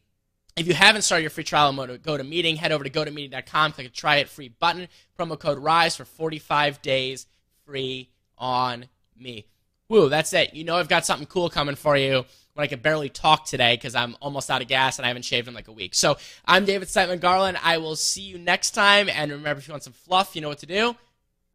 If 0.58 0.68
you 0.68 0.74
haven't 0.74 1.04
started 1.04 1.24
your 1.24 1.30
free 1.30 1.46
trial 1.46 1.72
mode, 1.72 2.04
GoToMeeting. 2.04 2.58
Head 2.58 2.72
over 2.72 2.84
to 2.84 2.90
gotomeeting.com. 2.90 3.72
Click 3.72 3.88
a 3.88 3.90
try 3.90 4.18
it 4.18 4.28
free 4.28 4.50
button. 4.50 4.88
Promo 5.18 5.40
code 5.40 5.60
RISE 5.60 5.96
for 5.96 6.06
45 6.06 6.82
days 6.82 7.28
free 7.66 8.10
on 8.38 8.88
me. 9.18 9.46
Woo, 9.90 10.08
that's 10.08 10.32
it. 10.34 10.54
You 10.54 10.64
know 10.64 10.76
I've 10.76 10.88
got 10.88 11.06
something 11.06 11.26
cool 11.26 11.50
coming 11.50 11.76
for 11.76 11.98
you 11.98 12.24
when 12.54 12.64
I 12.64 12.68
can 12.68 12.80
barely 12.80 13.10
talk 13.10 13.46
today 13.46 13.76
because 13.76 13.96
I'm 13.96 14.16
almost 14.22 14.52
out 14.52 14.62
of 14.62 14.68
gas 14.68 15.00
and 15.00 15.06
I 15.06 15.08
haven't 15.08 15.26
shaved 15.26 15.48
in 15.48 15.56
like 15.56 15.68
a 15.68 15.72
week. 15.72 15.96
So 15.96 16.18
I'm 16.46 16.66
David 16.66 16.88
Siteman 16.88 17.20
Garland. 17.20 17.58
I 17.64 17.80
will 17.80 17.96
see 17.96 18.22
you 18.22 18.38
next 18.38 18.72
time. 18.72 19.10
And 19.10 19.32
remember, 19.32 19.60
if 19.60 19.68
you 19.68 19.72
want 19.72 19.84
some 19.84 19.94
fluff, 19.94 20.36
you 20.36 20.42
know 20.42 20.50
what 20.50 20.60
to 20.60 20.68
do. 20.68 20.96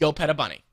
Go 0.00 0.12
pet 0.12 0.30
a 0.30 0.34
bunny. 0.34 0.63